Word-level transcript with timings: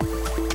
you 0.00 0.47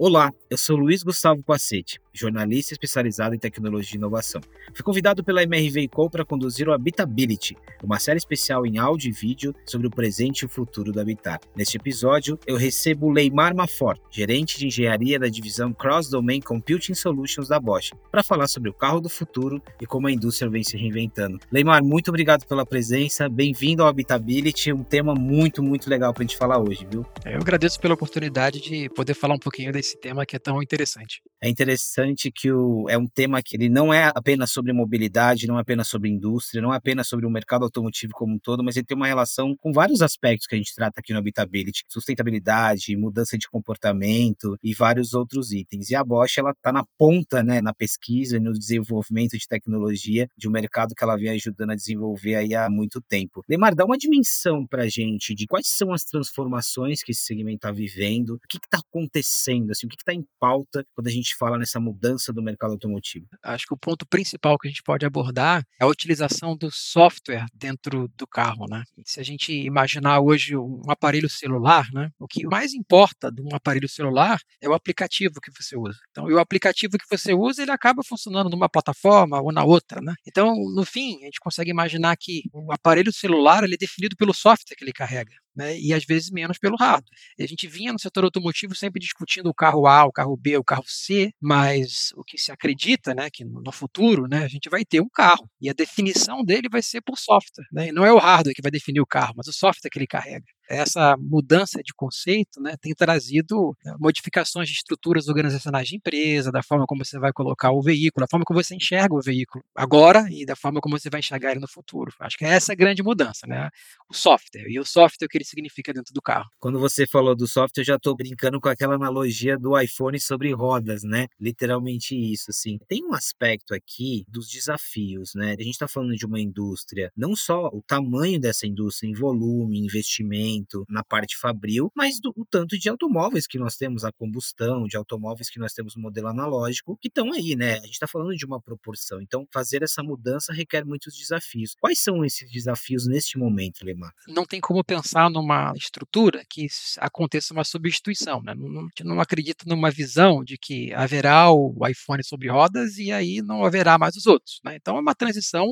Olá, 0.00 0.32
eu 0.48 0.56
sou 0.56 0.76
Luiz 0.76 1.02
Gustavo 1.02 1.42
Pacete, 1.42 2.00
jornalista 2.12 2.72
especializado 2.72 3.34
em 3.34 3.38
tecnologia 3.38 3.96
e 3.96 3.98
inovação. 3.98 4.40
Fui 4.72 4.84
convidado 4.84 5.24
pela 5.24 5.42
MRV 5.42 5.88
Co 5.88 6.08
para 6.08 6.24
conduzir 6.24 6.68
o 6.68 6.72
Habitability, 6.72 7.56
uma 7.82 7.98
série 7.98 8.18
especial 8.18 8.64
em 8.64 8.78
áudio 8.78 9.08
e 9.08 9.12
vídeo 9.12 9.52
sobre 9.66 9.88
o 9.88 9.90
presente 9.90 10.42
e 10.42 10.46
o 10.46 10.48
futuro 10.48 10.92
do 10.92 11.00
habitat. 11.00 11.44
Neste 11.56 11.78
episódio, 11.78 12.38
eu 12.46 12.56
recebo 12.56 13.10
Leimar 13.10 13.56
Mafor, 13.56 13.98
gerente 14.08 14.56
de 14.56 14.68
engenharia 14.68 15.18
da 15.18 15.26
divisão 15.26 15.72
Cross 15.72 16.08
Domain 16.08 16.40
Computing 16.40 16.94
Solutions 16.94 17.48
da 17.48 17.58
Bosch, 17.58 17.90
para 18.08 18.22
falar 18.22 18.46
sobre 18.46 18.70
o 18.70 18.74
carro 18.74 19.00
do 19.00 19.08
futuro 19.08 19.60
e 19.80 19.86
como 19.86 20.06
a 20.06 20.12
indústria 20.12 20.48
vem 20.48 20.62
se 20.62 20.76
reinventando. 20.76 21.40
Leimar, 21.50 21.82
muito 21.82 22.06
obrigado 22.08 22.46
pela 22.46 22.64
presença, 22.64 23.28
bem-vindo 23.28 23.82
ao 23.82 23.88
Habitability, 23.88 24.72
um 24.72 24.84
tema 24.84 25.12
muito, 25.12 25.60
muito 25.60 25.90
legal 25.90 26.14
para 26.14 26.22
a 26.22 26.26
gente 26.26 26.36
falar 26.36 26.60
hoje, 26.60 26.86
viu? 26.88 27.04
Eu 27.24 27.40
agradeço 27.40 27.80
pela 27.80 27.94
oportunidade 27.94 28.60
de 28.60 28.88
poder 28.90 29.14
falar 29.14 29.34
um 29.34 29.40
pouquinho 29.40 29.72
desse 29.72 29.87
esse 29.88 29.98
tema 29.98 30.26
que 30.26 30.36
é 30.36 30.38
tão 30.38 30.62
interessante. 30.62 31.22
É 31.40 31.48
interessante 31.48 32.30
que 32.30 32.50
o, 32.52 32.88
é 32.88 32.98
um 32.98 33.06
tema 33.06 33.40
que 33.42 33.56
ele 33.56 33.68
não 33.68 33.94
é 33.94 34.10
apenas 34.14 34.50
sobre 34.50 34.72
mobilidade, 34.72 35.46
não 35.46 35.56
é 35.56 35.60
apenas 35.60 35.88
sobre 35.88 36.10
indústria, 36.10 36.60
não 36.60 36.74
é 36.74 36.76
apenas 36.76 37.06
sobre 37.06 37.24
o 37.26 37.30
mercado 37.30 37.62
automotivo 37.64 38.12
como 38.12 38.34
um 38.34 38.38
todo, 38.38 38.62
mas 38.62 38.76
ele 38.76 38.86
tem 38.86 38.96
uma 38.96 39.06
relação 39.06 39.56
com 39.56 39.72
vários 39.72 40.02
aspectos 40.02 40.46
que 40.46 40.54
a 40.54 40.58
gente 40.58 40.74
trata 40.74 41.00
aqui 41.00 41.12
no 41.12 41.18
Habitability, 41.18 41.84
sustentabilidade, 41.88 42.96
mudança 42.96 43.38
de 43.38 43.48
comportamento 43.48 44.58
e 44.62 44.74
vários 44.74 45.14
outros 45.14 45.52
itens. 45.52 45.90
E 45.90 45.94
a 45.94 46.04
Bosch 46.04 46.38
ela 46.38 46.50
está 46.50 46.72
na 46.72 46.84
ponta, 46.98 47.42
né, 47.42 47.60
na 47.60 47.72
pesquisa 47.72 48.36
e 48.36 48.40
no 48.40 48.52
desenvolvimento 48.52 49.38
de 49.38 49.46
tecnologia 49.46 50.28
de 50.36 50.48
um 50.48 50.50
mercado 50.50 50.94
que 50.94 51.04
ela 51.04 51.16
vem 51.16 51.30
ajudando 51.30 51.70
a 51.70 51.76
desenvolver 51.76 52.34
aí 52.34 52.54
há 52.54 52.68
muito 52.68 53.00
tempo. 53.00 53.44
Lemar, 53.48 53.74
dá 53.74 53.84
uma 53.84 53.96
dimensão 53.96 54.66
para 54.66 54.88
gente 54.88 55.34
de 55.34 55.46
quais 55.46 55.68
são 55.68 55.92
as 55.92 56.02
transformações 56.02 57.02
que 57.02 57.12
esse 57.12 57.22
segmento 57.22 57.58
está 57.58 57.70
vivendo, 57.70 58.30
o 58.34 58.40
que 58.48 58.58
está 58.58 58.78
acontecendo, 58.78 59.70
assim, 59.78 59.86
o 59.86 59.90
que 59.90 59.96
está 59.96 60.12
em 60.12 60.24
pauta 60.38 60.84
quando 60.94 61.06
a 61.06 61.10
gente 61.10 61.36
fala 61.36 61.58
nessa 61.58 61.78
mudança 61.78 62.32
do 62.32 62.42
mercado 62.42 62.72
automotivo? 62.72 63.26
Acho 63.42 63.66
que 63.66 63.74
o 63.74 63.78
ponto 63.78 64.06
principal 64.06 64.58
que 64.58 64.68
a 64.68 64.70
gente 64.70 64.82
pode 64.82 65.06
abordar 65.06 65.62
é 65.80 65.84
a 65.84 65.86
utilização 65.86 66.56
do 66.56 66.70
software 66.70 67.46
dentro 67.54 68.08
do 68.16 68.26
carro, 68.26 68.66
né? 68.68 68.82
Se 69.04 69.20
a 69.20 69.22
gente 69.22 69.52
imaginar 69.52 70.20
hoje 70.20 70.56
um 70.56 70.82
aparelho 70.88 71.28
celular, 71.28 71.86
né? 71.92 72.10
O 72.18 72.26
que 72.26 72.46
mais 72.46 72.74
importa 72.74 73.30
de 73.30 73.40
um 73.42 73.54
aparelho 73.54 73.88
celular 73.88 74.38
é 74.60 74.68
o 74.68 74.74
aplicativo 74.74 75.40
que 75.40 75.50
você 75.50 75.76
usa. 75.76 75.98
Então, 76.10 76.24
o 76.24 76.38
aplicativo 76.38 76.98
que 76.98 77.06
você 77.08 77.32
usa, 77.32 77.62
ele 77.62 77.70
acaba 77.70 78.02
funcionando 78.02 78.50
numa 78.50 78.68
plataforma 78.68 79.40
ou 79.40 79.52
na 79.52 79.64
outra, 79.64 80.00
né? 80.00 80.14
Então, 80.26 80.54
no 80.74 80.84
fim, 80.84 81.18
a 81.22 81.24
gente 81.26 81.40
consegue 81.40 81.70
imaginar 81.70 82.16
que 82.16 82.42
o 82.52 82.72
aparelho 82.72 83.12
celular 83.12 83.64
ele 83.64 83.74
é 83.74 83.78
definido 83.78 84.16
pelo 84.16 84.34
software 84.34 84.76
que 84.76 84.84
ele 84.84 84.92
carrega 84.92 85.32
né, 85.58 85.78
e 85.78 85.92
às 85.92 86.04
vezes 86.04 86.30
menos 86.30 86.58
pelo 86.58 86.76
hardware. 86.76 87.04
A 87.40 87.46
gente 87.46 87.66
vinha 87.66 87.92
no 87.92 87.98
setor 87.98 88.24
automotivo 88.24 88.74
sempre 88.74 89.00
discutindo 89.00 89.48
o 89.50 89.54
carro 89.54 89.86
A, 89.86 90.04
o 90.06 90.12
carro 90.12 90.36
B, 90.36 90.56
o 90.56 90.64
carro 90.64 90.84
C, 90.86 91.32
mas 91.40 92.12
o 92.16 92.22
que 92.24 92.38
se 92.38 92.52
acredita, 92.52 93.14
né, 93.14 93.28
que 93.30 93.44
no 93.44 93.72
futuro, 93.72 94.28
né, 94.28 94.44
a 94.44 94.48
gente 94.48 94.70
vai 94.70 94.84
ter 94.84 95.00
um 95.00 95.08
carro 95.12 95.50
e 95.60 95.68
a 95.68 95.72
definição 95.72 96.44
dele 96.44 96.68
vai 96.70 96.82
ser 96.82 97.00
por 97.02 97.18
software, 97.18 97.66
né, 97.72 97.88
e 97.88 97.92
não 97.92 98.06
é 98.06 98.12
o 98.12 98.18
hardware 98.18 98.54
que 98.54 98.62
vai 98.62 98.70
definir 98.70 99.00
o 99.00 99.06
carro, 99.06 99.34
mas 99.36 99.48
o 99.48 99.52
software 99.52 99.90
que 99.90 99.98
ele 99.98 100.06
carrega 100.06 100.44
essa 100.68 101.16
mudança 101.18 101.82
de 101.82 101.92
conceito 101.94 102.60
né, 102.60 102.76
tem 102.80 102.94
trazido 102.94 103.76
né, 103.84 103.94
modificações 103.98 104.68
de 104.68 104.74
estruturas 104.74 105.28
organizacionais 105.28 105.88
de 105.88 105.96
empresa, 105.96 106.52
da 106.52 106.62
forma 106.62 106.86
como 106.86 107.04
você 107.04 107.18
vai 107.18 107.32
colocar 107.32 107.72
o 107.72 107.82
veículo, 107.82 108.24
da 108.24 108.30
forma 108.30 108.44
como 108.44 108.62
você 108.62 108.74
enxerga 108.74 109.14
o 109.14 109.22
veículo 109.22 109.64
agora 109.74 110.26
e 110.30 110.44
da 110.44 110.54
forma 110.54 110.80
como 110.80 110.98
você 110.98 111.08
vai 111.08 111.20
enxergar 111.20 111.52
ele 111.52 111.60
no 111.60 111.68
futuro. 111.68 112.12
Acho 112.20 112.36
que 112.36 112.44
é 112.44 112.48
essa 112.48 112.72
a 112.72 112.76
grande 112.76 113.02
mudança, 113.02 113.46
né? 113.46 113.70
O 114.10 114.14
software 114.14 114.66
e 114.68 114.78
o 114.78 114.84
software 114.84 115.26
o 115.26 115.28
que 115.28 115.38
ele 115.38 115.44
significa 115.44 115.92
dentro 115.92 116.12
do 116.12 116.20
carro. 116.20 116.48
Quando 116.58 116.78
você 116.78 117.06
falou 117.06 117.34
do 117.34 117.46
software, 117.46 117.82
eu 117.82 117.86
já 117.86 117.96
estou 117.96 118.14
brincando 118.14 118.60
com 118.60 118.68
aquela 118.68 118.94
analogia 118.94 119.58
do 119.58 119.78
iPhone 119.78 120.20
sobre 120.20 120.52
rodas, 120.52 121.02
né? 121.02 121.26
Literalmente 121.40 122.14
isso, 122.14 122.50
assim. 122.50 122.78
Tem 122.86 123.04
um 123.04 123.14
aspecto 123.14 123.74
aqui 123.74 124.24
dos 124.28 124.48
desafios, 124.48 125.32
né? 125.34 125.56
A 125.58 125.62
gente 125.62 125.74
está 125.74 125.88
falando 125.88 126.14
de 126.14 126.26
uma 126.26 126.40
indústria, 126.40 127.10
não 127.16 127.34
só 127.34 127.68
o 127.68 127.82
tamanho 127.86 128.40
dessa 128.40 128.66
indústria 128.66 129.08
em 129.08 129.14
volume, 129.14 129.78
investimento 129.78 130.57
na 130.88 131.04
parte 131.04 131.36
fabril, 131.36 131.90
mas 131.94 132.20
do, 132.20 132.32
o 132.36 132.44
tanto 132.44 132.78
de 132.78 132.88
automóveis 132.88 133.46
que 133.46 133.58
nós 133.58 133.76
temos 133.76 134.04
a 134.04 134.12
combustão, 134.12 134.86
de 134.86 134.96
automóveis 134.96 135.50
que 135.50 135.58
nós 135.58 135.72
temos 135.72 135.94
modelo 135.96 136.28
analógico, 136.28 136.96
que 137.00 137.08
estão 137.08 137.32
aí, 137.32 137.54
né? 137.56 137.74
A 137.74 137.80
gente 137.80 137.92
está 137.92 138.06
falando 138.06 138.34
de 138.34 138.44
uma 138.44 138.60
proporção. 138.60 139.20
Então, 139.20 139.46
fazer 139.52 139.82
essa 139.82 140.02
mudança 140.02 140.52
requer 140.52 140.84
muitos 140.84 141.14
desafios. 141.16 141.74
Quais 141.80 142.00
são 142.00 142.24
esses 142.24 142.50
desafios 142.50 143.06
neste 143.06 143.38
momento, 143.38 143.84
Lemar? 143.84 144.12
Não 144.26 144.44
tem 144.44 144.60
como 144.60 144.82
pensar 144.84 145.30
numa 145.30 145.72
estrutura 145.76 146.42
que 146.48 146.66
aconteça 146.98 147.52
uma 147.52 147.64
substituição, 147.64 148.42
né? 148.42 148.54
Não, 148.54 148.68
não, 148.68 148.88
não 149.04 149.20
acredito 149.20 149.66
numa 149.66 149.90
visão 149.90 150.42
de 150.44 150.56
que 150.56 150.92
haverá 150.94 151.50
o 151.50 151.76
iPhone 151.86 152.22
sobre 152.24 152.48
rodas 152.48 152.98
e 152.98 153.12
aí 153.12 153.42
não 153.42 153.64
haverá 153.64 153.98
mais 153.98 154.16
os 154.16 154.26
outros, 154.26 154.60
né? 154.64 154.76
Então, 154.76 154.96
é 154.96 155.00
uma 155.00 155.14
transição. 155.14 155.66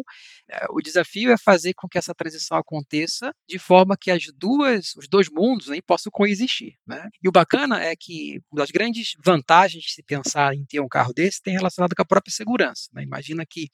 É, 0.51 0.67
o 0.71 0.81
desafio 0.81 1.31
é 1.31 1.37
fazer 1.39 1.75
com 1.75 1.89
que 1.89 1.99
essa 1.99 2.15
transição 2.15 2.57
aconteça 2.57 3.33
de 3.49 3.59
forma 3.59 3.97
que 3.97 4.11
as 4.11 4.25
duas 4.37 4.76
duas, 4.77 4.97
os 4.97 5.09
dois 5.09 5.29
mundos 5.31 5.69
né, 5.69 5.79
possam 5.87 6.11
coexistir. 6.11 6.75
Né? 6.87 7.09
E 7.23 7.29
o 7.29 7.33
bacana 7.33 7.83
é 7.83 7.95
que 7.97 8.41
uma 8.51 8.61
das 8.61 8.71
grandes 8.71 9.15
vantagens 9.25 9.85
de 9.85 9.93
se 9.93 10.03
pensar 10.03 10.55
em 10.55 10.65
ter 10.65 10.81
um 10.81 10.89
carro 10.89 11.13
desse 11.13 11.43
tem 11.43 11.55
relacionado 11.55 11.95
com 11.95 12.03
a 12.03 12.07
própria 12.07 12.33
segurança. 12.33 12.91
Né? 12.93 13.03
Imagina 13.03 13.45
que 13.49 13.69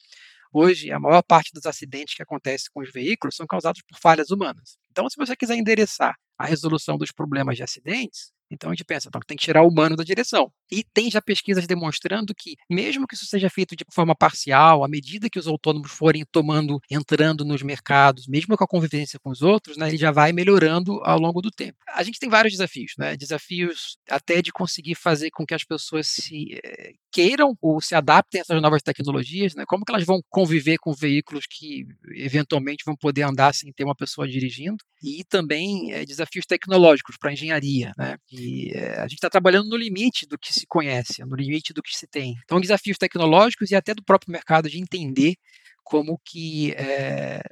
hoje 0.53 0.91
a 0.91 1.01
maior 1.01 1.23
parte 1.23 1.51
dos 1.53 1.67
acidentes 1.67 2.15
que 2.15 2.23
acontecem 2.23 2.69
com 2.73 2.81
os 2.81 2.93
veículos 2.93 3.37
são 3.37 3.47
causados 3.47 3.83
por 3.83 3.99
falhas 3.99 4.31
humanas. 4.31 4.77
Então, 4.91 5.09
se 5.09 5.17
você 5.17 5.35
quiser 5.35 5.57
endereçar 5.57 6.15
a 6.39 6.47
resolução 6.47 6.99
dos 6.99 7.11
problemas 7.11 7.57
de 7.57 7.63
acidentes, 7.63 8.33
então 8.51 8.71
a 8.71 8.75
gente 8.75 8.85
pensa, 8.85 9.09
então, 9.09 9.21
tem 9.27 9.37
que 9.37 9.45
tirar 9.45 9.63
o 9.63 9.69
humano 9.69 9.97
da 9.97 10.05
direção. 10.05 10.53
E 10.73 10.85
tem 10.95 11.11
já 11.11 11.21
pesquisas 11.21 11.67
demonstrando 11.67 12.35
que, 12.35 12.57
mesmo 12.71 13.07
que 13.07 13.15
isso 13.15 13.27
seja 13.27 13.51
feito 13.51 13.75
de 13.77 13.85
forma 13.93 14.15
parcial, 14.15 14.85
à 14.85 14.89
medida 14.89 15.29
que 15.31 15.39
os 15.39 15.47
autônomos 15.47 15.91
forem 15.91 16.25
tomando, 16.31 16.81
entrando 16.91 17.45
nos 17.45 17.63
mercados, 17.63 18.27
mesmo 18.27 18.57
com 18.57 18.65
a 18.65 18.69
convivência 18.69 19.19
com 19.23 19.31
os 19.31 19.43
outros, 19.43 19.77
né, 19.77 19.89
ele 19.89 19.99
já 19.99 20.11
vai 20.11 20.33
melhorando 20.33 21.01
ao 21.05 21.19
longo 21.19 21.41
do 21.41 21.51
tempo. 21.51 21.79
A 21.95 22.03
gente 22.03 22.19
tem 22.19 22.29
vários 22.29 22.53
desafios, 22.53 22.93
né? 22.99 23.17
Desafios 23.17 23.97
até 24.09 24.41
de 24.41 24.53
conseguir 24.53 24.95
fazer 24.95 25.31
com 25.31 25.45
que 25.45 25.55
as 25.55 25.65
pessoas 25.65 26.07
se 26.09 26.59
eh, 26.65 26.93
queiram 27.11 27.57
ou 27.61 27.81
se 27.81 27.95
adaptem 27.95 28.41
a 28.41 28.43
essas 28.43 28.63
novas 28.63 28.83
tecnologias, 28.83 29.55
né? 29.55 29.65
Como 29.67 29.85
que 29.85 29.93
elas 29.93 30.05
vão 30.05 30.21
conviver 30.31 30.79
com 30.79 30.93
veículos 30.93 31.45
que 31.49 31.85
eventualmente 32.15 32.85
vão 32.85 32.97
poder 32.97 33.23
andar 33.23 33.55
sem 33.55 33.73
ter 33.73 33.85
uma 33.85 33.95
pessoa 33.95 34.29
dirigindo? 34.29 34.77
E 35.03 35.25
também 35.25 35.93
eh, 35.93 36.05
desafios 36.05 36.47
tecnológicos 36.47 37.17
para 37.19 37.31
a 37.31 37.33
engenharia, 37.33 37.93
né? 37.99 38.17
E 38.31 38.43
e 38.43 38.71
é, 38.75 38.99
a 38.99 39.03
gente 39.03 39.15
está 39.15 39.31
trabalhando 39.31 39.69
no 39.69 39.77
limite 39.77 40.27
do 40.27 40.39
que 40.39 40.53
se 40.53 40.62
conhece, 40.67 41.25
no 41.25 41.37
limite 41.37 41.73
do 41.73 41.83
que 41.83 41.97
se 41.97 42.07
tem. 42.07 42.37
Então, 42.45 42.61
desafios 42.61 42.99
tecnológicos 42.99 43.71
e 43.71 43.75
até 43.75 43.95
do 43.95 44.03
próprio 44.03 44.33
mercado 44.33 44.69
de 44.69 44.81
entender 44.81 45.37
como 45.85 46.21
que 46.25 46.73
é, 46.73 47.43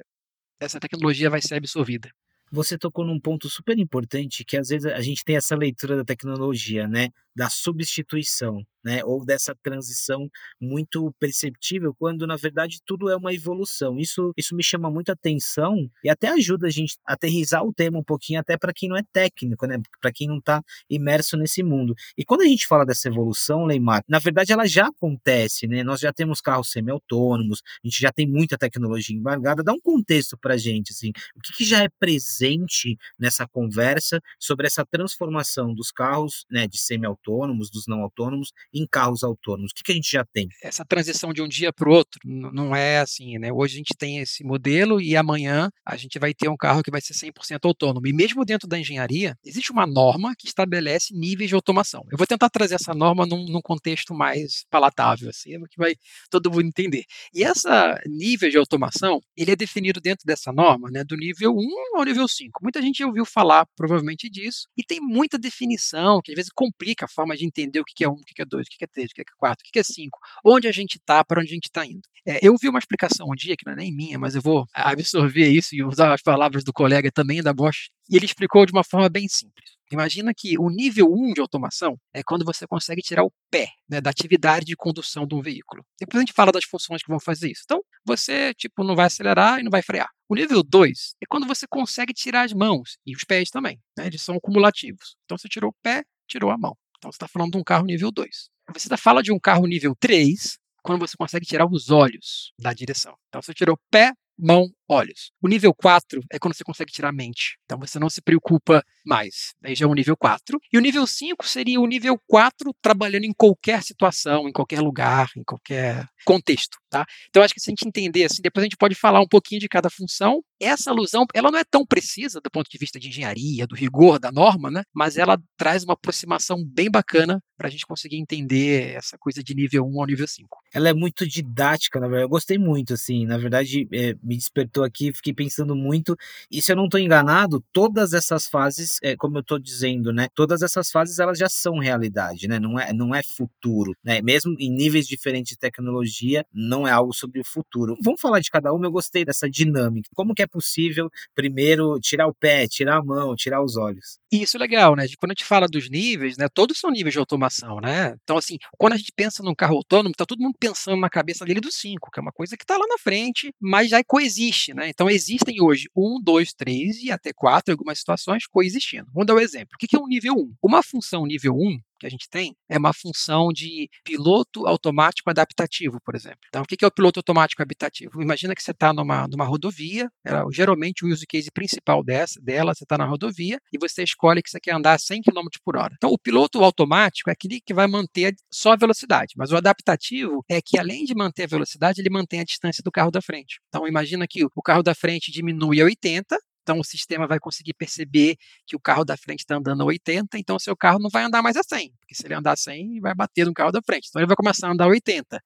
essa 0.59 0.79
tecnologia 0.79 1.29
vai 1.29 1.41
ser 1.41 1.55
absorvida. 1.55 2.09
Você 2.51 2.77
tocou 2.77 3.05
num 3.05 3.19
ponto 3.19 3.49
super 3.49 3.77
importante 3.79 4.43
que 4.43 4.57
às 4.57 4.69
vezes 4.69 4.85
a 4.85 5.01
gente 5.01 5.23
tem 5.23 5.37
essa 5.37 5.55
leitura 5.55 5.95
da 5.95 6.03
tecnologia, 6.03 6.87
né? 6.87 7.09
Da 7.35 7.49
substituição 7.49 8.65
né, 8.83 9.03
ou 9.03 9.23
dessa 9.25 9.55
transição 9.61 10.29
muito 10.59 11.13
perceptível, 11.19 11.93
quando 11.97 12.25
na 12.25 12.35
verdade 12.35 12.79
tudo 12.85 13.09
é 13.09 13.15
uma 13.15 13.33
evolução. 13.33 13.97
Isso, 13.99 14.33
isso 14.35 14.55
me 14.55 14.63
chama 14.63 14.89
muita 14.89 15.13
atenção 15.13 15.89
e 16.03 16.09
até 16.09 16.29
ajuda 16.29 16.67
a 16.67 16.69
gente 16.69 16.97
a 17.05 17.13
aterrizar 17.13 17.63
o 17.63 17.73
tema 17.73 17.99
um 17.99 18.03
pouquinho, 18.03 18.39
até 18.39 18.57
para 18.57 18.73
quem 18.73 18.89
não 18.89 18.97
é 18.97 19.03
técnico, 19.13 19.65
né, 19.67 19.77
para 20.01 20.11
quem 20.11 20.27
não 20.27 20.37
está 20.37 20.61
imerso 20.89 21.37
nesse 21.37 21.63
mundo. 21.63 21.93
E 22.17 22.25
quando 22.25 22.41
a 22.41 22.45
gente 22.45 22.67
fala 22.67 22.85
dessa 22.85 23.07
evolução, 23.07 23.65
Leimar, 23.65 24.03
na 24.07 24.19
verdade 24.19 24.51
ela 24.51 24.67
já 24.67 24.87
acontece, 24.87 25.67
né? 25.67 25.83
Nós 25.83 25.99
já 25.99 26.11
temos 26.11 26.41
carros 26.41 26.71
semi-autônomos, 26.71 27.61
a 27.83 27.87
gente 27.87 27.99
já 27.99 28.11
tem 28.11 28.27
muita 28.27 28.57
tecnologia 28.57 29.15
embargada. 29.15 29.63
Dá 29.63 29.73
um 29.73 29.79
contexto 29.79 30.37
para 30.37 30.55
a 30.55 30.57
gente, 30.57 30.91
assim, 30.91 31.11
o 31.35 31.41
que, 31.41 31.53
que 31.53 31.65
já 31.65 31.83
é 31.83 31.89
presente 31.99 32.97
nessa 33.19 33.47
conversa 33.47 34.19
sobre 34.39 34.67
essa 34.67 34.85
transformação 34.85 35.73
dos 35.73 35.91
carros, 35.91 36.45
né, 36.49 36.67
de 36.67 36.77
semi-autônomos, 36.77 37.20
dos 37.23 37.83
não 37.87 38.01
autônomos, 38.01 38.51
em 38.73 38.85
carros 38.87 39.23
autônomos? 39.23 39.71
O 39.71 39.75
que, 39.75 39.83
que 39.83 39.91
a 39.91 39.95
gente 39.95 40.11
já 40.11 40.25
tem? 40.25 40.47
Essa 40.63 40.85
transição 40.85 41.33
de 41.33 41.41
um 41.41 41.47
dia 41.47 41.71
para 41.71 41.89
o 41.89 41.93
outro 41.93 42.19
não 42.23 42.75
é 42.75 42.99
assim, 42.99 43.37
né? 43.37 43.51
Hoje 43.51 43.75
a 43.75 43.77
gente 43.77 43.95
tem 43.97 44.19
esse 44.19 44.43
modelo 44.43 45.01
e 45.01 45.15
amanhã 45.15 45.69
a 45.85 45.97
gente 45.97 46.17
vai 46.19 46.33
ter 46.33 46.49
um 46.49 46.57
carro 46.57 46.83
que 46.83 46.91
vai 46.91 47.01
ser 47.01 47.13
100% 47.13 47.65
autônomo. 47.65 48.07
E 48.07 48.13
mesmo 48.13 48.45
dentro 48.45 48.67
da 48.67 48.79
engenharia, 48.79 49.35
existe 49.45 49.71
uma 49.71 49.85
norma 49.85 50.33
que 50.37 50.47
estabelece 50.47 51.13
níveis 51.13 51.49
de 51.49 51.55
automação. 51.55 52.03
Eu 52.11 52.17
vou 52.17 52.27
tentar 52.27 52.49
trazer 52.49 52.75
essa 52.75 52.93
norma 52.93 53.25
num, 53.25 53.45
num 53.45 53.61
contexto 53.61 54.13
mais 54.13 54.65
palatável, 54.69 55.29
assim, 55.29 55.51
que 55.69 55.77
vai 55.77 55.95
todo 56.29 56.49
mundo 56.49 56.65
entender. 56.65 57.03
E 57.33 57.43
essa 57.43 57.99
nível 58.05 58.49
de 58.49 58.57
automação, 58.57 59.19
ele 59.35 59.51
é 59.51 59.55
definido 59.55 59.99
dentro 59.99 60.25
dessa 60.25 60.51
norma, 60.51 60.89
né, 60.91 61.03
do 61.03 61.15
nível 61.15 61.53
1 61.55 61.97
ao 61.97 62.03
nível 62.03 62.27
5. 62.27 62.59
Muita 62.61 62.81
gente 62.81 62.99
já 62.99 63.07
ouviu 63.07 63.25
falar 63.25 63.65
provavelmente 63.75 64.29
disso 64.29 64.67
e 64.77 64.83
tem 64.83 64.99
muita 64.99 65.37
definição 65.37 66.21
que 66.23 66.31
às 66.31 66.35
vezes 66.35 66.51
complica 66.53 67.07
forma 67.11 67.35
de 67.35 67.45
entender 67.45 67.79
o 67.79 67.83
que 67.83 68.03
é 68.03 68.09
um, 68.09 68.13
o 68.13 68.23
que 68.25 68.41
é 68.41 68.45
dois, 68.45 68.67
o 68.67 68.69
que 68.69 68.83
é 68.83 68.87
três, 68.87 69.11
o 69.11 69.13
que 69.13 69.21
é 69.21 69.25
quatro, 69.37 69.63
o 69.67 69.71
que 69.71 69.79
é 69.79 69.83
cinco, 69.83 70.17
onde 70.45 70.67
a 70.67 70.71
gente 70.71 70.95
está, 70.95 71.23
para 71.23 71.41
onde 71.41 71.51
a 71.51 71.53
gente 71.53 71.65
está 71.65 71.85
indo. 71.85 72.01
É, 72.25 72.39
eu 72.41 72.55
vi 72.59 72.69
uma 72.69 72.79
explicação 72.79 73.27
um 73.29 73.35
dia, 73.35 73.55
que 73.57 73.65
não 73.65 73.73
é 73.73 73.77
nem 73.77 73.93
minha, 73.93 74.19
mas 74.19 74.35
eu 74.35 74.41
vou 74.41 74.65
absorver 74.73 75.49
isso 75.49 75.75
e 75.75 75.83
usar 75.83 76.13
as 76.13 76.21
palavras 76.21 76.63
do 76.63 76.71
colega 76.71 77.11
também 77.11 77.41
da 77.41 77.53
Bosch, 77.53 77.89
e 78.09 78.15
ele 78.15 78.25
explicou 78.25 78.65
de 78.65 78.71
uma 78.71 78.83
forma 78.83 79.09
bem 79.09 79.27
simples. 79.27 79.81
Imagina 79.91 80.33
que 80.33 80.57
o 80.57 80.69
nível 80.69 81.11
1 81.11 81.33
de 81.33 81.41
automação 81.41 81.97
é 82.13 82.23
quando 82.23 82.45
você 82.45 82.65
consegue 82.65 83.01
tirar 83.01 83.25
o 83.25 83.33
pé 83.49 83.67
né, 83.89 83.99
da 83.99 84.09
atividade 84.09 84.65
de 84.65 84.75
condução 84.75 85.27
de 85.27 85.35
um 85.35 85.41
veículo. 85.41 85.85
Depois 85.99 86.17
a 86.17 86.21
gente 86.21 86.33
fala 86.33 86.51
das 86.51 86.63
funções 86.63 87.03
que 87.03 87.09
vão 87.09 87.19
fazer 87.19 87.51
isso. 87.51 87.63
Então, 87.65 87.81
você 88.05 88.53
tipo 88.53 88.85
não 88.85 88.95
vai 88.95 89.07
acelerar 89.07 89.59
e 89.59 89.63
não 89.63 89.69
vai 89.69 89.81
frear. 89.81 90.09
O 90.29 90.35
nível 90.35 90.63
2 90.63 91.15
é 91.21 91.25
quando 91.27 91.45
você 91.45 91.67
consegue 91.67 92.13
tirar 92.13 92.43
as 92.43 92.53
mãos 92.53 92.97
e 93.05 93.13
os 93.13 93.25
pés 93.25 93.49
também. 93.49 93.81
Né, 93.97 94.07
eles 94.07 94.21
são 94.21 94.39
cumulativos. 94.39 95.17
Então, 95.25 95.37
você 95.37 95.49
tirou 95.49 95.71
o 95.71 95.75
pé, 95.83 96.03
tirou 96.25 96.51
a 96.51 96.57
mão. 96.57 96.77
Então, 97.01 97.11
você 97.11 97.15
está 97.15 97.27
falando 97.27 97.53
de 97.53 97.57
um 97.57 97.63
carro 97.63 97.83
nível 97.83 98.11
2. 98.11 98.29
Você 98.75 98.87
tá, 98.87 98.95
fala 98.95 99.23
de 99.23 99.33
um 99.33 99.39
carro 99.39 99.65
nível 99.65 99.95
3 99.99 100.59
quando 100.83 100.99
você 100.99 101.17
consegue 101.17 101.47
tirar 101.47 101.65
os 101.65 101.89
olhos 101.89 102.53
da 102.59 102.71
direção. 102.73 103.15
Então, 103.27 103.41
você 103.41 103.55
tirou 103.55 103.75
pé, 103.89 104.13
mão, 104.37 104.67
olhos. 104.91 105.31
O 105.41 105.47
nível 105.47 105.73
4 105.73 106.21
é 106.31 106.37
quando 106.37 106.55
você 106.55 106.63
consegue 106.63 106.91
tirar 106.91 107.09
a 107.09 107.13
mente. 107.13 107.57
Então 107.65 107.79
você 107.79 107.97
não 107.97 108.09
se 108.09 108.21
preocupa 108.21 108.83
mais. 109.05 109.53
Aí 109.63 109.73
já 109.73 109.85
é 109.85 109.89
o 109.89 109.93
nível 109.93 110.15
4. 110.17 110.59
E 110.71 110.77
o 110.77 110.81
nível 110.81 111.07
5 111.07 111.47
seria 111.47 111.79
o 111.79 111.87
nível 111.87 112.19
4 112.27 112.73
trabalhando 112.81 113.23
em 113.23 113.33
qualquer 113.33 113.81
situação, 113.83 114.47
em 114.47 114.51
qualquer 114.51 114.81
lugar, 114.81 115.29
em 115.35 115.43
qualquer 115.43 116.05
contexto, 116.25 116.77
tá? 116.89 117.05
Então 117.29 117.41
acho 117.41 117.53
que 117.53 117.59
se 117.59 117.69
a 117.69 117.71
gente 117.71 117.87
entender 117.87 118.25
assim, 118.25 118.41
depois 118.41 118.63
a 118.63 118.65
gente 118.65 118.77
pode 118.77 118.95
falar 118.95 119.21
um 119.21 119.27
pouquinho 119.27 119.61
de 119.61 119.67
cada 119.67 119.89
função. 119.89 120.41
Essa 120.59 120.91
alusão, 120.91 121.25
ela 121.33 121.49
não 121.49 121.57
é 121.57 121.63
tão 121.63 121.83
precisa 121.85 122.39
do 122.39 122.51
ponto 122.51 122.69
de 122.69 122.77
vista 122.77 122.99
de 122.99 123.07
engenharia, 123.07 123.65
do 123.65 123.75
rigor 123.75 124.19
da 124.19 124.31
norma, 124.31 124.69
né? 124.69 124.83
Mas 124.93 125.17
ela 125.17 125.37
traz 125.57 125.83
uma 125.83 125.93
aproximação 125.93 126.57
bem 126.63 126.89
bacana 126.91 127.41
para 127.57 127.67
a 127.67 127.71
gente 127.71 127.85
conseguir 127.85 128.17
entender 128.17 128.95
essa 128.95 129.17
coisa 129.19 129.43
de 129.43 129.53
nível 129.53 129.85
1 129.85 130.01
ao 130.01 130.07
nível 130.07 130.27
5. 130.27 130.47
Ela 130.73 130.89
é 130.89 130.93
muito 130.93 131.27
didática, 131.27 131.99
na 131.99 132.07
verdade. 132.07 132.25
Eu 132.25 132.29
gostei 132.29 132.57
muito, 132.57 132.93
assim. 132.93 133.25
Na 133.25 133.37
verdade, 133.37 133.87
é, 133.93 134.15
me 134.23 134.35
despertou 134.35 134.80
aqui, 134.83 135.13
fiquei 135.13 135.33
pensando 135.33 135.75
muito. 135.75 136.15
E 136.49 136.61
se 136.61 136.71
eu 136.71 136.75
não 136.75 136.85
estou 136.85 136.99
enganado, 136.99 137.63
todas 137.73 138.13
essas 138.13 138.47
fases, 138.47 138.97
é, 139.03 139.15
como 139.15 139.37
eu 139.37 139.41
estou 139.41 139.59
dizendo, 139.59 140.13
né? 140.13 140.27
Todas 140.35 140.61
essas 140.61 140.91
fases 140.91 141.19
elas 141.19 141.37
já 141.37 141.49
são 141.49 141.77
realidade, 141.79 142.47
né? 142.47 142.59
Não 142.59 142.79
é, 142.79 142.93
não 142.93 143.13
é 143.15 143.21
futuro, 143.23 143.95
né? 144.03 144.21
Mesmo 144.21 144.55
em 144.59 144.69
níveis 144.71 145.07
diferentes 145.07 145.51
de 145.51 145.57
tecnologia, 145.57 146.45
não 146.53 146.87
é 146.87 146.91
algo 146.91 147.13
sobre 147.13 147.39
o 147.39 147.45
futuro. 147.45 147.95
Vamos 148.01 148.21
falar 148.21 148.39
de 148.39 148.49
cada 148.49 148.73
uma. 148.73 148.85
Eu 148.85 148.91
gostei 148.91 149.25
dessa 149.25 149.49
dinâmica. 149.49 150.09
Como 150.15 150.33
que 150.35 150.41
é 150.43 150.47
possível 150.47 151.09
primeiro 151.35 151.99
tirar 151.99 152.27
o 152.27 152.33
pé, 152.33 152.67
tirar 152.67 152.97
a 152.97 153.03
mão, 153.03 153.35
tirar 153.35 153.63
os 153.63 153.75
olhos? 153.77 154.20
Isso 154.33 154.55
é 154.55 154.59
legal, 154.59 154.95
né? 154.95 155.05
Quando 155.19 155.31
a 155.31 155.33
gente 155.33 155.43
fala 155.43 155.67
dos 155.67 155.89
níveis, 155.89 156.37
né? 156.37 156.47
Todos 156.47 156.79
são 156.79 156.89
níveis 156.89 157.11
de 157.13 157.19
automação, 157.19 157.81
né? 157.81 158.15
Então, 158.23 158.37
assim, 158.37 158.57
quando 158.77 158.93
a 158.93 158.97
gente 158.97 159.11
pensa 159.13 159.43
num 159.43 159.53
carro 159.53 159.75
autônomo, 159.75 160.15
tá 160.15 160.25
todo 160.25 160.39
mundo 160.39 160.55
pensando 160.57 160.99
na 161.01 161.09
cabeça 161.09 161.43
dele 161.43 161.59
do 161.59 161.69
5, 161.69 162.09
que 162.09 162.17
é 162.19 162.21
uma 162.21 162.31
coisa 162.31 162.55
que 162.55 162.63
está 162.63 162.77
lá 162.77 162.85
na 162.87 162.97
frente, 162.97 163.53
mas 163.59 163.89
já 163.89 164.01
coexiste, 164.05 164.73
né? 164.73 164.87
Então, 164.87 165.09
existem 165.09 165.61
hoje 165.61 165.89
um, 165.93 166.17
dois, 166.23 166.53
três 166.53 167.03
e 167.03 167.11
até 167.11 167.33
quatro, 167.33 167.71
em 167.71 167.73
algumas 167.73 167.99
situações, 167.99 168.47
coexistindo. 168.47 169.07
Vamos 169.13 169.27
dar 169.27 169.35
um 169.35 169.39
exemplo. 169.39 169.75
O 169.75 169.77
que 169.77 169.93
é 169.97 169.99
um 169.99 170.07
nível 170.07 170.33
1? 170.35 170.53
Uma 170.63 170.81
função 170.81 171.25
nível 171.25 171.53
1 171.55 171.77
que 172.01 172.07
a 172.07 172.09
gente 172.09 172.27
tem 172.29 172.55
é 172.67 172.77
uma 172.77 172.93
função 172.93 173.49
de 173.53 173.87
piloto 174.03 174.67
automático 174.67 175.29
adaptativo, 175.29 175.99
por 176.03 176.15
exemplo. 176.15 176.39
Então, 176.47 176.63
o 176.63 176.65
que 176.65 176.83
é 176.83 176.87
o 176.87 176.91
piloto 176.91 177.19
automático 177.19 177.61
adaptativo? 177.61 178.21
Imagina 178.21 178.55
que 178.55 178.63
você 178.63 178.71
está 178.71 178.91
numa, 178.91 179.27
numa 179.27 179.45
rodovia, 179.45 180.09
geralmente 180.51 181.05
o 181.05 181.07
use 181.07 181.25
case 181.27 181.51
principal 181.51 182.03
dessa, 182.03 182.41
dela, 182.41 182.73
você 182.73 182.83
está 182.83 182.97
na 182.97 183.05
rodovia 183.05 183.59
e 183.71 183.77
você 183.77 184.03
escolhe 184.03 184.41
que 184.41 184.49
você 184.49 184.59
quer 184.59 184.73
andar 184.73 184.93
a 184.93 184.99
100 184.99 185.21
km 185.21 185.47
por 185.63 185.77
hora. 185.77 185.93
Então, 185.95 186.11
o 186.11 186.17
piloto 186.17 186.63
automático 186.63 187.29
é 187.29 187.33
aquele 187.33 187.61
que 187.61 187.73
vai 187.73 187.87
manter 187.87 188.35
só 188.51 188.73
a 188.73 188.75
velocidade, 188.75 189.33
mas 189.37 189.51
o 189.51 189.57
adaptativo 189.57 190.43
é 190.49 190.61
que, 190.61 190.79
além 190.79 191.03
de 191.03 191.13
manter 191.13 191.43
a 191.43 191.47
velocidade, 191.47 192.01
ele 192.01 192.09
mantém 192.09 192.39
a 192.39 192.43
distância 192.43 192.81
do 192.83 192.91
carro 192.91 193.11
da 193.11 193.21
frente. 193.21 193.59
Então, 193.67 193.87
imagina 193.87 194.25
que 194.27 194.43
o 194.43 194.61
carro 194.61 194.81
da 194.81 194.95
frente 194.95 195.31
diminui 195.31 195.81
a 195.81 195.85
80, 195.85 196.37
então 196.61 196.79
o 196.79 196.83
sistema 196.83 197.27
vai 197.27 197.39
conseguir 197.39 197.73
perceber 197.73 198.37
que 198.65 198.75
o 198.75 198.79
carro 198.79 199.03
da 199.03 199.17
frente 199.17 199.39
está 199.39 199.55
andando 199.55 199.81
a 199.81 199.85
80, 199.85 200.37
então 200.37 200.55
o 200.55 200.59
seu 200.59 200.75
carro 200.75 200.99
não 200.99 201.09
vai 201.09 201.23
andar 201.23 201.41
mais 201.41 201.57
a 201.57 201.63
100, 201.63 201.91
porque 201.99 202.15
se 202.15 202.25
ele 202.25 202.33
andar 202.33 202.53
a 202.53 202.55
100, 202.55 202.99
vai 202.99 203.13
bater 203.13 203.45
no 203.45 203.53
carro 203.53 203.71
da 203.71 203.81
frente. 203.81 204.07
Então 204.09 204.21
ele 204.21 204.27
vai 204.27 204.35
começar 204.35 204.67
a 204.67 204.71
andar 204.71 204.85
a 204.85 204.89
80. 204.89 205.41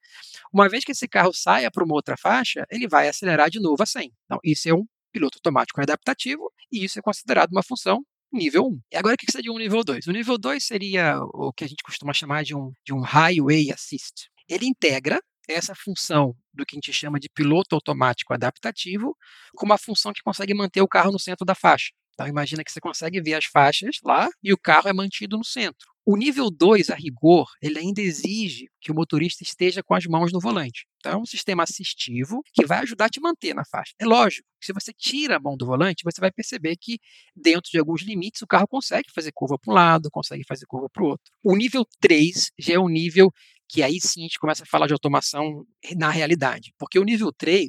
Uma 0.53 0.69
vez 0.69 0.83
que 0.83 0.91
esse 0.91 1.07
carro 1.07 1.33
saia 1.33 1.71
para 1.71 1.83
uma 1.83 1.93
outra 1.93 2.15
faixa, 2.17 2.65
ele 2.69 2.87
vai 2.87 3.07
acelerar 3.07 3.49
de 3.49 3.59
novo 3.59 3.81
a 3.81 3.85
100. 3.85 4.11
Então 4.25 4.39
isso 4.43 4.69
é 4.69 4.73
um 4.73 4.85
piloto 5.11 5.37
automático 5.37 5.81
adaptativo 5.81 6.51
e 6.71 6.83
isso 6.83 6.99
é 6.99 7.01
considerado 7.01 7.51
uma 7.51 7.63
função 7.63 8.03
nível 8.31 8.65
1. 8.67 8.79
E 8.91 8.97
agora 8.97 9.15
o 9.15 9.17
que 9.17 9.31
seria 9.31 9.51
um 9.51 9.57
nível 9.57 9.83
2? 9.83 10.07
O 10.07 10.11
nível 10.11 10.37
2 10.37 10.63
seria 10.63 11.17
o 11.33 11.53
que 11.53 11.63
a 11.63 11.67
gente 11.67 11.83
costuma 11.83 12.13
chamar 12.13 12.43
de 12.43 12.55
um, 12.55 12.71
de 12.85 12.93
um 12.93 12.99
Highway 12.99 13.71
Assist. 13.71 14.29
Ele 14.47 14.65
integra 14.65 15.21
essa 15.47 15.73
função 15.75 16.35
do 16.53 16.65
que 16.65 16.75
a 16.75 16.77
gente 16.77 16.93
chama 16.93 17.19
de 17.19 17.29
piloto 17.29 17.75
automático 17.75 18.33
adaptativo 18.33 19.15
com 19.55 19.65
uma 19.65 19.77
função 19.77 20.13
que 20.13 20.21
consegue 20.21 20.53
manter 20.53 20.81
o 20.81 20.87
carro 20.87 21.11
no 21.11 21.19
centro 21.19 21.45
da 21.45 21.55
faixa. 21.55 21.91
Então 22.13 22.27
imagina 22.27 22.63
que 22.63 22.71
você 22.71 22.79
consegue 22.79 23.21
ver 23.21 23.33
as 23.33 23.45
faixas 23.45 23.97
lá 24.03 24.29
e 24.41 24.53
o 24.53 24.57
carro 24.57 24.87
é 24.87 24.93
mantido 24.93 25.37
no 25.37 25.43
centro. 25.43 25.85
O 26.07 26.15
nível 26.15 26.51
2, 26.51 26.91
a 26.91 26.95
rigor, 26.95 27.47
ele 27.59 27.79
ainda 27.79 27.99
exige 27.99 28.67
que 28.79 28.91
o 28.91 28.95
motorista 28.95 29.43
esteja 29.43 29.81
com 29.81 29.95
as 29.95 30.05
mãos 30.05 30.31
no 30.31 30.39
volante. 30.39 30.85
Então 30.99 31.13
é 31.13 31.17
um 31.17 31.25
sistema 31.25 31.63
assistivo 31.63 32.41
que 32.53 32.63
vai 32.63 32.77
ajudar 32.79 33.05
a 33.05 33.09
te 33.09 33.19
manter 33.19 33.55
na 33.55 33.65
faixa. 33.65 33.91
É 33.99 34.05
lógico, 34.05 34.47
se 34.61 34.71
você 34.71 34.93
tira 34.93 35.37
a 35.37 35.39
mão 35.39 35.57
do 35.57 35.65
volante, 35.65 36.03
você 36.03 36.21
vai 36.21 36.31
perceber 36.31 36.75
que 36.79 36.99
dentro 37.35 37.71
de 37.71 37.79
alguns 37.79 38.03
limites 38.03 38.41
o 38.43 38.47
carro 38.47 38.67
consegue 38.67 39.09
fazer 39.13 39.31
curva 39.33 39.57
para 39.59 39.71
um 39.71 39.75
lado, 39.75 40.09
consegue 40.11 40.43
fazer 40.47 40.67
curva 40.67 40.87
para 40.93 41.03
o 41.03 41.07
outro. 41.07 41.33
O 41.43 41.55
nível 41.55 41.83
3 41.99 42.51
já 42.59 42.75
é 42.75 42.79
um 42.79 42.87
nível 42.87 43.31
que 43.75 43.83
aí 43.83 43.99
sim 43.99 44.21
a 44.21 44.23
gente 44.23 44.39
começa 44.39 44.63
a 44.63 44.65
falar 44.65 44.87
de 44.87 44.93
automação 44.93 45.65
na 45.97 46.09
realidade, 46.09 46.73
porque 46.77 46.97
o 46.97 47.03
nível 47.03 47.29
3 47.37 47.67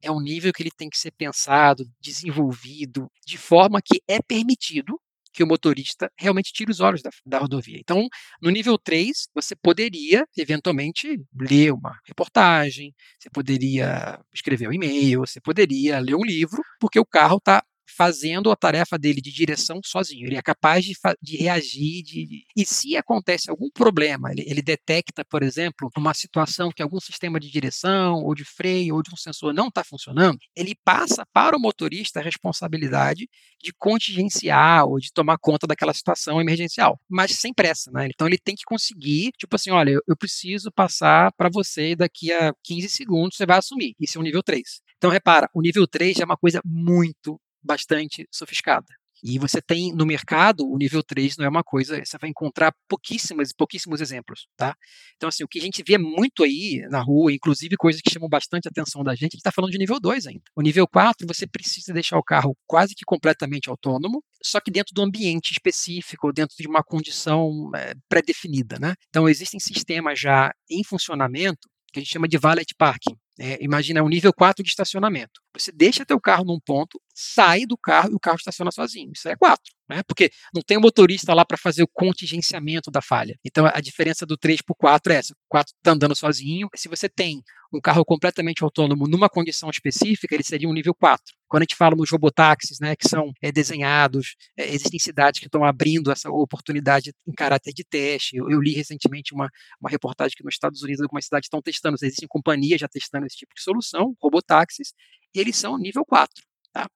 é 0.00 0.08
um 0.08 0.20
nível 0.20 0.52
que 0.52 0.62
ele 0.62 0.70
tem 0.70 0.88
que 0.88 0.96
ser 0.96 1.10
pensado, 1.10 1.84
desenvolvido, 2.00 3.10
de 3.26 3.36
forma 3.36 3.82
que 3.82 4.00
é 4.06 4.22
permitido 4.22 4.96
que 5.32 5.42
o 5.42 5.46
motorista 5.46 6.12
realmente 6.16 6.52
tire 6.52 6.70
os 6.70 6.78
olhos 6.78 7.02
da, 7.02 7.10
da, 7.26 7.38
rodovia. 7.38 7.76
Então, 7.80 8.06
no 8.40 8.50
nível 8.50 8.78
3, 8.78 9.26
você 9.34 9.56
poderia, 9.56 10.24
eventualmente, 10.36 11.20
ler 11.34 11.72
uma 11.72 11.98
reportagem, 12.06 12.94
você 13.18 13.28
poderia 13.28 14.20
escrever 14.32 14.68
um 14.68 14.72
e-mail, 14.72 15.20
você 15.20 15.40
poderia 15.40 15.98
ler 15.98 16.14
um 16.14 16.24
livro, 16.24 16.62
porque 16.78 17.00
o 17.00 17.06
carro 17.06 17.38
está 17.38 17.64
fazendo 17.96 18.50
a 18.50 18.56
tarefa 18.56 18.98
dele 18.98 19.20
de 19.20 19.32
direção 19.32 19.80
sozinho. 19.84 20.26
Ele 20.26 20.36
é 20.36 20.42
capaz 20.42 20.84
de, 20.84 20.94
de 21.20 21.36
reagir. 21.36 22.02
De, 22.02 22.44
e 22.56 22.64
se 22.64 22.96
acontece 22.96 23.50
algum 23.50 23.70
problema, 23.70 24.30
ele, 24.32 24.44
ele, 24.46 24.62
detecta, 24.62 25.24
por 25.24 25.42
exemplo, 25.42 25.90
uma 25.96 26.14
situação 26.14 26.70
que 26.70 26.82
algum 26.82 27.00
sistema 27.00 27.38
de 27.38 27.50
direção, 27.50 28.22
ou 28.24 28.34
de 28.34 28.44
freio, 28.44 28.94
ou 28.94 29.02
de 29.02 29.12
um 29.12 29.16
sensor 29.16 29.52
não 29.52 29.68
está 29.68 29.84
funcionando, 29.84 30.38
ele 30.56 30.74
passa 30.84 31.26
para 31.32 31.56
o 31.56 31.60
motorista 31.60 32.20
a 32.20 32.22
responsabilidade 32.22 33.28
de 33.62 33.72
contingenciar 33.72 34.86
ou 34.86 34.98
de 34.98 35.12
tomar 35.12 35.38
conta 35.38 35.66
daquela 35.66 35.94
situação 35.94 36.40
emergencial, 36.40 36.98
mas 37.08 37.32
sem 37.32 37.52
pressa, 37.52 37.90
né? 37.92 38.08
Então 38.08 38.26
ele 38.26 38.38
tem 38.38 38.54
que 38.54 38.64
conseguir, 38.64 39.32
tipo 39.38 39.54
assim, 39.54 39.70
olha, 39.70 39.98
eu 40.06 40.16
preciso 40.16 40.70
passar 40.72 41.32
para 41.32 41.48
você 41.48 41.94
daqui 41.94 42.32
a 42.32 42.52
15 42.64 42.88
segundos, 42.88 43.36
você 43.36 43.46
vai 43.46 43.58
assumir. 43.58 43.94
Isso 44.00 44.18
é 44.18 44.20
o 44.20 44.24
nível 44.24 44.42
3. 44.42 44.62
Então 44.96 45.10
repara, 45.10 45.48
o 45.52 45.60
nível 45.60 45.86
3 45.86 46.20
é 46.20 46.24
uma 46.24 46.36
coisa 46.36 46.60
muito 46.64 47.40
bastante 47.62 48.26
sofiscada. 48.30 48.86
E 49.22 49.38
você 49.38 49.62
tem 49.62 49.94
no 49.94 50.04
mercado, 50.04 50.68
o 50.68 50.76
nível 50.76 51.00
3 51.00 51.36
não 51.36 51.44
é 51.44 51.48
uma 51.48 51.62
coisa, 51.62 52.04
você 52.04 52.18
vai 52.18 52.28
encontrar 52.28 52.74
pouquíssimas, 52.88 53.52
pouquíssimos 53.52 54.00
exemplos, 54.00 54.48
tá? 54.56 54.74
Então, 55.14 55.28
assim, 55.28 55.44
o 55.44 55.48
que 55.48 55.60
a 55.60 55.62
gente 55.62 55.80
vê 55.86 55.96
muito 55.96 56.42
aí 56.42 56.84
na 56.90 57.00
rua, 57.00 57.32
inclusive 57.32 57.76
coisas 57.76 58.02
que 58.02 58.10
chamam 58.10 58.28
bastante 58.28 58.66
atenção 58.66 59.04
da 59.04 59.12
gente, 59.12 59.22
a 59.22 59.26
gente 59.26 59.36
está 59.36 59.52
falando 59.52 59.70
de 59.70 59.78
nível 59.78 60.00
2 60.00 60.26
ainda. 60.26 60.42
O 60.56 60.60
nível 60.60 60.88
4, 60.88 61.24
você 61.24 61.46
precisa 61.46 61.92
deixar 61.92 62.18
o 62.18 62.22
carro 62.22 62.56
quase 62.66 62.96
que 62.96 63.04
completamente 63.04 63.68
autônomo, 63.70 64.24
só 64.42 64.60
que 64.60 64.72
dentro 64.72 64.92
do 64.92 65.02
ambiente 65.02 65.52
específico, 65.52 66.32
dentro 66.32 66.56
de 66.58 66.66
uma 66.66 66.82
condição 66.82 67.70
é, 67.76 67.94
pré-definida, 68.08 68.76
né? 68.80 68.94
Então, 69.08 69.28
existem 69.28 69.60
sistemas 69.60 70.18
já 70.18 70.52
em 70.68 70.82
funcionamento 70.82 71.68
que 71.92 72.00
a 72.00 72.02
gente 72.02 72.12
chama 72.12 72.26
de 72.26 72.38
valet 72.38 72.74
parking. 72.76 73.16
É, 73.38 73.62
imagina 73.64 74.02
um 74.02 74.08
nível 74.08 74.32
4 74.32 74.62
de 74.62 74.70
estacionamento. 74.70 75.40
Você 75.58 75.72
deixa 75.72 76.04
teu 76.04 76.20
carro 76.20 76.44
num 76.44 76.60
ponto, 76.60 77.00
sai 77.14 77.66
do 77.66 77.76
carro 77.76 78.12
e 78.12 78.14
o 78.14 78.20
carro 78.20 78.36
estaciona 78.36 78.70
sozinho. 78.70 79.10
Isso 79.14 79.28
é 79.28 79.36
4, 79.36 79.58
né? 79.88 80.02
Porque 80.06 80.30
não 80.54 80.62
tem 80.62 80.76
um 80.76 80.80
motorista 80.80 81.34
lá 81.34 81.44
para 81.44 81.56
fazer 81.56 81.82
o 81.82 81.88
contingenciamento 81.88 82.90
da 82.90 83.00
falha. 83.02 83.38
Então 83.44 83.66
a 83.66 83.80
diferença 83.80 84.26
do 84.26 84.36
3 84.36 84.62
para 84.62 84.72
o 84.72 84.76
4 84.76 85.12
é 85.12 85.16
essa. 85.16 85.32
O 85.32 85.48
4 85.48 85.74
está 85.76 85.92
andando 85.92 86.14
sozinho. 86.14 86.68
Se 86.74 86.88
você 86.88 87.08
tem 87.08 87.42
um 87.72 87.80
carro 87.80 88.04
completamente 88.04 88.62
autônomo 88.62 89.08
numa 89.08 89.28
condição 89.28 89.70
específica, 89.70 90.34
ele 90.34 90.44
seria 90.44 90.68
um 90.68 90.74
nível 90.74 90.94
4. 90.94 91.22
Quando 91.48 91.62
a 91.62 91.64
gente 91.64 91.76
fala 91.76 91.96
nos 91.96 92.10
robotáxis, 92.10 92.78
né, 92.80 92.94
que 92.94 93.08
são 93.08 93.32
é, 93.42 93.50
desenhados, 93.50 94.36
é, 94.56 94.72
existem 94.72 94.98
cidades 94.98 95.40
que 95.40 95.46
estão 95.46 95.64
abrindo 95.64 96.10
essa 96.10 96.30
oportunidade 96.30 97.12
em 97.26 97.32
caráter 97.32 97.72
de 97.72 97.84
teste. 97.84 98.36
Eu, 98.36 98.50
eu, 98.50 98.60
li 98.60 98.72
recentemente 98.72 99.34
uma, 99.34 99.50
uma 99.80 99.90
reportagem 99.90 100.34
que 100.36 100.44
nos 100.44 100.54
Estados 100.54 100.82
Unidos 100.82 101.02
algumas 101.02 101.24
cidades 101.24 101.46
estão 101.46 101.60
testando, 101.62 101.96
existem 102.00 102.28
companhias 102.28 102.80
já 102.80 102.88
testando 102.88 103.21
esse 103.26 103.36
tipo 103.36 103.54
de 103.54 103.62
solução, 103.62 104.14
robotáxis, 104.20 104.92
e 105.34 105.40
eles 105.40 105.56
são 105.56 105.78
nível 105.78 106.04
4. 106.04 106.44
Tá? 106.72 106.88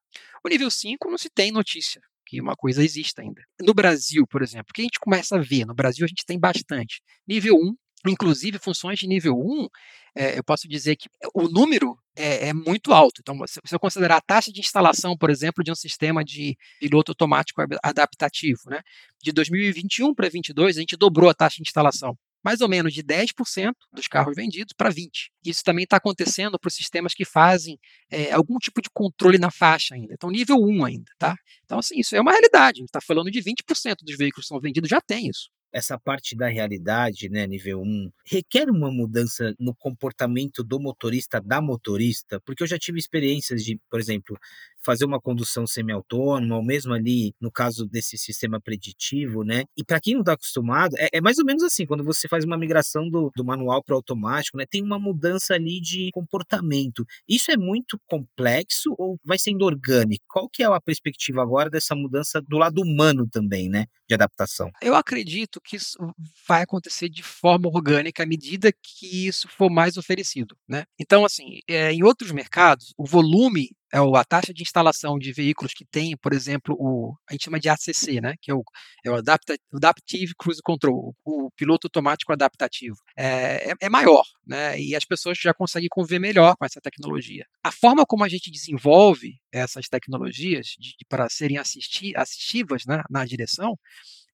O 0.45 0.49
nível 0.49 0.71
5 0.71 1.11
não 1.11 1.19
se 1.19 1.31
tem 1.31 1.51
notícia. 1.53 2.01
que 2.25 2.41
uma 2.41 2.57
coisa 2.57 2.83
exista 2.83 3.23
ainda. 3.23 3.41
No 3.61 3.73
Brasil, 3.73 4.27
por 4.27 4.43
exemplo, 4.43 4.67
o 4.71 4.75
que 4.75 4.83
a 4.83 4.85
gente 4.85 4.99
começa 4.99 5.37
a 5.37 5.41
ver? 5.41 5.65
No 5.65 5.75
Brasil 5.75 6.05
a 6.05 6.09
gente 6.09 6.25
tem 6.27 6.39
bastante. 6.39 7.01
Nível 7.27 7.55
1, 7.55 7.77
inclusive 8.11 8.59
funções 8.59 8.99
de 8.99 9.07
nível 9.07 9.35
1, 9.39 9.69
é, 10.17 10.39
eu 10.39 10.43
posso 10.43 10.67
dizer 10.67 10.97
que 10.97 11.09
o 11.35 11.49
número 11.49 11.97
é, 12.17 12.49
é, 12.49 12.53
muito 12.53 12.93
alto. 12.93 13.21
Então, 13.21 13.37
se 13.47 13.61
você 13.63 13.79
considerar 13.79 14.17
a 14.17 14.21
taxa 14.21 14.51
de 14.51 14.61
instalação, 14.61 15.17
por 15.17 15.31
exemplo, 15.31 15.63
de 15.63 15.71
um 15.71 15.75
sistema 15.75 16.25
de 16.25 16.57
piloto 16.81 17.13
automático 17.13 17.63
adaptativo, 17.83 18.63
né, 18.67 18.81
de 19.23 19.31
2021 19.31 20.15
para 20.15 20.25
2022, 20.25 20.79
a 20.79 20.81
gente 20.81 20.97
dobrou 20.97 21.31
a 21.31 21.35
taxa 21.35 21.57
de 21.57 21.69
instalação 21.69 22.17
mais 22.47 22.61
ou 22.61 22.69
menos 22.69 22.95
de 22.95 23.03
10% 23.03 23.73
dos 23.93 24.07
carros 24.07 24.37
vendidos 24.37 24.73
para 24.73 24.89
20%. 24.89 25.11
Isso 25.45 25.65
também 25.65 25.83
está 25.83 25.97
acontecendo 25.97 26.57
para 26.61 26.69
os 26.69 26.77
sistemas 26.77 27.13
que 27.13 27.25
fazem 27.25 27.77
é, 28.09 28.31
algum 28.31 28.57
tipo 28.59 28.81
de 28.81 28.89
controle 28.89 29.37
na 29.37 29.51
faixa 29.51 29.97
ainda. 29.97 30.15
Então, 30.15 30.31
nível 30.31 30.57
1 30.57 30.85
ainda, 30.85 31.11
tá? 31.19 31.35
Então, 31.65 31.81
assim, 31.81 31.99
isso 31.99 32.15
é 32.15 32.21
uma 32.21 32.31
realidade. 32.31 32.79
A 32.79 32.83
gente 32.83 32.87
está 32.87 33.01
falando 33.01 33.33
de 33.33 33.43
20% 33.43 33.97
dos 34.01 34.17
veículos 34.17 34.47
que 34.47 34.49
são 34.49 34.61
vendidos 34.61 34.89
já 34.89 35.01
tem 35.01 35.27
isso 35.27 35.51
essa 35.73 35.99
parte 35.99 36.35
da 36.35 36.49
realidade, 36.49 37.29
né, 37.29 37.47
nível 37.47 37.83
1, 37.83 38.11
requer 38.27 38.71
uma 38.71 38.91
mudança 38.91 39.55
no 39.61 39.75
comportamento 39.75 40.65
do 40.65 40.81
motorista, 40.81 41.39
da 41.39 41.61
motorista, 41.61 42.41
porque 42.47 42.63
eu 42.63 42.67
já 42.67 42.79
tive 42.79 42.99
experiências 42.99 43.63
de, 43.63 43.79
por 43.91 44.01
exemplo, 44.01 44.39
fazer 44.87 45.05
uma 45.05 45.21
condução 45.21 45.67
semi-autônoma, 45.67 46.57
ou 46.57 46.65
mesmo 46.65 46.95
ali 46.95 47.35
no 47.41 47.51
caso 47.51 47.85
desse 47.85 48.17
sistema 48.17 48.61
preditivo, 48.61 49.43
né? 49.43 49.65
E 49.77 49.85
para 49.85 50.01
quem 50.01 50.15
não 50.15 50.21
está 50.21 50.35
acostumado, 50.35 50.95
é, 50.97 51.09
é, 51.13 51.21
mais 51.21 51.39
ou 51.39 51.45
menos 51.45 51.65
assim, 51.65 51.85
quando 51.85 52.05
você 52.05 52.29
faz 52.29 52.45
uma 52.45 52.57
migração 52.57 53.11
do, 53.11 53.33
do 53.35 53.45
manual 53.45 53.83
para 53.83 53.97
automático, 53.97 54.57
né? 54.57 54.65
Tem 54.65 54.83
uma 54.83 54.99
mudança 54.99 55.55
ali 55.55 55.81
de 55.81 56.11
comportamento. 56.13 57.05
Isso 57.29 57.51
é 57.51 57.57
muito 57.57 58.01
complexo 58.07 58.95
ou 58.97 59.19
vai 59.25 59.39
sendo 59.39 59.65
orgânico? 59.65 60.25
Qual 60.29 60.49
que 60.49 60.63
é 60.63 60.67
a 60.67 60.81
perspectiva 60.81 61.43
agora 61.43 61.69
dessa 61.69 61.97
mudança 61.97 62.41
do 62.41 62.57
lado 62.57 62.81
humano 62.81 63.29
também, 63.29 63.69
né? 63.69 63.87
De 64.09 64.15
adaptação? 64.15 64.71
Eu 64.81 64.95
acredito 64.95 65.61
que 65.61 65.75
isso 65.75 65.99
vai 66.47 66.63
acontecer 66.63 67.09
de 67.09 67.25
forma 67.25 67.69
orgânica 67.69 68.23
à 68.23 68.27
medida 68.27 68.73
que 68.73 69.27
isso 69.27 69.49
for 69.49 69.69
mais 69.69 69.97
oferecido, 69.97 70.57
né? 70.69 70.85
Então, 70.97 71.25
assim, 71.25 71.59
é, 71.69 71.93
em 71.93 72.05
outros 72.05 72.31
mercados, 72.31 72.95
o 72.97 73.05
volume 73.05 73.71
é 73.97 74.19
a 74.19 74.25
taxa 74.25 74.53
de 74.53 74.63
instalação 74.63 75.19
de 75.19 75.33
veículos 75.33 75.73
que 75.73 75.85
tem, 75.85 76.17
por 76.17 76.33
exemplo, 76.33 76.77
o 76.79 77.15
a 77.29 77.33
gente 77.33 77.45
chama 77.45 77.59
de 77.59 77.69
ACC, 77.69 78.21
né, 78.21 78.35
que 78.41 78.51
é 78.51 78.55
o, 78.55 78.63
é 79.05 79.11
o 79.11 79.15
Adaptive 79.15 80.35
Cruise 80.39 80.61
Control, 80.63 81.15
o 81.25 81.51
piloto 81.57 81.87
automático 81.87 82.33
adaptativo, 82.33 82.97
é, 83.17 83.71
é, 83.71 83.75
é, 83.81 83.89
maior, 83.89 84.25
né, 84.47 84.79
e 84.79 84.95
as 84.95 85.05
pessoas 85.05 85.39
já 85.39 85.55
conseguem 85.55 85.89
conviver 85.91 86.19
melhor 86.19 86.57
com 86.57 86.65
essa 86.65 86.81
tecnologia. 86.81 87.45
A 87.65 87.73
forma 87.73 88.05
como 88.07 88.25
a 88.25 88.29
gente 88.29 88.51
desenvolve 88.51 89.35
essas 89.53 89.89
tecnologias 89.89 90.67
de, 90.79 90.91
de, 90.91 91.05
para 91.09 91.29
serem 91.29 91.59
assisti, 91.59 92.13
assistivas 92.17 92.85
né, 92.87 93.03
na 93.11 93.25
direção 93.25 93.79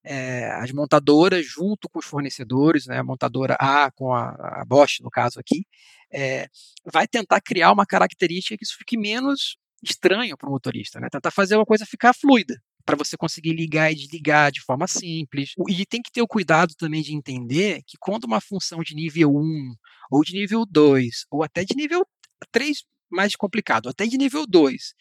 é, 0.03 0.51
as 0.51 0.71
montadoras, 0.71 1.45
junto 1.45 1.89
com 1.89 1.99
os 1.99 2.05
fornecedores, 2.05 2.85
né, 2.87 2.99
a 2.99 3.03
montadora 3.03 3.55
A 3.59 3.89
com 3.91 4.13
a, 4.13 4.61
a 4.61 4.65
Bosch, 4.65 4.99
no 5.01 5.09
caso 5.09 5.39
aqui, 5.39 5.65
é, 6.11 6.47
vai 6.85 7.07
tentar 7.07 7.41
criar 7.41 7.71
uma 7.71 7.85
característica 7.85 8.57
que 8.57 8.63
isso 8.63 8.77
fique 8.77 8.97
menos 8.97 9.57
estranho 9.81 10.37
para 10.37 10.47
o 10.47 10.51
motorista, 10.51 10.99
né? 10.99 11.07
tentar 11.11 11.31
fazer 11.31 11.55
uma 11.55 11.65
coisa 11.65 11.85
ficar 11.85 12.13
fluida, 12.13 12.61
para 12.85 12.95
você 12.95 13.17
conseguir 13.17 13.53
ligar 13.53 13.91
e 13.91 13.95
desligar 13.95 14.51
de 14.51 14.61
forma 14.61 14.87
simples. 14.87 15.53
E 15.69 15.85
tem 15.85 16.01
que 16.01 16.11
ter 16.11 16.21
o 16.21 16.27
cuidado 16.27 16.73
também 16.75 17.01
de 17.01 17.15
entender 17.15 17.81
que 17.85 17.97
quando 17.99 18.25
uma 18.25 18.41
função 18.41 18.81
de 18.81 18.93
nível 18.93 19.31
1, 19.35 19.73
ou 20.11 20.23
de 20.23 20.33
nível 20.33 20.65
2, 20.65 21.25
ou 21.31 21.43
até 21.43 21.63
de 21.63 21.75
nível 21.75 22.05
3 22.51 22.83
mais 23.09 23.35
complicado, 23.35 23.89
até 23.89 24.05
de 24.05 24.17
nível 24.17 24.45
2, 24.47 24.93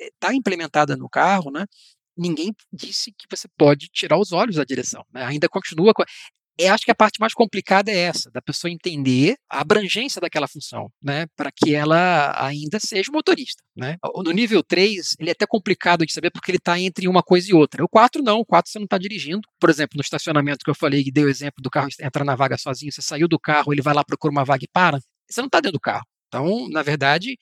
está 0.00 0.32
é, 0.32 0.34
implementada 0.34 0.96
no 0.96 1.08
carro, 1.08 1.50
né? 1.50 1.64
Ninguém 2.18 2.52
disse 2.72 3.12
que 3.12 3.26
você 3.30 3.48
pode 3.56 3.86
tirar 3.92 4.18
os 4.18 4.32
olhos 4.32 4.56
da 4.56 4.64
direção. 4.64 5.04
Né? 5.12 5.24
Ainda 5.24 5.48
continua. 5.48 5.94
Com... 5.94 6.02
Eu 6.58 6.74
acho 6.74 6.84
que 6.84 6.90
a 6.90 6.94
parte 6.94 7.20
mais 7.20 7.32
complicada 7.32 7.88
é 7.88 7.96
essa, 7.96 8.28
da 8.32 8.42
pessoa 8.42 8.68
entender 8.68 9.36
a 9.48 9.60
abrangência 9.60 10.20
daquela 10.20 10.48
função, 10.48 10.90
né, 11.00 11.26
para 11.36 11.52
que 11.52 11.72
ela 11.72 12.34
ainda 12.44 12.80
seja 12.80 13.12
motorista, 13.12 13.62
né. 13.76 13.96
No 14.24 14.32
nível 14.32 14.60
3, 14.64 15.14
ele 15.20 15.30
é 15.30 15.32
até 15.32 15.46
complicado 15.46 16.04
de 16.04 16.12
saber 16.12 16.32
porque 16.32 16.50
ele 16.50 16.58
está 16.58 16.76
entre 16.80 17.06
uma 17.06 17.22
coisa 17.22 17.48
e 17.48 17.54
outra. 17.54 17.84
O 17.84 17.88
4 17.88 18.24
não, 18.24 18.40
o 18.40 18.44
4 18.44 18.72
você 18.72 18.78
não 18.80 18.86
está 18.86 18.98
dirigindo. 18.98 19.42
Por 19.60 19.70
exemplo, 19.70 19.96
no 19.96 20.02
estacionamento 20.02 20.64
que 20.64 20.70
eu 20.70 20.74
falei, 20.74 21.04
que 21.04 21.12
dei 21.12 21.24
o 21.24 21.28
exemplo 21.28 21.62
do 21.62 21.70
carro 21.70 21.88
entrar 22.00 22.24
na 22.24 22.34
vaga 22.34 22.58
sozinho, 22.58 22.90
você 22.90 23.02
saiu 23.02 23.28
do 23.28 23.38
carro, 23.38 23.72
ele 23.72 23.80
vai 23.80 23.94
lá, 23.94 24.02
procura 24.02 24.32
uma 24.32 24.44
vaga 24.44 24.64
e 24.64 24.68
para, 24.68 24.98
você 25.30 25.40
não 25.40 25.46
está 25.46 25.60
dentro 25.60 25.78
do 25.78 25.80
carro. 25.80 26.04
Então, 26.28 26.68
na 26.68 26.82
verdade, 26.82 27.38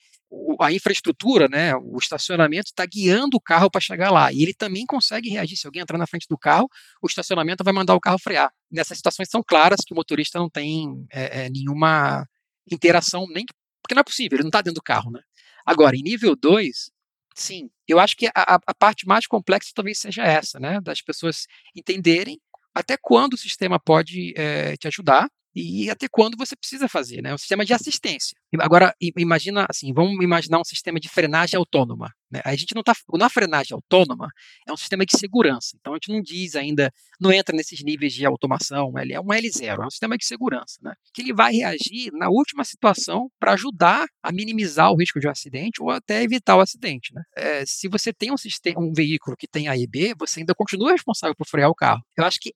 a 0.59 0.71
infraestrutura, 0.71 1.47
né, 1.47 1.75
o 1.75 1.97
estacionamento 1.97 2.67
está 2.67 2.85
guiando 2.85 3.37
o 3.37 3.41
carro 3.41 3.69
para 3.69 3.79
chegar 3.81 4.11
lá. 4.11 4.31
E 4.31 4.41
ele 4.41 4.53
também 4.53 4.85
consegue 4.85 5.29
reagir. 5.29 5.57
Se 5.57 5.67
alguém 5.67 5.81
entrar 5.81 5.97
na 5.97 6.07
frente 6.07 6.27
do 6.29 6.37
carro, 6.37 6.67
o 7.01 7.07
estacionamento 7.07 7.63
vai 7.63 7.73
mandar 7.73 7.95
o 7.95 7.99
carro 7.99 8.19
frear. 8.19 8.51
Nessas 8.71 8.97
situações 8.97 9.29
são 9.29 9.43
claras 9.43 9.81
que 9.85 9.93
o 9.93 9.95
motorista 9.95 10.39
não 10.39 10.49
tem 10.49 11.05
é, 11.11 11.45
é, 11.45 11.49
nenhuma 11.49 12.25
interação, 12.69 13.25
nem 13.29 13.45
porque 13.81 13.95
não 13.95 14.01
é 14.01 14.03
possível, 14.03 14.35
ele 14.35 14.43
não 14.43 14.49
está 14.49 14.61
dentro 14.61 14.81
do 14.81 14.83
carro. 14.83 15.11
Né? 15.11 15.21
Agora, 15.65 15.95
em 15.95 16.01
nível 16.01 16.35
2, 16.35 16.91
sim, 17.33 17.69
eu 17.87 17.99
acho 17.99 18.17
que 18.17 18.27
a, 18.27 18.59
a 18.67 18.73
parte 18.73 19.07
mais 19.07 19.25
complexa 19.25 19.71
talvez 19.73 19.99
seja 19.99 20.23
essa, 20.23 20.59
né, 20.59 20.81
das 20.81 21.01
pessoas 21.01 21.45
entenderem 21.73 22.37
até 22.75 22.97
quando 23.01 23.33
o 23.33 23.37
sistema 23.37 23.79
pode 23.79 24.33
é, 24.35 24.75
te 24.75 24.87
ajudar 24.87 25.29
e 25.59 25.89
até 25.89 26.07
quando 26.07 26.37
você 26.37 26.55
precisa 26.55 26.87
fazer, 26.87 27.21
né? 27.21 27.33
Um 27.33 27.37
sistema 27.37 27.65
de 27.65 27.73
assistência. 27.73 28.37
Agora, 28.59 28.93
imagina 29.17 29.65
assim, 29.67 29.91
vamos 29.91 30.23
imaginar 30.23 30.59
um 30.59 30.63
sistema 30.63 30.99
de 30.99 31.09
frenagem 31.09 31.57
autônoma. 31.57 32.13
Né? 32.31 32.41
A 32.45 32.55
gente 32.55 32.75
não 32.75 32.81
está. 32.81 32.93
Na 33.13 33.29
frenagem 33.29 33.73
autônoma 33.73 34.29
é 34.67 34.71
um 34.71 34.77
sistema 34.77 35.03
de 35.05 35.17
segurança. 35.17 35.75
Então 35.79 35.93
a 35.93 35.95
gente 35.95 36.11
não 36.11 36.21
diz 36.21 36.55
ainda, 36.55 36.93
não 37.19 37.31
entra 37.31 37.55
nesses 37.55 37.83
níveis 37.83 38.13
de 38.13 38.25
automação. 38.25 38.93
Ele 38.97 39.13
é 39.13 39.19
um 39.19 39.25
L0, 39.25 39.81
é 39.81 39.85
um 39.85 39.89
sistema 39.89 40.15
de 40.15 40.25
segurança, 40.25 40.77
né? 40.81 40.93
Que 41.11 41.23
ele 41.23 41.33
vai 41.33 41.53
reagir 41.53 42.11
na 42.13 42.29
última 42.29 42.63
situação 42.63 43.29
para 43.39 43.53
ajudar 43.53 44.05
a 44.21 44.31
minimizar 44.31 44.91
o 44.91 44.97
risco 44.97 45.19
de 45.19 45.27
um 45.27 45.31
acidente 45.31 45.81
ou 45.81 45.89
até 45.89 46.21
evitar 46.21 46.55
o 46.55 46.61
acidente. 46.61 47.13
Né? 47.15 47.23
É, 47.35 47.65
se 47.65 47.87
você 47.87 48.13
tem 48.13 48.31
um, 48.31 48.37
sistema, 48.37 48.79
um 48.79 48.93
veículo 48.93 49.35
que 49.35 49.47
tem 49.47 49.67
A 49.67 49.75
e 49.75 49.87
B, 49.87 50.13
você 50.19 50.41
ainda 50.41 50.53
continua 50.53 50.91
responsável 50.91 51.35
por 51.35 51.47
frear 51.47 51.69
o 51.69 51.75
carro. 51.75 52.01
Eu 52.15 52.25
acho 52.25 52.39
que 52.39 52.53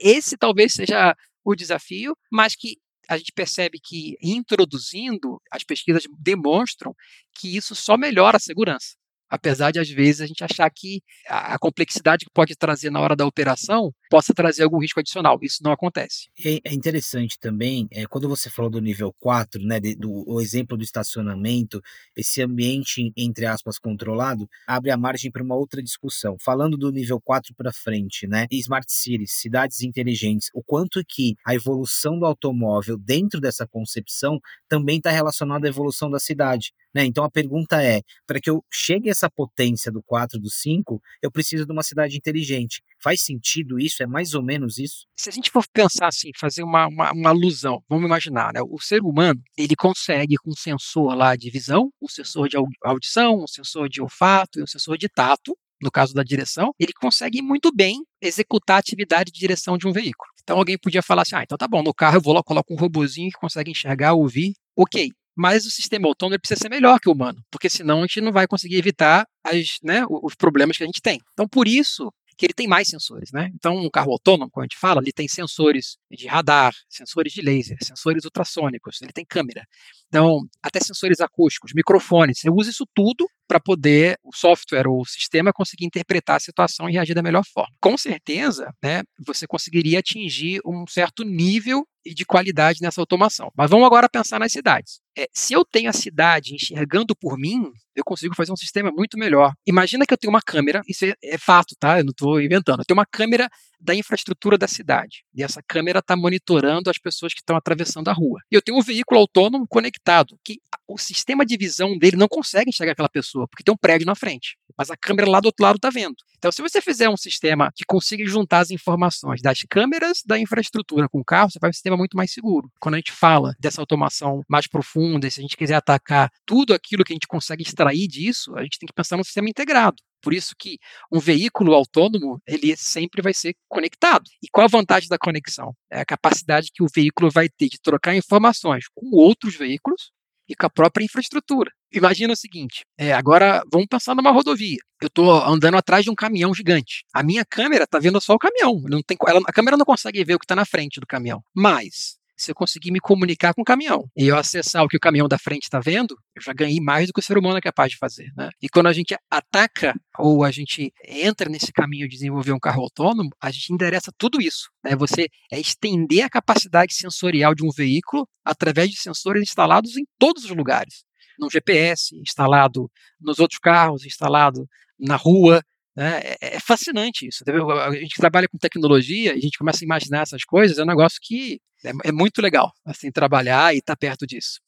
esse 0.00 0.36
talvez 0.36 0.74
seja 0.74 1.16
o 1.44 1.54
desafio, 1.54 2.16
mas 2.30 2.54
que 2.54 2.76
a 3.08 3.16
gente 3.16 3.32
percebe 3.32 3.80
que 3.82 4.16
introduzindo, 4.22 5.40
as 5.50 5.64
pesquisas 5.64 6.04
demonstram 6.18 6.94
que 7.34 7.56
isso 7.56 7.74
só 7.74 7.96
melhora 7.96 8.36
a 8.36 8.40
segurança 8.40 8.99
apesar 9.30 9.70
de 9.70 9.78
às 9.78 9.88
vezes 9.88 10.20
a 10.20 10.26
gente 10.26 10.42
achar 10.42 10.68
que 10.70 11.02
a, 11.28 11.58
complexidade 11.58 12.24
que 12.24 12.32
pode 12.32 12.56
trazer 12.56 12.90
na 12.90 13.00
hora 13.00 13.14
da 13.14 13.24
operação 13.24 13.94
possa 14.10 14.34
trazer 14.34 14.64
algum 14.64 14.78
risco 14.78 14.98
adicional. 14.98 15.38
Isso 15.40 15.62
não 15.62 15.72
acontece. 15.72 16.28
É, 16.44 16.58
é 16.64 16.74
interessante 16.74 17.38
também, 17.38 17.86
é, 17.92 18.06
quando 18.06 18.28
você 18.28 18.50
falou 18.50 18.70
do 18.70 18.80
nível 18.80 19.14
4, 19.20 19.62
né, 19.62 19.78
de, 19.78 19.94
do 19.94 20.10
o 20.26 20.40
exemplo 20.40 20.76
do 20.76 20.82
estacionamento, 20.82 21.80
esse 22.16 22.42
ambiente, 22.42 23.12
entre 23.16 23.46
aspas, 23.46 23.78
controlado, 23.78 24.48
abre 24.66 24.90
a 24.90 24.96
margem 24.96 25.30
para 25.30 25.42
uma 25.42 25.54
outra 25.54 25.82
discussão. 25.82 26.36
Falando 26.40 26.76
do 26.76 26.90
nível 26.90 27.20
4 27.20 27.54
para 27.54 27.72
frente, 27.72 28.26
né, 28.26 28.46
smart 28.50 28.90
cities, 28.90 29.32
cidades 29.32 29.82
inteligentes, 29.82 30.50
o 30.52 30.62
quanto 30.62 31.02
que 31.06 31.36
a 31.46 31.54
evolução 31.54 32.18
do 32.18 32.26
automóvel 32.26 32.96
dentro 32.96 33.40
dessa 33.40 33.66
concepção 33.66 34.40
também 34.68 34.98
está 34.98 35.10
relacionada 35.10 35.66
à 35.66 35.70
evolução 35.70 36.10
da 36.10 36.18
cidade. 36.18 36.72
Né? 36.94 37.04
Então 37.04 37.24
a 37.24 37.30
pergunta 37.30 37.82
é: 37.82 38.02
para 38.26 38.40
que 38.40 38.50
eu 38.50 38.64
chegue 38.70 39.08
a 39.08 39.12
essa 39.12 39.30
potência 39.30 39.90
do 39.90 40.02
4, 40.02 40.38
do 40.38 40.50
5, 40.50 41.00
eu 41.22 41.30
preciso 41.30 41.64
de 41.64 41.72
uma 41.72 41.82
cidade 41.82 42.16
inteligente. 42.16 42.82
Faz 43.02 43.22
sentido 43.22 43.78
isso? 43.78 44.02
É 44.02 44.06
mais 44.06 44.34
ou 44.34 44.42
menos 44.42 44.78
isso? 44.78 45.06
Se 45.16 45.28
a 45.28 45.32
gente 45.32 45.50
for 45.50 45.64
pensar 45.72 46.08
assim, 46.08 46.30
fazer 46.38 46.62
uma, 46.62 46.86
uma, 46.86 47.12
uma 47.12 47.30
alusão, 47.30 47.82
vamos 47.88 48.04
imaginar, 48.04 48.52
né? 48.52 48.60
o 48.62 48.78
ser 48.78 49.02
humano 49.02 49.40
ele 49.56 49.76
consegue 49.76 50.36
com 50.36 50.50
um 50.50 50.56
sensor 50.56 51.14
lá 51.14 51.36
de 51.36 51.50
visão, 51.50 51.90
um 52.00 52.08
sensor 52.08 52.48
de 52.48 52.56
audição, 52.82 53.42
um 53.42 53.46
sensor 53.46 53.88
de 53.88 54.02
olfato 54.02 54.58
e 54.58 54.62
um 54.62 54.66
sensor 54.66 54.98
de 54.98 55.08
tato, 55.08 55.56
no 55.82 55.90
caso 55.90 56.12
da 56.12 56.22
direção, 56.22 56.74
ele 56.78 56.92
consegue 56.92 57.40
muito 57.40 57.74
bem 57.74 58.04
executar 58.20 58.76
a 58.76 58.80
atividade 58.80 59.32
de 59.32 59.40
direção 59.40 59.78
de 59.78 59.88
um 59.88 59.92
veículo. 59.92 60.30
Então 60.42 60.58
alguém 60.58 60.76
podia 60.76 61.02
falar 61.02 61.22
assim: 61.22 61.36
ah, 61.36 61.42
então 61.42 61.56
tá 61.56 61.66
bom, 61.66 61.82
no 61.82 61.94
carro 61.94 62.16
eu 62.16 62.20
vou 62.20 62.34
lá, 62.34 62.42
coloco 62.42 62.74
um 62.74 62.76
robozinho 62.76 63.30
que 63.30 63.38
consegue 63.38 63.70
enxergar, 63.70 64.14
ouvir. 64.14 64.54
Ok, 64.76 65.10
mas 65.36 65.66
o 65.66 65.70
sistema 65.70 66.08
autônomo 66.08 66.38
precisa 66.40 66.60
ser 66.60 66.68
melhor 66.68 66.98
que 67.00 67.08
o 67.08 67.12
humano, 67.12 67.42
porque 67.50 67.68
senão 67.68 67.98
a 67.98 68.02
gente 68.02 68.20
não 68.20 68.32
vai 68.32 68.46
conseguir 68.46 68.76
evitar 68.76 69.26
as, 69.44 69.78
né, 69.82 70.04
os 70.08 70.34
problemas 70.34 70.76
que 70.76 70.82
a 70.82 70.86
gente 70.86 71.00
tem. 71.00 71.20
Então, 71.32 71.48
por 71.48 71.66
isso 71.66 72.12
que 72.36 72.46
ele 72.46 72.54
tem 72.54 72.66
mais 72.66 72.88
sensores, 72.88 73.30
né? 73.32 73.50
Então, 73.54 73.76
um 73.76 73.90
carro 73.90 74.12
autônomo, 74.12 74.50
como 74.50 74.62
a 74.62 74.64
gente 74.64 74.78
fala, 74.78 75.02
ele 75.02 75.12
tem 75.12 75.28
sensores 75.28 75.98
de 76.10 76.26
radar, 76.26 76.72
sensores 76.88 77.34
de 77.34 77.42
laser, 77.42 77.76
sensores 77.82 78.24
ultrassônicos, 78.24 79.02
ele 79.02 79.12
tem 79.12 79.26
câmera. 79.26 79.66
Então, 80.10 80.40
até 80.60 80.80
sensores 80.80 81.20
acústicos, 81.20 81.72
microfones, 81.72 82.40
você 82.40 82.50
usa 82.50 82.70
isso 82.70 82.84
tudo 82.92 83.26
para 83.48 83.60
poder 83.60 84.18
o 84.24 84.34
software 84.34 84.88
ou 84.88 85.00
o 85.00 85.06
sistema 85.06 85.52
conseguir 85.52 85.86
interpretar 85.86 86.36
a 86.36 86.40
situação 86.40 86.88
e 86.88 86.92
reagir 86.92 87.14
da 87.14 87.22
melhor 87.22 87.44
forma. 87.44 87.74
Com 87.80 87.96
certeza, 87.96 88.72
né, 88.82 89.02
você 89.24 89.46
conseguiria 89.46 90.00
atingir 90.00 90.60
um 90.64 90.84
certo 90.88 91.24
nível 91.24 91.84
de 92.04 92.24
qualidade 92.24 92.80
nessa 92.80 93.00
automação. 93.00 93.50
Mas 93.56 93.70
vamos 93.70 93.86
agora 93.86 94.08
pensar 94.08 94.38
nas 94.38 94.52
cidades. 94.52 95.00
É, 95.18 95.26
se 95.34 95.52
eu 95.52 95.64
tenho 95.64 95.90
a 95.90 95.92
cidade 95.92 96.54
enxergando 96.54 97.14
por 97.14 97.36
mim, 97.36 97.70
eu 97.94 98.04
consigo 98.04 98.34
fazer 98.34 98.52
um 98.52 98.56
sistema 98.56 98.90
muito 98.90 99.18
melhor. 99.18 99.52
Imagina 99.66 100.06
que 100.06 100.14
eu 100.14 100.18
tenho 100.18 100.32
uma 100.32 100.40
câmera, 100.40 100.80
isso 100.88 101.04
é, 101.04 101.14
é 101.22 101.36
fato, 101.36 101.74
tá? 101.78 101.98
Eu 101.98 102.04
não 102.04 102.10
estou 102.10 102.40
inventando. 102.40 102.80
Eu 102.80 102.84
tenho 102.86 102.98
uma 102.98 103.06
câmera 103.06 103.48
da 103.78 103.94
infraestrutura 103.94 104.56
da 104.56 104.68
cidade. 104.68 105.24
E 105.34 105.42
essa 105.42 105.62
câmera 105.66 105.98
está 105.98 106.16
monitorando 106.16 106.88
as 106.88 106.98
pessoas 106.98 107.34
que 107.34 107.40
estão 107.40 107.56
atravessando 107.56 108.08
a 108.08 108.12
rua. 108.12 108.40
E 108.50 108.54
eu 108.54 108.62
tenho 108.62 108.78
um 108.78 108.82
veículo 108.82 109.20
autônomo 109.20 109.66
conectado, 109.68 109.99
que 110.44 110.60
o 110.86 110.98
sistema 110.98 111.46
de 111.46 111.56
visão 111.56 111.96
dele 111.96 112.16
não 112.16 112.28
consegue 112.28 112.70
enxergar 112.70 112.92
aquela 112.92 113.08
pessoa, 113.08 113.46
porque 113.48 113.62
tem 113.62 113.72
um 113.72 113.76
prédio 113.76 114.06
na 114.06 114.14
frente. 114.14 114.56
Mas 114.76 114.90
a 114.90 114.96
câmera 114.96 115.30
lá 115.30 115.40
do 115.40 115.46
outro 115.46 115.64
lado 115.64 115.76
está 115.76 115.90
vendo. 115.90 116.16
Então, 116.38 116.50
se 116.50 116.62
você 116.62 116.80
fizer 116.80 117.08
um 117.08 117.16
sistema 117.16 117.70
que 117.74 117.84
consiga 117.84 118.24
juntar 118.26 118.60
as 118.60 118.70
informações 118.70 119.42
das 119.42 119.62
câmeras 119.68 120.22
da 120.24 120.38
infraestrutura 120.38 121.08
com 121.08 121.20
o 121.20 121.24
carro, 121.24 121.50
você 121.50 121.58
vai 121.60 121.70
um 121.70 121.72
sistema 121.72 121.96
muito 121.96 122.16
mais 122.16 122.32
seguro. 122.32 122.70
Quando 122.80 122.94
a 122.94 122.98
gente 122.98 123.12
fala 123.12 123.54
dessa 123.60 123.80
automação 123.80 124.42
mais 124.48 124.66
profunda, 124.66 125.30
se 125.30 125.38
a 125.38 125.42
gente 125.42 125.56
quiser 125.56 125.74
atacar 125.74 126.30
tudo 126.46 126.72
aquilo 126.72 127.04
que 127.04 127.12
a 127.12 127.16
gente 127.16 127.26
consegue 127.26 127.62
extrair 127.62 128.08
disso, 128.08 128.56
a 128.56 128.62
gente 128.62 128.78
tem 128.78 128.86
que 128.86 128.94
pensar 128.94 129.16
num 129.16 129.24
sistema 129.24 129.50
integrado. 129.50 129.96
Por 130.22 130.34
isso 130.34 130.54
que 130.58 130.78
um 131.12 131.18
veículo 131.18 131.74
autônomo, 131.74 132.40
ele 132.46 132.76
sempre 132.76 133.22
vai 133.22 133.34
ser 133.34 133.54
conectado. 133.68 134.24
E 134.42 134.48
qual 134.50 134.64
a 134.64 134.68
vantagem 134.68 135.08
da 135.08 135.18
conexão? 135.18 135.74
É 135.90 136.00
a 136.00 136.04
capacidade 136.04 136.70
que 136.72 136.82
o 136.82 136.88
veículo 136.92 137.30
vai 137.30 137.48
ter 137.48 137.68
de 137.68 137.80
trocar 137.80 138.14
informações 138.14 138.84
com 138.94 139.10
outros 139.12 139.56
veículos 139.56 140.12
e 140.48 140.54
com 140.54 140.66
a 140.66 140.70
própria 140.70 141.04
infraestrutura. 141.04 141.70
Imagina 141.92 142.32
o 142.32 142.36
seguinte: 142.36 142.84
é, 142.98 143.12
agora 143.12 143.62
vamos 143.70 143.86
pensar 143.88 144.14
numa 144.14 144.30
rodovia. 144.30 144.78
Eu 145.00 145.06
estou 145.06 145.32
andando 145.32 145.76
atrás 145.76 146.04
de 146.04 146.10
um 146.10 146.14
caminhão 146.14 146.52
gigante. 146.52 147.04
A 147.14 147.22
minha 147.22 147.44
câmera 147.44 147.84
está 147.84 147.98
vendo 147.98 148.20
só 148.20 148.34
o 148.34 148.38
caminhão. 148.38 148.80
Não 148.88 149.02
tem, 149.02 149.16
ela, 149.26 149.40
a 149.46 149.52
câmera 149.52 149.76
não 149.76 149.84
consegue 149.84 150.22
ver 150.24 150.34
o 150.34 150.38
que 150.38 150.44
está 150.44 150.56
na 150.56 150.64
frente 150.64 151.00
do 151.00 151.06
caminhão. 151.06 151.42
Mas 151.54 152.19
se 152.40 152.50
eu 152.50 152.54
conseguir 152.54 152.90
me 152.90 153.00
comunicar 153.00 153.52
com 153.52 153.60
o 153.60 153.64
caminhão 153.64 154.08
e 154.16 154.28
eu 154.28 154.36
acessar 154.36 154.82
o 154.82 154.88
que 154.88 154.96
o 154.96 155.00
caminhão 155.00 155.28
da 155.28 155.38
frente 155.38 155.64
está 155.64 155.78
vendo, 155.78 156.16
eu 156.34 156.42
já 156.42 156.52
ganhei 156.52 156.80
mais 156.80 157.06
do 157.06 157.12
que 157.12 157.20
o 157.20 157.22
ser 157.22 157.36
humano 157.36 157.58
é 157.58 157.60
capaz 157.60 157.92
de 157.92 157.98
fazer. 157.98 158.32
Né? 158.36 158.48
E 158.62 158.68
quando 158.68 158.86
a 158.86 158.92
gente 158.92 159.14
ataca 159.30 159.94
ou 160.18 160.42
a 160.42 160.50
gente 160.50 160.92
entra 161.06 161.50
nesse 161.50 161.70
caminho 161.72 162.08
de 162.08 162.14
desenvolver 162.14 162.52
um 162.52 162.58
carro 162.58 162.82
autônomo, 162.82 163.30
a 163.40 163.50
gente 163.50 163.72
endereça 163.72 164.10
tudo 164.16 164.40
isso. 164.40 164.70
Né? 164.82 164.96
Você 164.96 165.28
é 165.52 165.60
estender 165.60 166.22
a 166.22 166.30
capacidade 166.30 166.94
sensorial 166.94 167.54
de 167.54 167.64
um 167.64 167.70
veículo 167.70 168.26
através 168.44 168.90
de 168.90 168.96
sensores 168.96 169.42
instalados 169.42 169.96
em 169.96 170.04
todos 170.18 170.44
os 170.44 170.50
lugares. 170.50 171.04
No 171.38 171.50
GPS, 171.50 172.16
instalado 172.16 172.90
nos 173.20 173.38
outros 173.38 173.58
carros, 173.58 174.04
instalado 174.04 174.66
na 174.98 175.16
rua? 175.16 175.62
É, 175.96 176.36
é, 176.56 176.60
fascinante 176.60 177.26
isso. 177.26 177.42
Entendeu? 177.42 177.70
A 177.70 177.92
gente 177.94 178.16
trabalha 178.16 178.48
com 178.48 178.58
tecnologia, 178.58 179.32
a 179.32 179.38
gente 179.38 179.58
começa 179.58 179.84
a 179.84 179.86
imaginar 179.86 180.22
essas 180.22 180.44
coisas, 180.44 180.78
é 180.78 180.82
um 180.82 180.86
negócio 180.86 181.18
que 181.22 181.60
é, 181.84 181.92
é 182.04 182.12
muito 182.12 182.40
legal 182.40 182.72
assim 182.84 183.10
trabalhar 183.10 183.74
e 183.74 183.78
estar 183.78 183.94
tá 183.94 183.98
perto 183.98 184.26
disso. 184.26 184.60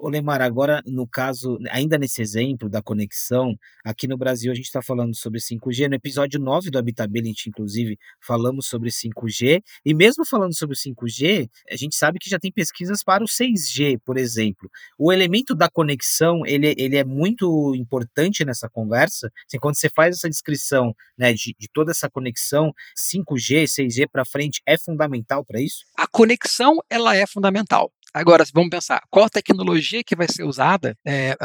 Ô 0.00 0.08
Lemar, 0.08 0.40
agora 0.40 0.80
no 0.86 1.08
caso, 1.08 1.58
ainda 1.70 1.98
nesse 1.98 2.22
exemplo 2.22 2.68
da 2.68 2.80
conexão, 2.80 3.58
aqui 3.84 4.06
no 4.06 4.16
Brasil 4.16 4.52
a 4.52 4.54
gente 4.54 4.66
está 4.66 4.80
falando 4.80 5.12
sobre 5.12 5.40
5G. 5.40 5.88
No 5.88 5.96
episódio 5.96 6.38
9 6.38 6.70
do 6.70 6.78
Habitability, 6.78 7.48
inclusive, 7.48 7.98
falamos 8.20 8.68
sobre 8.68 8.90
5G. 8.90 9.60
E 9.84 9.94
mesmo 9.94 10.24
falando 10.24 10.54
sobre 10.54 10.76
5G, 10.76 11.50
a 11.68 11.74
gente 11.74 11.96
sabe 11.96 12.20
que 12.20 12.30
já 12.30 12.38
tem 12.38 12.52
pesquisas 12.52 13.02
para 13.02 13.24
o 13.24 13.26
6G, 13.26 13.98
por 14.04 14.16
exemplo. 14.16 14.70
O 14.96 15.12
elemento 15.12 15.52
da 15.52 15.68
conexão, 15.68 16.46
ele, 16.46 16.76
ele 16.78 16.96
é 16.96 17.02
muito 17.04 17.74
importante 17.74 18.44
nessa 18.44 18.68
conversa. 18.68 19.32
Assim, 19.48 19.58
quando 19.58 19.74
você 19.74 19.88
faz 19.88 20.16
essa 20.16 20.30
descrição 20.30 20.94
né, 21.18 21.32
de, 21.32 21.56
de 21.58 21.68
toda 21.68 21.90
essa 21.90 22.08
conexão, 22.08 22.72
5G, 22.96 23.64
6G 23.64 24.08
para 24.08 24.24
frente, 24.24 24.62
é 24.64 24.78
fundamental 24.78 25.44
para 25.44 25.60
isso? 25.60 25.84
A 25.96 26.06
conexão, 26.06 26.78
ela 26.88 27.16
é 27.16 27.26
fundamental. 27.26 27.90
Agora, 28.14 28.44
vamos 28.54 28.70
pensar, 28.70 29.00
qual 29.10 29.28
tecnologia 29.28 30.02
que 30.02 30.16
vai 30.16 30.26
ser 30.28 30.44
usada? 30.44 30.96
É, 31.06 31.36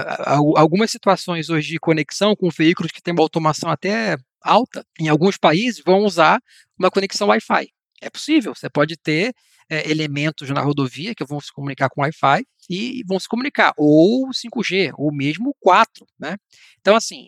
algumas 0.56 0.92
situações 0.92 1.50
hoje 1.50 1.72
de 1.72 1.80
conexão 1.80 2.36
com 2.36 2.50
veículos 2.50 2.92
que 2.92 3.02
têm 3.02 3.14
uma 3.14 3.22
automação 3.24 3.70
até 3.70 4.16
alta, 4.42 4.86
em 5.00 5.10
alguns 5.10 5.38
países 5.38 5.82
vão 5.86 6.04
usar 6.04 6.40
uma 6.80 6.90
conexão 6.90 7.28
Wi-Fi. 7.28 7.68
É 8.02 8.10
possível, 8.10 8.54
você 8.56 8.70
pode 8.70 8.96
ter 8.98 9.34
é, 9.70 9.90
elementos 9.90 10.50
na 10.50 10.62
rodovia 10.62 11.14
que 11.16 11.26
vão 11.26 11.40
se 11.40 11.52
comunicar 11.52 11.90
com 11.90 12.02
Wi-Fi 12.02 12.46
e 12.70 13.04
vão 13.08 13.20
se 13.20 13.28
comunicar, 13.28 13.74
ou 13.78 14.30
5G, 14.30 14.92
ou 14.96 15.14
mesmo 15.14 15.56
4, 15.60 16.06
né? 16.20 16.38
Então, 16.80 16.96
assim, 16.96 17.28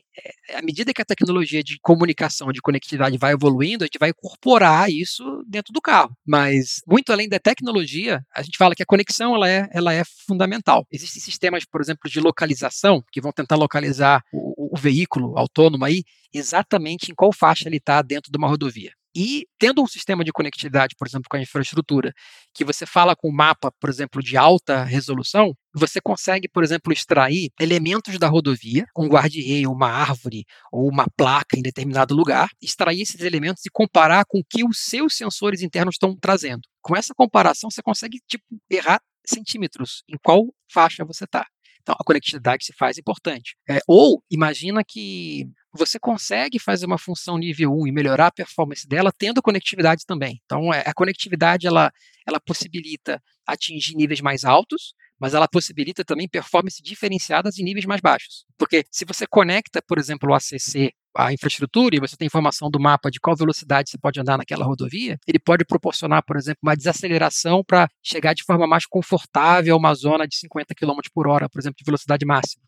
é, 0.49 0.57
à 0.57 0.61
medida 0.61 0.93
que 0.93 1.01
a 1.01 1.05
tecnologia 1.05 1.63
de 1.63 1.79
comunicação, 1.79 2.51
de 2.51 2.61
conectividade 2.61 3.17
vai 3.17 3.33
evoluindo, 3.33 3.83
a 3.83 3.87
gente 3.87 3.99
vai 3.99 4.09
incorporar 4.09 4.89
isso 4.89 5.23
dentro 5.47 5.71
do 5.71 5.81
carro. 5.81 6.15
Mas, 6.25 6.81
muito 6.85 7.11
além 7.11 7.29
da 7.29 7.39
tecnologia, 7.39 8.21
a 8.33 8.41
gente 8.41 8.57
fala 8.57 8.75
que 8.75 8.83
a 8.83 8.85
conexão 8.85 9.33
ela 9.33 9.49
é, 9.49 9.69
ela 9.71 9.93
é 9.93 10.03
fundamental. 10.27 10.85
Existem 10.91 11.21
sistemas, 11.21 11.63
por 11.65 11.81
exemplo, 11.81 12.09
de 12.09 12.19
localização, 12.19 13.03
que 13.11 13.21
vão 13.21 13.31
tentar 13.31 13.55
localizar 13.55 14.21
o, 14.33 14.75
o 14.75 14.77
veículo 14.77 15.37
autônomo 15.37 15.85
aí, 15.85 16.03
exatamente 16.33 17.11
em 17.11 17.15
qual 17.15 17.31
faixa 17.31 17.69
ele 17.69 17.77
está 17.77 18.01
dentro 18.01 18.31
de 18.31 18.37
uma 18.37 18.49
rodovia. 18.49 18.91
E 19.15 19.47
tendo 19.57 19.81
um 19.81 19.87
sistema 19.87 20.23
de 20.23 20.31
conectividade, 20.31 20.93
por 20.97 21.07
exemplo, 21.07 21.27
com 21.29 21.37
a 21.37 21.41
infraestrutura, 21.41 22.13
que 22.53 22.65
você 22.65 22.85
fala 22.85 23.15
com 23.15 23.29
um 23.29 23.33
mapa, 23.33 23.71
por 23.79 23.89
exemplo, 23.89 24.21
de 24.21 24.35
alta 24.35 24.83
resolução, 24.83 25.53
você 25.73 26.01
consegue, 26.01 26.49
por 26.49 26.63
exemplo, 26.63 26.91
extrair 26.91 27.49
elementos 27.59 28.19
da 28.19 28.27
rodovia, 28.27 28.85
um 28.97 29.07
guarda-reio, 29.07 29.71
uma 29.71 29.89
árvore 29.89 30.43
ou 30.71 30.89
uma 30.89 31.05
placa 31.15 31.57
em 31.57 31.61
determinado 31.61 32.13
lugar, 32.13 32.49
extrair 32.61 33.01
esses 33.01 33.21
elementos 33.21 33.65
e 33.65 33.69
comparar 33.69 34.25
com 34.25 34.39
o 34.39 34.45
que 34.47 34.65
os 34.65 34.79
seus 34.79 35.15
sensores 35.15 35.61
internos 35.61 35.95
estão 35.95 36.15
trazendo. 36.19 36.61
Com 36.81 36.95
essa 36.95 37.13
comparação, 37.15 37.71
você 37.71 37.81
consegue 37.81 38.19
tipo, 38.27 38.43
errar 38.69 38.99
centímetros 39.25 40.03
em 40.09 40.17
qual 40.21 40.53
faixa 40.69 41.05
você 41.05 41.23
está. 41.23 41.45
Então, 41.85 41.95
a 41.99 42.03
conectividade 42.03 42.65
se 42.65 42.73
faz 42.73 42.97
importante. 42.97 43.55
É, 43.69 43.79
ou 43.87 44.23
imagina 44.29 44.83
que 44.83 45.47
você 45.77 45.99
consegue 45.99 46.59
fazer 46.59 46.85
uma 46.85 46.97
função 46.97 47.37
nível 47.37 47.71
1 47.73 47.87
e 47.87 47.91
melhorar 47.91 48.27
a 48.27 48.31
performance 48.31 48.87
dela 48.87 49.11
tendo 49.15 49.41
conectividade 49.41 50.05
também. 50.05 50.41
Então, 50.45 50.73
é, 50.73 50.83
a 50.85 50.93
conectividade 50.93 51.67
ela, 51.67 51.91
ela 52.27 52.39
possibilita 52.39 53.21
atingir 53.45 53.95
níveis 53.95 54.21
mais 54.21 54.45
altos, 54.45 54.93
mas 55.19 55.33
ela 55.33 55.47
possibilita 55.47 56.03
também 56.03 56.27
performance 56.27 56.81
diferenciadas 56.81 57.57
em 57.57 57.63
níveis 57.63 57.85
mais 57.85 58.01
baixos. 58.01 58.45
Porque 58.57 58.83
se 58.91 59.05
você 59.05 59.25
conecta, 59.25 59.81
por 59.81 59.97
exemplo, 59.97 60.29
o 60.29 60.33
ACC 60.33 60.93
a 61.15 61.31
infraestrutura 61.31 61.95
e 61.95 61.99
você 61.99 62.17
tem 62.17 62.25
informação 62.25 62.69
do 62.69 62.79
mapa 62.79 63.09
de 63.09 63.19
qual 63.19 63.35
velocidade 63.35 63.89
você 63.89 63.97
pode 63.97 64.19
andar 64.19 64.37
naquela 64.37 64.65
rodovia, 64.65 65.17
ele 65.25 65.39
pode 65.39 65.63
proporcionar, 65.63 66.23
por 66.25 66.35
exemplo, 66.35 66.59
uma 66.61 66.75
desaceleração 66.75 67.63
para 67.63 67.87
chegar 68.03 68.33
de 68.33 68.43
forma 68.43 68.67
mais 68.67 68.85
confortável 68.85 69.73
a 69.73 69.77
uma 69.77 69.93
zona 69.93 70.27
de 70.27 70.35
50 70.35 70.75
km 70.75 70.99
por 71.13 71.27
hora, 71.27 71.47
por 71.47 71.59
exemplo, 71.59 71.77
de 71.77 71.85
velocidade 71.85 72.25
máxima. 72.25 72.61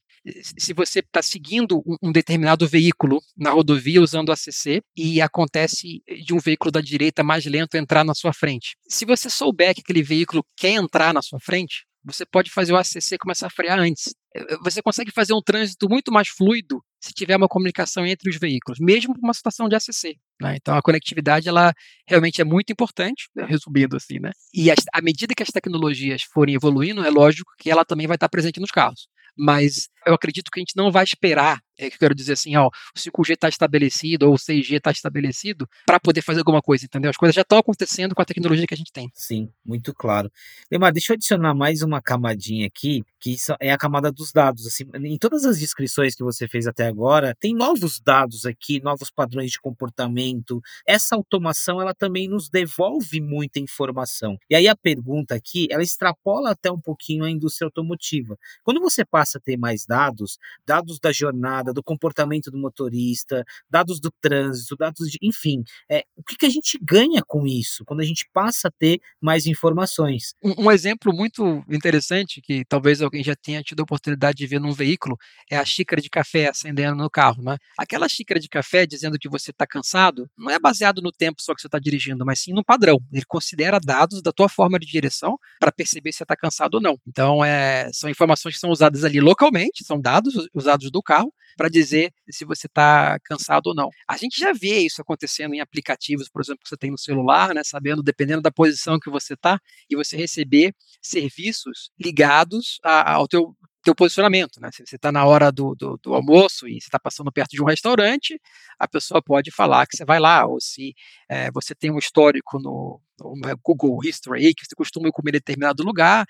Se 0.57 0.73
você 0.73 0.99
está 0.99 1.21
seguindo 1.21 1.83
um, 2.01 2.11
determinado 2.11 2.67
veículo 2.67 3.21
na 3.35 3.51
rodovia 3.51 4.01
usando 4.01 4.29
o 4.29 4.31
ACC 4.31 4.81
e 4.95 5.21
acontece 5.21 6.01
de 6.25 6.33
um 6.33 6.39
veículo 6.39 6.71
da 6.71 6.81
direita 6.81 7.23
mais 7.23 7.45
lento 7.45 7.75
entrar 7.75 8.03
na 8.03 8.13
sua 8.13 8.33
frente, 8.33 8.75
se 8.87 9.05
você 9.05 9.29
souber 9.29 9.73
que 9.73 9.81
aquele 9.81 10.03
veículo 10.03 10.43
quer 10.55 10.71
entrar 10.71 11.13
na 11.13 11.21
sua 11.21 11.39
frente, 11.39 11.85
você 12.07 12.25
pode 12.25 12.49
fazer 12.49 12.73
o 12.73 12.77
ACC 12.77 13.17
começar 13.19 13.47
a 13.47 13.49
frear 13.49 13.79
antes. 13.79 14.13
Eh, 14.33 14.39
eh, 14.39 14.57
você 14.63 14.81
consegue 14.81 15.11
fazer 15.11 15.33
um 15.33 15.41
trânsito 15.41 15.89
muito 15.89 16.11
mais 16.11 16.29
fluido 16.29 16.81
se 17.01 17.13
tiver 17.13 17.35
uma 17.35 17.49
comunicação 17.49 18.05
entre 18.05 18.29
os 18.29 18.37
veículos, 18.37 18.79
mesmo 18.79 19.13
uma 19.21 19.33
situação 19.33 19.67
de 19.67 19.75
ACC. 19.75 20.15
Né? 20.41 20.55
Então, 20.55 20.75
a 20.75 20.81
conectividade 20.81 21.49
ela 21.49 21.73
realmente 22.07 22.41
é 22.41 22.45
muito 22.45 22.71
importante, 22.71 23.27
né? 23.35 23.45
resumindo 23.45 23.97
assim, 23.97 24.19
né? 24.19 24.31
E 24.53 24.71
à 24.71 25.01
medida 25.01 25.35
que 25.35 25.43
as 25.43 25.49
tecnologias 25.49 26.23
forem 26.23 26.55
evoluindo, 26.55 27.03
é 27.03 27.09
lógico 27.09 27.51
que 27.59 27.69
ela 27.69 27.83
também 27.83 28.07
vai 28.07 28.15
estar 28.15 28.29
presente 28.29 28.59
nos 28.59 28.71
carros 28.71 29.07
mas 29.37 29.87
eu 30.07 30.13
acredito 30.13 30.49
que 30.51 30.59
a 30.59 30.61
gente 30.61 30.75
não 30.75 30.91
vai 30.91 31.03
esperar, 31.03 31.61
é 31.77 31.89
que 31.89 31.95
eu 31.95 31.99
quero 31.99 32.15
dizer 32.15 32.33
assim, 32.33 32.55
ó, 32.55 32.67
o 32.67 32.99
5G 32.99 33.33
está 33.33 33.47
estabelecido 33.47 34.27
ou 34.27 34.33
o 34.33 34.37
6G 34.37 34.77
está 34.77 34.91
estabelecido 34.91 35.69
para 35.85 35.99
poder 35.99 36.21
fazer 36.21 36.39
alguma 36.39 36.61
coisa, 36.61 36.85
entendeu? 36.85 37.11
As 37.11 37.17
coisas 37.17 37.35
já 37.35 37.43
estão 37.43 37.59
acontecendo 37.59 38.15
com 38.15 38.21
a 38.21 38.25
tecnologia 38.25 38.65
que 38.65 38.73
a 38.73 38.77
gente 38.77 38.91
tem. 38.91 39.11
Sim, 39.13 39.49
muito 39.63 39.93
claro. 39.93 40.31
Lemar, 40.71 40.91
deixa 40.91 41.13
eu 41.13 41.15
adicionar 41.15 41.53
mais 41.53 41.83
uma 41.83 42.01
camadinha 42.01 42.67
aqui, 42.67 43.03
que 43.19 43.35
é 43.59 43.71
a 43.71 43.77
camada 43.77 44.11
dos 44.11 44.31
dados. 44.31 44.65
Assim, 44.65 44.85
em 44.95 45.17
todas 45.17 45.45
as 45.45 45.59
descrições 45.59 46.15
que 46.15 46.23
você 46.23 46.47
fez 46.47 46.65
até 46.65 46.87
agora, 46.87 47.35
tem 47.39 47.53
novos 47.53 47.99
dados 47.99 48.45
aqui, 48.45 48.81
novos 48.81 49.11
padrões 49.11 49.51
de 49.51 49.59
comportamento. 49.59 50.59
Essa 50.87 51.15
automação, 51.15 51.79
ela 51.79 51.93
também 51.93 52.27
nos 52.27 52.49
devolve 52.49 53.21
muita 53.21 53.59
informação. 53.59 54.37
E 54.49 54.55
aí 54.55 54.67
a 54.67 54.75
pergunta 54.75 55.35
aqui, 55.35 55.67
ela 55.69 55.83
extrapola 55.83 56.51
até 56.51 56.71
um 56.71 56.81
pouquinho 56.81 57.23
a 57.23 57.29
indústria 57.29 57.67
automotiva. 57.67 58.35
Quando 58.63 58.81
você 58.81 59.05
passa 59.05 59.37
a 59.37 59.41
ter 59.41 59.57
mais 59.57 59.85
dados, 59.85 59.96
dados, 59.97 60.37
dados 60.63 60.99
da 60.99 61.11
jornada, 61.11 61.73
do 61.73 61.81
comportamento 61.81 62.51
do 62.51 62.57
motorista, 62.57 63.43
dados 63.67 63.99
do 63.99 64.11
trânsito, 64.21 64.75
dados 64.75 65.09
de, 65.09 65.17
enfim, 65.23 65.63
é, 65.89 66.03
o 66.15 66.23
que, 66.23 66.35
que 66.35 66.45
a 66.45 66.49
gente 66.49 66.77
ganha 66.79 67.23
com 67.25 67.47
isso 67.47 67.83
quando 67.83 68.01
a 68.01 68.05
gente 68.05 68.29
passa 68.31 68.67
a 68.67 68.71
ter 68.71 68.99
mais 69.19 69.47
informações? 69.47 70.35
Um, 70.43 70.65
um 70.65 70.71
exemplo 70.71 71.11
muito 71.11 71.63
interessante 71.67 72.41
que 72.41 72.63
talvez 72.65 73.01
alguém 73.01 73.23
já 73.23 73.35
tenha 73.35 73.63
tido 73.63 73.79
a 73.79 73.83
oportunidade 73.83 74.37
de 74.37 74.45
ver 74.45 74.59
num 74.59 74.71
veículo 74.71 75.17
é 75.49 75.57
a 75.57 75.65
xícara 75.65 75.99
de 75.99 76.09
café 76.11 76.49
acendendo 76.49 76.95
no 76.95 77.09
carro, 77.09 77.41
né? 77.41 77.57
Aquela 77.75 78.07
xícara 78.07 78.39
de 78.39 78.47
café 78.47 78.85
dizendo 78.85 79.17
que 79.17 79.27
você 79.27 79.49
está 79.49 79.65
cansado 79.65 80.29
não 80.37 80.51
é 80.51 80.59
baseado 80.59 81.01
no 81.01 81.11
tempo 81.11 81.41
só 81.41 81.55
que 81.55 81.61
você 81.61 81.67
está 81.67 81.79
dirigindo, 81.79 82.23
mas 82.23 82.39
sim 82.39 82.53
no 82.53 82.63
padrão. 82.63 82.99
Ele 83.11 83.25
considera 83.25 83.79
dados 83.79 84.21
da 84.21 84.31
tua 84.31 84.47
forma 84.47 84.77
de 84.77 84.85
direção 84.85 85.39
para 85.59 85.71
perceber 85.71 86.11
se 86.11 86.19
você 86.19 86.23
está 86.23 86.35
cansado 86.35 86.75
ou 86.75 86.81
não. 86.81 86.99
Então, 87.07 87.43
é, 87.43 87.89
são 87.93 88.09
informações 88.09 88.55
que 88.55 88.59
são 88.59 88.69
usadas 88.69 89.03
ali 89.03 89.19
localmente, 89.19 89.86
são 89.87 89.99
dados 89.99 90.47
usados 90.53 90.91
do 90.91 91.01
carro 91.01 91.33
para 91.55 91.69
dizer 91.69 92.13
se 92.29 92.45
você 92.45 92.67
está 92.67 93.17
cansado 93.23 93.67
ou 93.67 93.75
não. 93.75 93.89
A 94.07 94.17
gente 94.17 94.39
já 94.39 94.53
vê 94.53 94.79
isso 94.79 95.01
acontecendo 95.01 95.53
em 95.55 95.59
aplicativos, 95.59 96.29
por 96.29 96.41
exemplo, 96.41 96.59
que 96.63 96.69
você 96.69 96.77
tem 96.77 96.91
no 96.91 96.97
celular, 96.97 97.53
né, 97.53 97.61
sabendo, 97.63 98.03
dependendo 98.03 98.41
da 98.41 98.51
posição 98.51 98.99
que 98.99 99.09
você 99.09 99.33
está, 99.33 99.59
e 99.89 99.95
você 99.95 100.15
receber 100.15 100.73
serviços 101.01 101.89
ligados 101.99 102.79
a, 102.83 103.13
ao 103.13 103.27
teu 103.27 103.55
teu 103.87 103.95
posicionamento, 103.95 104.59
né? 104.59 104.69
Se 104.73 104.85
você 104.85 104.97
está 104.97 105.13
na 105.13 105.25
hora 105.25 105.49
do, 105.49 105.73
do, 105.73 105.97
do, 106.03 106.13
almoço 106.13 106.67
e 106.67 106.73
você 106.73 106.87
está 106.87 106.99
passando 106.99 107.31
perto 107.31 107.51
de 107.51 107.61
um 107.61 107.65
restaurante, 107.65 108.37
a 108.77 108.85
pessoa 108.85 109.21
pode 109.21 109.49
falar 109.49 109.87
que 109.87 109.95
você 109.95 110.03
vai 110.03 110.19
lá, 110.19 110.45
ou 110.45 110.59
se 110.59 110.93
é, 111.29 111.49
você 111.51 111.73
tem 111.73 111.89
um 111.89 111.97
histórico 111.97 112.59
no, 112.59 112.99
no, 113.17 113.33
Google 113.63 113.97
History 114.03 114.53
que 114.53 114.65
você 114.65 114.75
costuma 114.75 115.09
comer 115.09 115.29
em 115.29 115.33
determinado 115.33 115.83
lugar. 115.83 116.25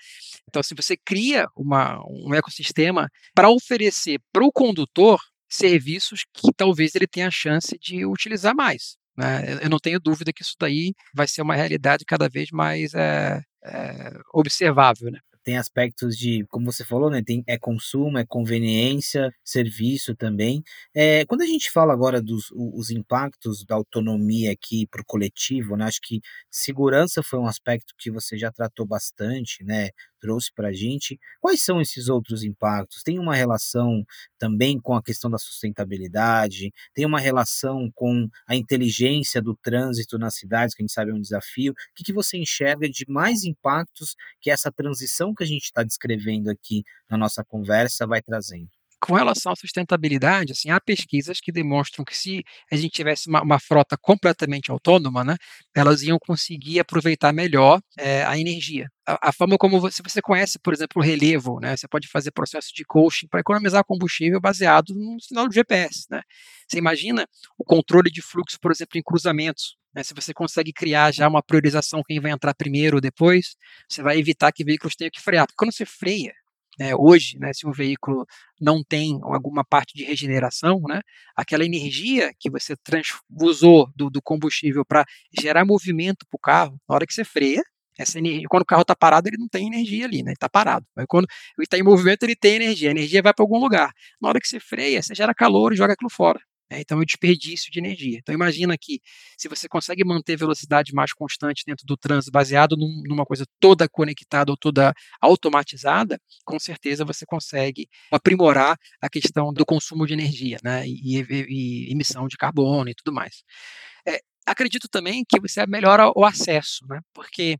Então, 0.48 0.60
assim, 0.60 0.76
você 0.76 0.96
cria 0.96 1.48
uma, 1.56 2.00
um 2.06 2.32
ecossistema 2.32 3.10
para 3.34 3.50
oferecer 3.50 4.20
para 4.32 4.44
o 4.44 4.52
condutor 4.52 5.20
serviços 5.48 6.24
que 6.32 6.52
talvez 6.56 6.94
ele 6.94 7.08
tenha 7.08 7.26
a 7.26 7.32
chance 7.32 7.76
de 7.80 8.06
utilizar 8.06 8.54
mais. 8.54 8.96
Né? 9.16 9.58
Eu 9.64 9.68
não 9.68 9.78
tenho 9.78 9.98
dúvida 9.98 10.32
que 10.32 10.42
isso 10.42 10.54
daí 10.60 10.94
vai 11.12 11.26
ser 11.26 11.42
uma 11.42 11.56
realidade 11.56 12.04
cada 12.04 12.28
vez 12.28 12.50
mais 12.52 12.94
é, 12.94 13.42
é, 13.64 14.12
observável. 14.32 15.10
Né? 15.10 15.18
Tem 15.48 15.56
aspectos 15.56 16.14
de, 16.14 16.44
como 16.50 16.70
você 16.70 16.84
falou, 16.84 17.08
né, 17.08 17.22
tem, 17.24 17.42
é 17.46 17.56
consumo, 17.58 18.18
é 18.18 18.26
conveniência, 18.26 19.32
serviço 19.42 20.14
também. 20.14 20.62
É, 20.94 21.24
quando 21.24 21.40
a 21.40 21.46
gente 21.46 21.70
fala 21.70 21.90
agora 21.90 22.20
dos 22.20 22.50
os 22.50 22.90
impactos 22.90 23.64
da 23.64 23.74
autonomia 23.74 24.52
aqui 24.52 24.86
para 24.86 25.00
o 25.00 25.04
coletivo, 25.06 25.74
né, 25.74 25.86
acho 25.86 26.00
que 26.02 26.20
segurança 26.50 27.22
foi 27.22 27.38
um 27.38 27.46
aspecto 27.46 27.94
que 27.96 28.10
você 28.10 28.36
já 28.36 28.52
tratou 28.52 28.84
bastante, 28.84 29.64
né, 29.64 29.88
trouxe 30.20 30.52
para 30.54 30.68
a 30.68 30.72
gente. 30.72 31.18
Quais 31.40 31.62
são 31.62 31.80
esses 31.80 32.08
outros 32.08 32.44
impactos? 32.44 33.02
Tem 33.02 33.18
uma 33.18 33.34
relação 33.34 34.04
também 34.38 34.78
com 34.78 34.94
a 34.94 35.02
questão 35.02 35.30
da 35.30 35.38
sustentabilidade, 35.38 36.72
tem 36.94 37.06
uma 37.06 37.20
relação 37.20 37.90
com 37.94 38.28
a 38.46 38.54
inteligência 38.54 39.40
do 39.40 39.56
trânsito 39.56 40.18
nas 40.18 40.34
cidades, 40.34 40.74
que 40.74 40.82
a 40.82 40.84
gente 40.84 40.92
sabe 40.92 41.10
é 41.10 41.14
um 41.14 41.20
desafio. 41.20 41.72
O 41.72 41.74
que, 41.94 42.04
que 42.04 42.12
você 42.12 42.36
enxerga 42.36 42.88
de 42.88 43.04
mais 43.08 43.44
impactos 43.44 44.14
que 44.40 44.50
essa 44.50 44.70
transição 44.70 45.34
que 45.38 45.44
a 45.44 45.48
gente 45.48 45.64
está 45.64 45.84
descrevendo 45.84 46.50
aqui 46.50 46.84
na 47.10 47.16
nossa 47.18 47.44
conversa 47.44 48.06
vai 48.06 48.22
trazendo? 48.22 48.70
Com 49.00 49.14
relação 49.14 49.52
à 49.52 49.56
sustentabilidade, 49.56 50.52
assim, 50.52 50.70
há 50.70 50.80
pesquisas 50.80 51.40
que 51.40 51.52
demonstram 51.52 52.04
que 52.04 52.16
se 52.16 52.42
a 52.70 52.74
gente 52.74 52.90
tivesse 52.90 53.28
uma, 53.28 53.42
uma 53.42 53.60
frota 53.60 53.96
completamente 53.96 54.72
autônoma, 54.72 55.22
né, 55.22 55.36
elas 55.74 56.02
iam 56.02 56.18
conseguir 56.18 56.80
aproveitar 56.80 57.32
melhor 57.32 57.80
é, 57.96 58.24
a 58.24 58.36
energia. 58.36 58.88
A, 59.06 59.28
a, 59.28 59.32
forma 59.32 59.56
como 59.56 59.80
você, 59.80 60.02
você 60.02 60.20
conhece, 60.20 60.58
por 60.58 60.74
exemplo, 60.74 61.00
o 61.00 61.04
relevo, 61.04 61.60
né, 61.60 61.76
você 61.76 61.86
pode 61.86 62.08
fazer 62.08 62.32
processo 62.32 62.68
de 62.74 62.84
coaching 62.84 63.28
para 63.28 63.40
economizar 63.40 63.84
combustível 63.84 64.40
baseado 64.40 64.92
no 64.94 65.20
sinal 65.20 65.46
do 65.46 65.54
GPS. 65.54 66.06
Né. 66.10 66.20
Você 66.68 66.78
imagina 66.78 67.24
o 67.56 67.64
controle 67.64 68.10
de 68.10 68.20
fluxo, 68.20 68.58
por 68.60 68.72
exemplo, 68.72 68.98
em 68.98 69.02
cruzamentos. 69.02 69.76
Né, 69.94 70.02
se 70.02 70.12
você 70.12 70.34
consegue 70.34 70.72
criar 70.72 71.12
já 71.14 71.28
uma 71.28 71.42
priorização 71.42 72.02
quem 72.04 72.20
vai 72.20 72.32
entrar 72.32 72.52
primeiro 72.52 72.96
ou 72.96 73.00
depois, 73.00 73.56
você 73.88 74.02
vai 74.02 74.18
evitar 74.18 74.52
que 74.52 74.64
veículos 74.64 74.96
tenham 74.96 75.10
que 75.12 75.20
frear. 75.20 75.46
Porque 75.46 75.56
quando 75.56 75.72
você 75.72 75.86
freia, 75.86 76.32
né, 76.78 76.94
hoje, 76.94 77.38
né, 77.38 77.52
se 77.52 77.66
um 77.66 77.72
veículo 77.72 78.26
não 78.60 78.82
tem 78.82 79.18
alguma 79.22 79.64
parte 79.64 79.94
de 79.94 80.04
regeneração, 80.04 80.80
né, 80.88 81.00
aquela 81.36 81.64
energia 81.64 82.32
que 82.38 82.50
você 82.50 82.76
transfusou 82.76 83.90
do, 83.96 84.10
do 84.10 84.22
combustível 84.22 84.84
para 84.84 85.04
gerar 85.40 85.64
movimento 85.64 86.26
para 86.30 86.36
o 86.36 86.40
carro, 86.40 86.80
na 86.88 86.94
hora 86.94 87.06
que 87.06 87.14
você 87.14 87.24
freia, 87.24 87.62
essa 87.98 88.18
energia, 88.18 88.46
quando 88.48 88.62
o 88.62 88.66
carro 88.66 88.82
está 88.82 88.94
parado, 88.94 89.28
ele 89.28 89.36
não 89.38 89.48
tem 89.48 89.66
energia 89.66 90.04
ali, 90.06 90.22
né? 90.22 90.30
Ele 90.30 90.34
está 90.34 90.48
parado. 90.48 90.86
Mas 90.94 91.04
quando 91.08 91.26
ele 91.58 91.64
está 91.64 91.76
em 91.76 91.82
movimento, 91.82 92.22
ele 92.22 92.36
tem 92.36 92.54
energia. 92.54 92.88
A 92.88 92.92
energia 92.92 93.20
vai 93.20 93.34
para 93.34 93.42
algum 93.42 93.58
lugar. 93.58 93.92
Na 94.22 94.28
hora 94.28 94.40
que 94.40 94.46
você 94.46 94.60
freia, 94.60 95.02
você 95.02 95.16
gera 95.16 95.34
calor 95.34 95.72
e 95.72 95.76
joga 95.76 95.94
aquilo 95.94 96.08
fora. 96.08 96.40
Né? 96.70 96.80
Então, 96.80 96.98
é 96.98 97.02
o 97.02 97.04
desperdício 97.04 97.70
de 97.70 97.78
energia. 97.78 98.18
Então, 98.18 98.34
imagina 98.34 98.76
que 98.78 99.00
se 99.36 99.48
você 99.48 99.68
consegue 99.68 100.04
manter 100.04 100.36
velocidade 100.36 100.92
mais 100.92 101.12
constante 101.12 101.64
dentro 101.66 101.86
do 101.86 101.96
trânsito, 101.96 102.32
baseado 102.32 102.76
num, 102.76 103.02
numa 103.06 103.24
coisa 103.24 103.44
toda 103.58 103.88
conectada 103.88 104.50
ou 104.50 104.56
toda 104.56 104.92
automatizada, 105.20 106.20
com 106.44 106.58
certeza 106.58 107.04
você 107.04 107.24
consegue 107.26 107.88
aprimorar 108.12 108.76
a 109.00 109.08
questão 109.08 109.52
do 109.52 109.64
consumo 109.64 110.06
de 110.06 110.12
energia 110.12 110.58
né? 110.62 110.86
e, 110.86 111.20
e, 111.20 111.46
e 111.88 111.92
emissão 111.92 112.26
de 112.28 112.36
carbono 112.36 112.90
e 112.90 112.94
tudo 112.94 113.12
mais. 113.12 113.42
É, 114.06 114.20
acredito 114.46 114.88
também 114.88 115.24
que 115.28 115.40
você 115.40 115.66
melhora 115.66 116.10
o 116.14 116.24
acesso, 116.24 116.86
né? 116.88 117.00
porque 117.12 117.56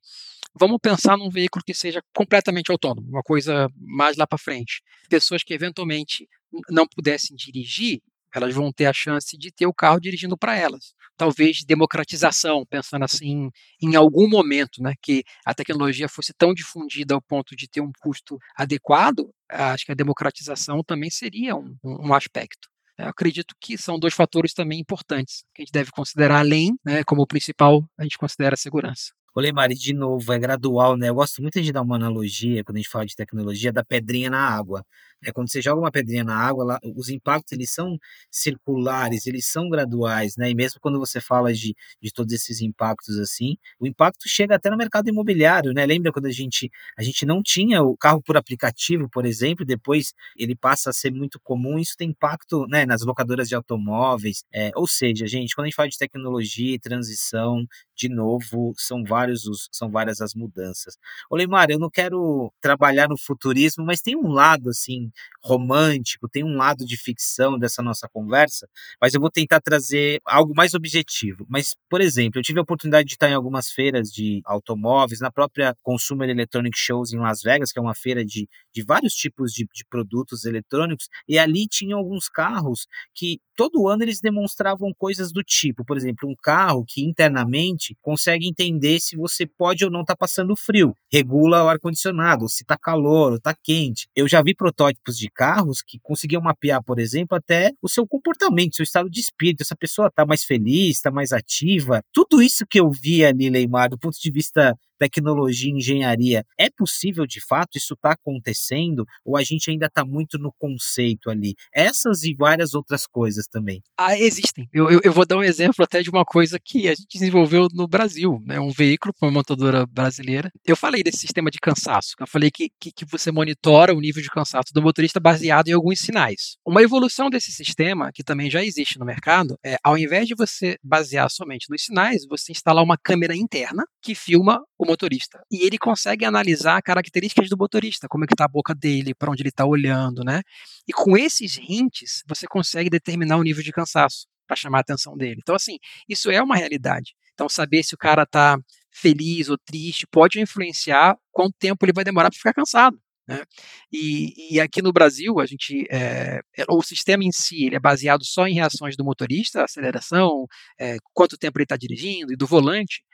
vamos 0.58 0.78
pensar 0.82 1.16
num 1.16 1.30
veículo 1.30 1.62
que 1.64 1.74
seja 1.74 2.02
completamente 2.14 2.70
autônomo, 2.70 3.08
uma 3.08 3.22
coisa 3.22 3.68
mais 3.76 4.16
lá 4.16 4.26
para 4.26 4.38
frente. 4.38 4.82
Pessoas 5.08 5.42
que 5.42 5.54
eventualmente 5.54 6.28
não 6.70 6.86
pudessem 6.86 7.36
dirigir, 7.36 8.00
elas 8.34 8.54
vão 8.54 8.72
ter 8.72 8.86
a 8.86 8.92
chance 8.92 9.36
de 9.36 9.50
ter 9.50 9.66
o 9.66 9.74
carro 9.74 10.00
dirigindo 10.00 10.36
para 10.36 10.56
elas. 10.56 10.94
Talvez 11.16 11.64
democratização, 11.64 12.64
pensando 12.68 13.04
assim, 13.04 13.50
em 13.82 13.96
algum 13.96 14.28
momento, 14.28 14.82
né, 14.82 14.94
que 15.02 15.24
a 15.44 15.54
tecnologia 15.54 16.08
fosse 16.08 16.32
tão 16.32 16.54
difundida 16.54 17.14
ao 17.14 17.22
ponto 17.22 17.56
de 17.56 17.68
ter 17.68 17.80
um 17.80 17.90
custo 18.00 18.38
adequado, 18.56 19.30
acho 19.50 19.84
que 19.84 19.92
a 19.92 19.96
democratização 19.96 20.82
também 20.84 21.10
seria 21.10 21.56
um, 21.56 21.76
um 21.82 22.14
aspecto. 22.14 22.68
Eu 22.98 23.08
acredito 23.08 23.54
que 23.60 23.78
são 23.78 23.98
dois 23.98 24.14
fatores 24.14 24.52
também 24.52 24.80
importantes 24.80 25.44
que 25.54 25.62
a 25.62 25.64
gente 25.64 25.72
deve 25.72 25.90
considerar 25.92 26.40
além, 26.40 26.76
né, 26.84 27.04
como 27.04 27.26
principal, 27.26 27.84
a 27.96 28.02
gente 28.02 28.18
considera 28.18 28.54
a 28.54 28.56
segurança. 28.58 29.12
Olê, 29.38 29.52
Mari, 29.52 29.76
de 29.76 29.94
novo, 29.94 30.32
é 30.32 30.38
gradual, 30.38 30.96
né? 30.96 31.10
Eu 31.10 31.14
gosto 31.14 31.40
muito 31.40 31.62
de 31.62 31.70
dar 31.70 31.82
uma 31.82 31.94
analogia, 31.94 32.64
quando 32.64 32.74
a 32.78 32.80
gente 32.80 32.88
fala 32.90 33.06
de 33.06 33.14
tecnologia, 33.14 33.72
da 33.72 33.84
pedrinha 33.84 34.28
na 34.28 34.40
água. 34.40 34.84
É 35.24 35.30
quando 35.30 35.48
você 35.48 35.62
joga 35.62 35.80
uma 35.80 35.92
pedrinha 35.92 36.24
na 36.24 36.34
água, 36.36 36.64
lá, 36.64 36.80
os 36.96 37.08
impactos 37.08 37.52
eles 37.52 37.72
são 37.72 37.96
circulares, 38.32 39.26
eles 39.28 39.46
são 39.46 39.68
graduais, 39.68 40.36
né? 40.36 40.50
E 40.50 40.54
mesmo 40.56 40.80
quando 40.80 40.98
você 40.98 41.20
fala 41.20 41.52
de, 41.52 41.72
de 42.02 42.12
todos 42.12 42.32
esses 42.32 42.60
impactos 42.60 43.16
assim, 43.18 43.56
o 43.78 43.86
impacto 43.86 44.28
chega 44.28 44.56
até 44.56 44.70
no 44.70 44.76
mercado 44.76 45.08
imobiliário, 45.08 45.72
né? 45.72 45.86
Lembra 45.86 46.10
quando 46.12 46.26
a 46.26 46.32
gente 46.32 46.68
a 46.96 47.02
gente 47.04 47.24
não 47.24 47.40
tinha 47.40 47.80
o 47.82 47.96
carro 47.96 48.20
por 48.22 48.36
aplicativo, 48.36 49.08
por 49.08 49.24
exemplo, 49.24 49.64
depois 49.64 50.12
ele 50.36 50.56
passa 50.56 50.90
a 50.90 50.92
ser 50.92 51.12
muito 51.12 51.38
comum, 51.40 51.78
isso 51.78 51.94
tem 51.96 52.10
impacto, 52.10 52.66
né, 52.68 52.84
nas 52.86 53.02
locadoras 53.04 53.48
de 53.48 53.54
automóveis. 53.54 54.42
É, 54.52 54.70
ou 54.74 54.86
seja, 54.88 55.26
gente, 55.28 55.54
quando 55.54 55.66
a 55.66 55.68
gente 55.68 55.76
fala 55.76 55.88
de 55.88 55.98
tecnologia 55.98 56.74
e 56.74 56.78
transição, 56.78 57.64
de 57.98 58.08
novo, 58.08 58.72
são 58.76 59.02
vários 59.02 59.44
os, 59.46 59.68
são 59.72 59.90
várias 59.90 60.20
as 60.20 60.34
mudanças. 60.34 60.96
Ô 61.28 61.36
Leimar, 61.36 61.68
eu 61.70 61.78
não 61.78 61.90
quero 61.90 62.52
trabalhar 62.60 63.08
no 63.08 63.18
futurismo, 63.18 63.84
mas 63.84 64.00
tem 64.00 64.16
um 64.16 64.28
lado 64.28 64.70
assim 64.70 65.10
romântico, 65.42 66.28
tem 66.28 66.44
um 66.44 66.56
lado 66.56 66.86
de 66.86 66.96
ficção 66.96 67.58
dessa 67.58 67.82
nossa 67.82 68.08
conversa, 68.08 68.68
mas 69.00 69.14
eu 69.14 69.20
vou 69.20 69.30
tentar 69.30 69.60
trazer 69.60 70.20
algo 70.24 70.54
mais 70.54 70.74
objetivo. 70.74 71.44
Mas, 71.48 71.76
por 71.88 72.00
exemplo, 72.00 72.38
eu 72.38 72.42
tive 72.42 72.60
a 72.60 72.62
oportunidade 72.62 73.08
de 73.08 73.14
estar 73.14 73.28
em 73.28 73.34
algumas 73.34 73.70
feiras 73.70 74.10
de 74.12 74.40
automóveis, 74.44 75.20
na 75.20 75.32
própria 75.32 75.74
Consumer 75.82 76.28
Electronic 76.28 76.78
Shows 76.78 77.12
em 77.12 77.18
Las 77.18 77.42
Vegas, 77.42 77.72
que 77.72 77.78
é 77.78 77.82
uma 77.82 77.94
feira 77.94 78.24
de, 78.24 78.48
de 78.72 78.84
vários 78.84 79.14
tipos 79.14 79.52
de, 79.52 79.66
de 79.74 79.84
produtos 79.84 80.44
eletrônicos, 80.44 81.08
e 81.26 81.38
ali 81.38 81.66
tinha 81.66 81.96
alguns 81.96 82.28
carros 82.28 82.86
que 83.14 83.40
todo 83.56 83.88
ano 83.88 84.04
eles 84.04 84.20
demonstravam 84.20 84.92
coisas 84.96 85.32
do 85.32 85.42
tipo, 85.42 85.84
por 85.84 85.96
exemplo, 85.96 86.28
um 86.28 86.34
carro 86.40 86.84
que 86.86 87.04
internamente 87.04 87.87
consegue 88.00 88.48
entender 88.48 89.00
se 89.00 89.16
você 89.16 89.46
pode 89.46 89.84
ou 89.84 89.90
não 89.90 90.02
estar 90.02 90.14
tá 90.14 90.18
passando 90.18 90.54
frio, 90.54 90.94
regula 91.12 91.64
o 91.64 91.68
ar-condicionado, 91.68 92.48
se 92.48 92.62
está 92.62 92.76
calor 92.76 93.32
ou 93.32 93.36
está 93.36 93.54
quente. 93.54 94.06
Eu 94.14 94.28
já 94.28 94.42
vi 94.42 94.54
protótipos 94.54 95.08
tipos 95.08 95.18
de 95.18 95.30
carros 95.30 95.82
que 95.82 95.98
conseguiam 96.00 96.42
mapear, 96.42 96.82
por 96.82 96.98
exemplo, 96.98 97.36
até 97.36 97.72
o 97.82 97.88
seu 97.88 98.06
comportamento, 98.06 98.76
seu 98.76 98.82
estado 98.82 99.08
de 99.08 99.20
espírito. 99.20 99.62
Essa 99.62 99.76
pessoa 99.76 100.08
está 100.08 100.26
mais 100.26 100.44
feliz, 100.44 100.96
está 100.96 101.10
mais 101.10 101.32
ativa. 101.32 102.02
Tudo 102.12 102.42
isso 102.42 102.66
que 102.66 102.78
eu 102.78 102.90
vi 102.90 103.24
ali, 103.24 103.50
Neymar, 103.50 103.88
do 103.88 103.98
ponto 103.98 104.18
de 104.20 104.30
vista 104.30 104.76
tecnologia 104.98 105.70
engenharia. 105.70 106.44
É 106.58 106.68
possível 106.70 107.26
de 107.26 107.40
fato? 107.40 107.76
Isso 107.76 107.94
está 107.94 108.12
acontecendo? 108.12 109.04
Ou 109.24 109.36
a 109.36 109.42
gente 109.42 109.70
ainda 109.70 109.86
está 109.86 110.04
muito 110.04 110.38
no 110.38 110.52
conceito 110.58 111.30
ali? 111.30 111.54
Essas 111.72 112.22
e 112.24 112.34
várias 112.34 112.74
outras 112.74 113.06
coisas 113.06 113.46
também. 113.46 113.82
Ah, 113.96 114.18
existem. 114.18 114.68
Eu, 114.72 114.90
eu, 114.90 115.00
eu, 115.04 115.12
vou 115.12 115.26
dar 115.26 115.36
um 115.36 115.42
exemplo 115.42 115.84
até 115.84 116.02
de 116.02 116.10
uma 116.10 116.24
coisa 116.24 116.58
que 116.62 116.88
a 116.88 116.94
gente 116.94 117.06
desenvolveu 117.12 117.68
no 117.72 117.86
Brasil, 117.86 118.40
né? 118.44 118.58
Um 118.58 118.70
veículo 118.70 119.14
para 119.14 119.28
uma 119.28 119.32
montadora 119.32 119.86
brasileira. 119.86 120.50
Eu 120.66 120.76
falei 120.76 121.02
desse 121.02 121.18
sistema 121.18 121.50
de 121.50 121.58
cansaço. 121.58 122.14
Eu 122.18 122.26
falei 122.26 122.50
que, 122.50 122.70
que, 122.80 122.90
que 122.92 123.04
você 123.04 123.30
monitora 123.30 123.94
o 123.94 124.00
nível 124.00 124.22
de 124.22 124.28
cansaço 124.28 124.72
do 124.72 124.82
motorista 124.82 125.20
baseado 125.20 125.68
em 125.68 125.72
alguns 125.72 126.00
sinais. 126.00 126.56
Uma 126.66 126.82
evolução 126.82 127.30
desse 127.30 127.52
sistema, 127.52 128.10
que 128.12 128.24
também 128.24 128.50
já 128.50 128.64
existe 128.64 128.98
no 128.98 129.04
mercado, 129.04 129.58
é 129.64 129.76
ao 129.82 129.96
invés 129.96 130.26
de 130.26 130.34
você 130.34 130.76
basear 130.82 131.30
somente 131.30 131.66
nos 131.70 131.84
sinais, 131.84 132.26
você 132.28 132.52
instalar 132.52 132.82
uma 132.82 132.96
câmera 132.96 133.36
interna 133.36 133.84
que 134.02 134.14
filma 134.14 134.62
o 134.78 134.86
motorista. 134.88 135.40
E 135.50 135.64
ele 135.64 135.78
consegue 135.78 136.24
analisar 136.24 136.80
características 136.82 137.48
do 137.48 137.56
motorista, 137.56 138.08
como 138.08 138.24
é 138.24 138.26
que 138.26 138.34
está 138.34 138.44
a 138.44 138.48
boca 138.48 138.74
dele, 138.74 139.14
para 139.14 139.30
onde 139.30 139.42
ele 139.42 139.50
está 139.50 139.64
olhando, 139.64 140.24
né? 140.24 140.42
E 140.86 140.92
com 140.92 141.16
esses 141.16 141.58
hints, 141.58 142.22
você 142.26 142.46
consegue 142.46 142.90
determinar 142.90 143.36
o 143.36 143.42
nível 143.42 143.62
de 143.62 143.72
cansaço 143.72 144.26
para 144.46 144.56
chamar 144.56 144.78
a 144.78 144.80
atenção 144.80 145.16
dele. 145.16 145.40
Então, 145.42 145.54
assim, 145.54 145.78
isso 146.08 146.30
é 146.30 146.42
uma 146.42 146.56
realidade. 146.56 147.14
Então, 147.34 147.48
saber 147.48 147.82
se 147.82 147.94
o 147.94 147.98
cara 147.98 148.22
está 148.22 148.58
feliz 148.90 149.48
ou 149.48 149.58
triste 149.58 150.06
pode 150.10 150.40
influenciar 150.40 151.16
quanto 151.30 151.54
tempo 151.58 151.84
ele 151.84 151.92
vai 151.92 152.02
demorar 152.02 152.30
para 152.30 152.38
ficar 152.38 152.54
cansado. 152.54 152.98
Né? 153.28 153.44
E, 153.92 154.54
e, 154.54 154.60
aqui 154.60 154.80
no 154.80 154.90
Brasil, 154.90 155.38
a 155.38 155.44
gente, 155.44 155.86
é, 155.90 156.40
o 156.66 156.82
sistema 156.82 157.22
em 157.22 157.30
si 157.30 157.66
ele 157.66 157.76
é 157.76 157.80
baseado 157.80 158.24
só 158.24 158.48
em 158.48 158.54
reações 158.54 158.96
do 158.96 159.04
motorista, 159.04 159.64
aceleração, 159.64 160.46
é, 160.80 160.96
quanto 161.12 161.36
tempo 161.36 161.58
ele 161.58 161.64
está 161.64 161.76
dirigindo 161.76 162.32
e 162.32 162.36
do 162.36 162.46
volante. 162.46 163.04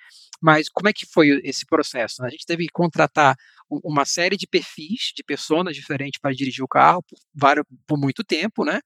Mas 0.41 0.69
como 0.69 0.89
é 0.89 0.93
que 0.93 1.07
foi 1.07 1.41
esse 1.43 1.67
processo? 1.67 2.25
A 2.25 2.29
gente 2.29 2.47
teve 2.47 2.65
que 2.65 2.73
contratar 2.73 3.35
uma 3.69 4.05
série 4.05 4.37
de 4.37 4.47
perfis 4.47 5.13
de 5.17 5.25
pessoas 5.25 5.75
diferentes 5.75 6.21
para 6.21 6.35
dirigir 6.35 6.63
o 6.63 6.69
carro 6.69 7.03
por, 7.03 7.67
por 7.87 7.99
muito 7.99 8.23
tempo, 8.23 8.65
né? 8.65 8.81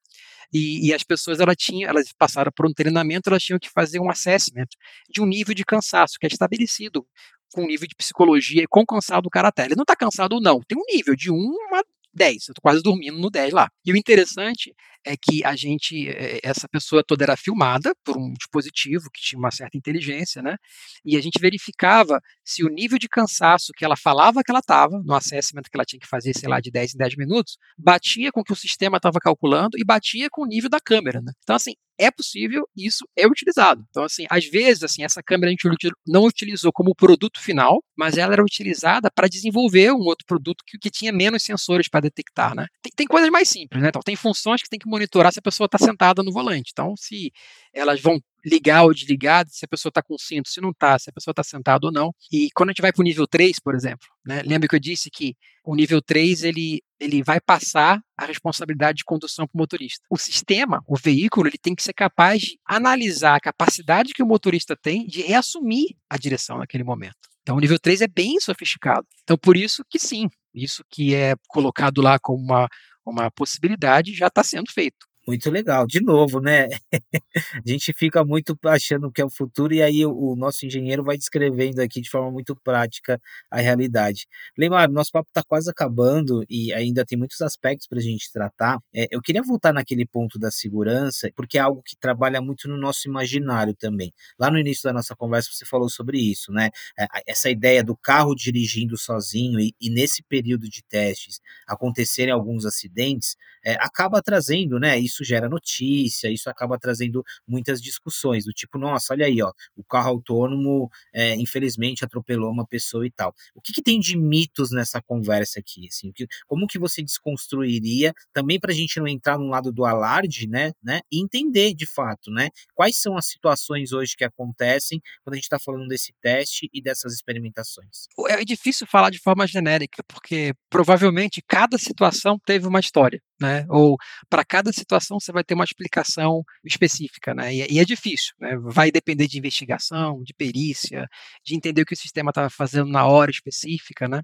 E, 0.53 0.89
e, 0.89 0.95
as 0.95 1.03
pessoas 1.03 1.41
elas 1.41 1.57
tinham, 1.59 1.91
elas 1.91 2.11
passaram 2.19 2.51
por 2.55 2.67
um 2.67 2.73
treinamento, 2.73 3.29
elas 3.29 3.43
tinham 3.43 3.59
que 3.59 3.69
fazer 3.69 4.01
um 4.01 4.11
assessment 4.11 4.69
de 5.11 5.21
um 5.21 5.27
nível 5.27 5.55
de 5.55 5.65
cansaço 5.65 6.15
que 6.19 6.27
é 6.27 6.29
estabelecido 6.29 7.07
com 7.53 7.67
nível 7.67 7.89
de 7.89 7.95
psicologia 7.95 8.63
e 8.63 8.67
com 8.67 8.85
cansado 8.85 9.27
o 9.27 9.31
cara 9.31 9.53
tá. 9.53 9.65
Ele 9.65 9.77
não 9.77 9.83
está 9.83 9.97
cansado 9.97 10.41
não, 10.41 10.61
tem 10.63 10.79
um 10.79 10.85
nível 10.95 11.15
de 11.15 11.31
1 11.31 11.37
a 11.75 11.83
10, 12.15 12.49
eu 12.49 12.55
tô 12.55 12.61
quase 12.61 12.83
dormindo 12.83 13.19
no 13.19 13.31
10 13.31 13.53
lá. 13.53 13.69
E 13.85 13.93
o 13.93 13.97
interessante 13.97 14.75
é 15.05 15.17
que 15.17 15.45
a 15.45 15.57
gente, 15.57 16.09
eh, 16.09 16.41
essa 16.43 16.69
pessoa 16.69 17.03
toda 17.07 17.25
era 17.25 17.37
filmada 17.37 17.95
por 18.05 18.17
um 18.17 18.33
dispositivo 18.33 19.11
que 19.13 19.21
tinha 19.21 19.39
uma 19.39 19.51
certa 19.51 19.77
inteligência, 19.77 20.43
né? 20.43 20.57
E 21.05 21.17
a 21.17 21.21
gente 21.21 21.41
verificava 21.41 22.21
se 22.45 22.65
o 22.65 22.69
nível 22.69 22.99
de 22.99 23.09
cansaço 23.09 23.73
que 23.77 23.85
ela 23.85 23.97
falava 23.97 24.43
que 24.43 24.51
ela 24.51 24.61
estava, 24.61 25.01
no 25.05 25.15
assessment 25.15 25.63
que 25.63 25.77
ela 25.77 25.85
tinha 25.85 26.01
que 26.01 26.07
fazer, 26.07 26.35
sei 26.37 26.49
lá, 26.49 26.61
de 26.61 26.71
10 26.71 26.95
em 26.95 26.99
10 26.99 27.17
minutos, 27.17 27.57
batia 27.77 28.31
com 28.33 28.41
o 28.41 28.45
que 28.45 28.53
o 28.53 28.57
sistema 28.57 28.97
estava 28.99 29.19
calculando 29.21 29.79
e 29.79 29.85
batia 29.85 30.29
com 30.31 30.43
o 30.43 30.47
nível 30.47 30.71
da 30.71 30.81
câmera, 30.81 31.21
né? 31.21 31.33
Então, 31.43 31.57
assim, 31.57 31.73
é 31.99 32.11
possível 32.11 32.67
e 32.77 32.87
isso 32.87 33.05
é 33.17 33.27
utilizado. 33.27 33.85
Então, 33.91 34.05
assim, 34.05 34.25
às 34.31 34.47
vezes, 34.47 34.85
assim, 34.85 35.03
essa 35.03 35.21
câmera 35.23 35.49
a 35.49 35.51
gente 35.51 35.69
não 36.07 36.25
utilizou 36.25 36.73
como 36.73 36.95
produto 36.95 37.41
final, 37.41 37.83
mas 37.97 38.17
ela 38.17 38.33
era 38.33 38.43
utilizada 38.43 39.11
para 39.11 39.27
desenvolver 39.27 39.93
um 39.93 40.05
outro 40.05 40.25
produto 40.25 40.63
que, 40.65 40.79
que 40.79 40.91
tinha 40.91 41.13
menos 41.13 41.43
sensores 41.43 41.89
para 41.89 42.01
detectar, 42.01 42.55
né? 42.55 42.67
Tem, 42.81 42.93
tem, 42.95 43.07
coisas 43.07 43.29
mais 43.31 43.49
simples, 43.49 43.83
né? 43.83 43.89
Então, 43.89 44.01
tem 44.03 44.15
funções 44.15 44.63
que 44.63 44.69
tem 44.69 44.79
que 44.79 44.89
monitorar 44.99 45.33
se 45.33 45.39
a 45.39 45.43
pessoa 45.43 45.67
está 45.67 45.79
sentada 45.79 46.23
no 46.23 46.33
volante. 46.33 46.71
Então, 46.73 46.95
se 46.97 47.33
elas 47.73 48.01
vão 48.01 48.21
ligar 48.45 48.85
ou 48.85 48.95
desligar, 48.95 49.47
se 49.49 49.65
a 49.65 49.69
pessoa 49.69 49.91
está 49.91 50.03
com 50.03 50.17
cinto, 50.19 50.49
se 50.49 50.61
não 50.61 50.71
está, 50.71 50.99
se 50.99 51.11
a 51.11 51.13
pessoa 51.13 51.33
está 51.33 51.43
sentada 51.43 51.87
ou 51.87 51.93
não. 51.93 52.13
E 52.33 52.49
quando 52.55 52.71
a 52.71 52.73
gente 52.73 52.83
vai 52.83 52.93
para 52.93 53.01
o 53.01 53.05
nível 53.05 53.27
3, 53.27 53.59
por 53.61 53.75
exemplo, 53.75 54.07
né, 54.25 54.43
lembra 54.45 54.69
que 54.69 54.75
eu 54.75 54.81
disse 54.81 55.11
que 55.11 55.37
o 55.65 55.75
nível 55.75 56.01
3 56.01 56.45
ele, 56.45 56.83
ele 56.99 57.23
vai 57.23 57.41
passar 57.41 58.01
a 58.17 58.25
responsabilidade 58.25 58.99
de 58.99 59.05
condução 59.05 59.47
para 59.47 59.57
o 59.57 59.59
motorista. 59.59 60.05
O 60.11 60.17
sistema, 60.17 60.83
o 60.87 60.97
veículo, 60.97 61.49
ele 61.49 61.59
tem 61.59 61.75
que 61.75 61.83
ser 61.83 61.93
capaz 61.93 62.41
de 62.43 62.59
analisar 62.67 63.37
a 63.37 63.41
capacidade 63.41 64.13
que 64.13 64.23
o 64.23 64.27
motorista 64.27 64.77
tem 64.77 65.07
de 65.07 65.23
reassumir 65.23 65.97
a 66.09 66.17
direção 66.17 66.59
naquele 66.59 66.85
momento. 66.85 67.17
Então, 67.43 67.57
o 67.57 67.61
nível 67.61 67.79
3 67.79 68.03
é 68.03 68.09
bem 68.09 68.39
sofisticado. 68.41 69.07
Então, 69.23 69.37
por 69.37 69.57
isso 69.57 69.83
que 69.89 69.99
sim, 69.99 70.29
isso 70.55 70.85
que 70.91 71.15
é 71.15 71.35
colocado 71.49 72.03
lá 72.03 72.19
como 72.19 72.43
uma, 72.43 72.69
uma 73.11 73.31
possibilidade 73.31 74.15
já 74.15 74.29
está 74.29 74.45
sendo 74.45 74.73
feito. 74.73 75.08
Muito 75.29 75.51
legal. 75.51 75.87
De 75.87 76.01
novo, 76.01 76.41
né? 76.41 76.69
a 77.63 77.69
gente 77.69 77.93
fica 77.93 78.25
muito 78.25 78.59
achando 78.65 79.13
que 79.13 79.21
é 79.21 79.25
o 79.27 79.29
futuro 79.29 79.75
e 79.75 79.83
aí 79.83 80.07
o, 80.07 80.11
o, 80.11 80.35
nosso 80.35 80.65
engenheiro 80.65 81.05
vai 81.05 81.19
descrevendo 81.19 81.83
aqui 81.83 82.01
de 82.01 82.09
forma 82.09 82.31
muito 82.31 82.57
prática 82.57 83.21
a 83.51 83.61
realidade. 83.61 84.27
Leimar, 84.57 84.91
nosso 84.91 85.13
papo 85.13 85.29
está 85.29 85.43
quase 85.47 85.71
acabando 85.71 86.43
e 86.49 86.73
ainda 86.73 87.05
tem 87.05 87.19
muitos 87.19 87.43
aspectos 87.43 87.87
para 87.87 87.99
a 87.99 88.01
gente 88.01 88.33
tratar. 88.33 88.79
É, 88.95 89.07
eu 89.11 89.21
queria 89.21 89.43
voltar 89.43 89.71
naquele 89.75 90.07
ponto 90.07 90.39
da 90.39 90.51
segurança, 90.51 91.31
porque 91.37 91.59
é 91.59 91.61
algo 91.61 91.83
que 91.83 91.95
trabalha 91.95 92.41
muito 92.41 92.67
no 92.67 92.79
nosso 92.79 93.07
imaginário 93.07 93.75
também. 93.75 94.15
Lá 94.39 94.51
no 94.51 94.59
início 94.59 94.85
da 94.85 94.95
nossa 94.95 95.15
conversa 95.15 95.51
você 95.53 95.67
falou 95.67 95.91
sobre 95.91 96.19
isso, 96.19 96.51
né? 96.51 96.71
É, 96.99 97.07
essa 97.27 97.51
ideia 97.51 97.85
do 97.85 97.95
carro 97.95 98.35
dirigindo 98.35 98.97
sozinho 98.97 99.61
e, 99.61 99.75
e 99.79 99.91
nesse 99.91 100.23
período 100.23 100.71
de 100.71 100.83
testes 100.83 101.39
acontecerem 101.67 102.33
alguns 102.33 102.65
acidentes, 102.65 103.37
é, 103.69 103.77
acaba 103.81 104.23
trazendo, 104.23 104.79
né? 104.81 104.99
Isso 104.99 105.23
gera 105.23 105.47
notícia, 105.47 106.31
isso 106.31 106.49
acaba 106.49 106.79
trazendo 106.79 107.23
muitas 107.47 107.83
discussões, 107.83 108.47
do 108.47 108.53
tipo, 108.53 108.79
nossa, 108.79 109.13
olha 109.13 109.27
aí, 109.27 109.43
ó, 109.43 109.53
o 109.77 109.85
carro 109.85 110.09
autônomo, 110.09 110.91
é, 111.13 111.35
infelizmente, 111.35 112.03
atropelou 112.03 112.51
uma 112.51 112.67
pessoa 112.67 113.07
e 113.07 113.11
tal. 113.11 113.35
O 113.55 113.61
que, 113.61 113.75
que 113.75 113.83
tem 113.83 114.01
de 114.01 114.17
mitos 114.17 114.71
nessa 114.71 115.03
conversa 115.03 115.61
aqui? 115.61 115.87
Assim, 115.87 116.11
que, 116.13 116.27
como 116.47 116.67
que 116.67 116.79
você 116.79 117.03
desconstruiria, 117.03 118.15
também 118.33 118.59
para 118.59 118.73
a 118.73 118.75
gente 118.75 118.99
não 118.99 119.07
entrar 119.07 119.39
no 119.39 119.49
lado 119.49 119.71
do 119.71 119.85
alarde, 119.85 120.49
né, 120.49 120.73
né, 120.83 121.01
e 121.13 121.23
entender 121.23 121.75
de 121.75 121.85
fato, 121.87 122.31
né, 122.31 122.49
quais 122.75 122.97
são 122.97 123.19
as 123.19 123.27
situações 123.27 123.93
hoje 123.93 124.17
que 124.17 124.25
acontecem 124.25 124.99
quando 125.23 125.35
a 125.35 125.37
gente 125.37 125.45
está 125.45 125.59
falando 125.59 125.89
desse 125.89 126.15
teste 126.23 126.71
e 126.73 126.81
dessas 126.81 127.13
experimentações? 127.13 128.07
É 128.31 128.45
difícil 128.47 128.87
falar 128.87 129.11
de 129.11 129.19
forma 129.19 129.47
genérica, 129.47 130.03
porque 130.09 130.55
provavelmente 130.71 131.43
cada 131.47 131.77
situação 131.77 132.39
teve 132.47 132.67
uma 132.67 132.81
história 132.81 133.21
né? 133.41 133.58
Ou 133.69 133.97
para 134.29 134.45
cada 134.45 134.73
situação 134.73 135.19
você 135.21 135.33
vai 135.33 135.45
ter 135.45 135.55
uma 135.55 135.65
explicação 135.65 136.43
específica, 136.65 137.35
né? 137.35 137.55
E, 137.55 137.75
e, 137.75 137.79
é 137.79 137.85
difícil, 137.85 138.35
né? 138.41 138.57
Vai 138.61 138.91
depender 138.91 139.27
de 139.27 139.39
investigação, 139.39 140.23
de 140.23 140.35
perícia, 140.35 141.07
de 141.45 141.55
entender 141.55 141.83
o 141.83 141.87
que 141.87 141.95
o 141.95 141.97
sistema 141.97 142.31
estava 142.31 142.51
fazendo 142.51 142.91
na 142.91 143.07
hora 143.07 143.31
específica, 143.31 144.09
né? 144.09 144.23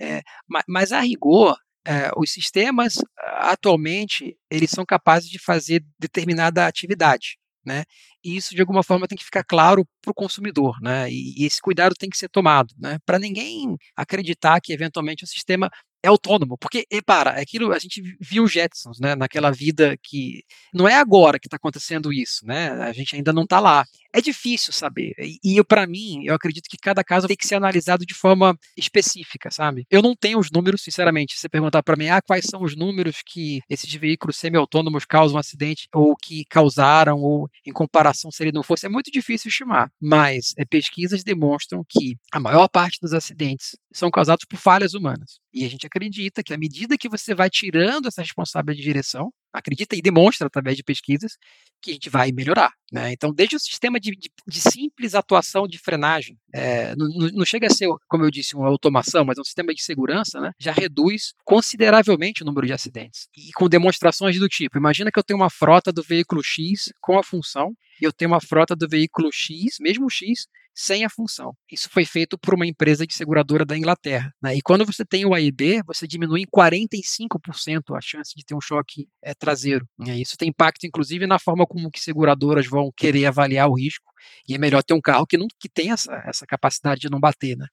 É, 0.00 0.22
mas, 0.48 0.64
mas, 0.68 0.92
a 0.92 1.00
rigor, 1.00 1.56
é, 1.86 2.10
os 2.16 2.30
sistemas 2.32 2.98
atualmente 3.38 4.36
eles 4.50 4.70
são 4.70 4.84
capazes 4.84 5.30
de 5.30 5.38
fazer 5.38 5.84
determinada 5.98 6.66
atividade, 6.66 7.38
né? 7.64 7.84
E 8.24 8.36
isso 8.36 8.54
de 8.54 8.60
alguma 8.60 8.82
forma 8.82 9.06
tem 9.06 9.16
que 9.16 9.24
ficar 9.24 9.44
claro 9.44 9.86
para 10.02 10.10
o 10.10 10.14
consumidor, 10.14 10.76
né? 10.82 11.10
E, 11.10 11.42
e, 11.42 11.46
esse 11.46 11.60
cuidado 11.60 11.94
tem 11.94 12.10
que 12.10 12.18
ser 12.18 12.28
tomado, 12.28 12.74
né? 12.78 12.98
Para 13.06 13.18
ninguém 13.18 13.76
acreditar 13.96 14.60
que 14.60 14.72
eventualmente 14.72 15.24
o 15.24 15.26
sistema 15.28 15.70
é 16.06 16.08
autônomo, 16.08 16.56
porque, 16.58 16.86
e 16.90 17.02
para, 17.02 17.38
é 17.38 17.42
aquilo, 17.42 17.72
a 17.72 17.78
gente 17.78 18.00
viu 18.20 18.46
Jetsons, 18.46 18.98
né, 19.00 19.14
naquela 19.14 19.50
vida 19.50 19.96
que, 20.02 20.42
não 20.72 20.88
é 20.88 20.94
agora 20.94 21.38
que 21.38 21.46
está 21.46 21.56
acontecendo 21.56 22.12
isso, 22.12 22.46
né, 22.46 22.70
a 22.70 22.92
gente 22.92 23.16
ainda 23.16 23.32
não 23.32 23.42
está 23.42 23.60
lá, 23.60 23.84
é 24.12 24.20
difícil 24.20 24.72
saber, 24.72 25.14
e, 25.18 25.58
e 25.58 25.64
para 25.64 25.86
mim, 25.86 26.24
eu 26.24 26.34
acredito 26.34 26.68
que 26.68 26.78
cada 26.78 27.02
caso 27.02 27.26
tem 27.26 27.36
que 27.36 27.46
ser 27.46 27.56
analisado 27.56 28.06
de 28.06 28.14
forma 28.14 28.56
específica, 28.76 29.50
sabe, 29.50 29.86
eu 29.90 30.00
não 30.00 30.14
tenho 30.14 30.38
os 30.38 30.50
números, 30.50 30.82
sinceramente, 30.82 31.34
se 31.34 31.40
você 31.40 31.48
perguntar 31.48 31.82
para 31.82 31.96
mim, 31.96 32.08
ah, 32.08 32.22
quais 32.22 32.46
são 32.46 32.62
os 32.62 32.76
números 32.76 33.22
que 33.24 33.60
esses 33.68 33.92
veículos 33.92 34.36
semi-autônomos 34.36 35.04
causam 35.04 35.36
um 35.36 35.40
acidente, 35.40 35.88
ou 35.92 36.14
que 36.16 36.44
causaram, 36.48 37.18
ou 37.20 37.48
em 37.66 37.72
comparação 37.72 38.30
se 38.30 38.42
ele 38.42 38.52
não 38.52 38.62
fosse, 38.62 38.86
é 38.86 38.88
muito 38.88 39.10
difícil 39.10 39.48
estimar, 39.48 39.90
mas 40.00 40.54
é, 40.56 40.64
pesquisas 40.64 41.24
demonstram 41.24 41.84
que 41.88 42.16
a 42.32 42.38
maior 42.38 42.68
parte 42.68 42.98
dos 43.00 43.12
acidentes 43.12 43.76
são 43.92 44.10
causados 44.10 44.44
por 44.44 44.58
falhas 44.58 44.94
humanas, 44.94 45.40
e 45.56 45.64
a 45.64 45.70
gente 45.70 45.86
acredita 45.86 46.42
que 46.42 46.52
à 46.52 46.58
medida 46.58 46.98
que 46.98 47.08
você 47.08 47.34
vai 47.34 47.48
tirando 47.48 48.08
essa 48.08 48.20
responsabilidade 48.20 48.76
de 48.76 48.84
direção, 48.84 49.32
acredita 49.50 49.96
e 49.96 50.02
demonstra 50.02 50.48
através 50.48 50.76
de 50.76 50.84
pesquisas 50.84 51.32
que 51.80 51.92
a 51.92 51.94
gente 51.94 52.10
vai 52.10 52.30
melhorar. 52.30 52.74
Né? 52.92 53.12
Então, 53.12 53.32
desde 53.32 53.56
o 53.56 53.58
sistema 53.58 53.98
de, 53.98 54.10
de, 54.10 54.30
de 54.46 54.60
simples 54.60 55.14
atuação 55.14 55.66
de 55.66 55.78
frenagem, 55.78 56.36
é, 56.54 56.94
não, 56.94 57.08
não, 57.32 57.44
chega 57.46 57.68
a 57.68 57.70
ser, 57.70 57.88
como 58.06 58.22
eu 58.22 58.30
disse, 58.30 58.54
uma 58.54 58.68
automação, 58.68 59.24
mas 59.24 59.38
é 59.38 59.40
um 59.40 59.44
sistema 59.44 59.72
de 59.72 59.82
segurança, 59.82 60.38
né? 60.40 60.52
já 60.60 60.72
reduz 60.72 61.32
consideravelmente 61.42 62.42
o 62.42 62.44
número 62.44 62.66
de 62.66 62.74
acidentes. 62.74 63.26
E 63.34 63.50
com 63.52 63.66
demonstrações 63.66 64.38
do 64.38 64.48
tipo, 64.48 64.76
imagina 64.76 65.10
que 65.10 65.18
eu 65.18 65.24
tenho 65.24 65.40
uma 65.40 65.48
frota 65.48 65.90
do 65.90 66.02
veículo 66.02 66.42
X 66.44 66.92
com 67.00 67.18
a 67.18 67.22
função, 67.22 67.72
e 67.98 68.04
eu 68.04 68.12
tenho 68.12 68.30
uma 68.30 68.42
frota 68.42 68.76
do 68.76 68.86
veículo 68.86 69.30
X, 69.32 69.76
mesmo 69.80 70.10
X, 70.10 70.46
sem 70.76 71.06
a 71.06 71.10
função. 71.10 71.56
Isso 71.72 71.88
foi 71.88 72.04
feito 72.04 72.36
por 72.36 72.54
uma 72.54 72.66
empresa 72.66 73.06
de 73.06 73.14
seguradora 73.14 73.64
da 73.64 73.76
Inglaterra. 73.76 74.30
Né? 74.42 74.56
E 74.56 74.60
quando 74.60 74.84
você 74.84 75.06
tem 75.06 75.24
o 75.24 75.32
A 75.32 75.40
e 75.40 75.50
B, 75.50 75.80
você 75.86 76.06
diminui 76.06 76.42
em 76.42 76.46
45% 76.46 77.96
a 77.96 78.00
chance 78.02 78.34
de 78.36 78.44
ter 78.44 78.54
um 78.54 78.60
choque 78.60 79.08
é, 79.22 79.32
traseiro. 79.32 79.88
Né? 79.98 80.18
Isso 80.18 80.36
tem 80.36 80.50
impacto, 80.50 80.86
inclusive, 80.86 81.26
na 81.26 81.38
forma 81.38 81.66
como 81.66 81.90
que 81.90 81.98
seguradoras 81.98 82.66
vão 82.66 82.92
querer 82.94 83.24
avaliar 83.24 83.68
o 83.68 83.74
risco 83.74 84.12
E 84.48 84.54
é 84.54 84.58
melhor 84.58 84.82
ter 84.82 84.94
um 84.94 85.00
carro 85.00 85.26
que 85.26 85.36
não 85.36 85.46
que 85.58 85.68
tem 85.68 85.90
essa 85.92 86.12
essa 86.26 86.46
capacidade 86.46 87.00
de 87.00 87.10
não 87.10 87.20
bater, 87.20 87.56
né. 87.56 87.66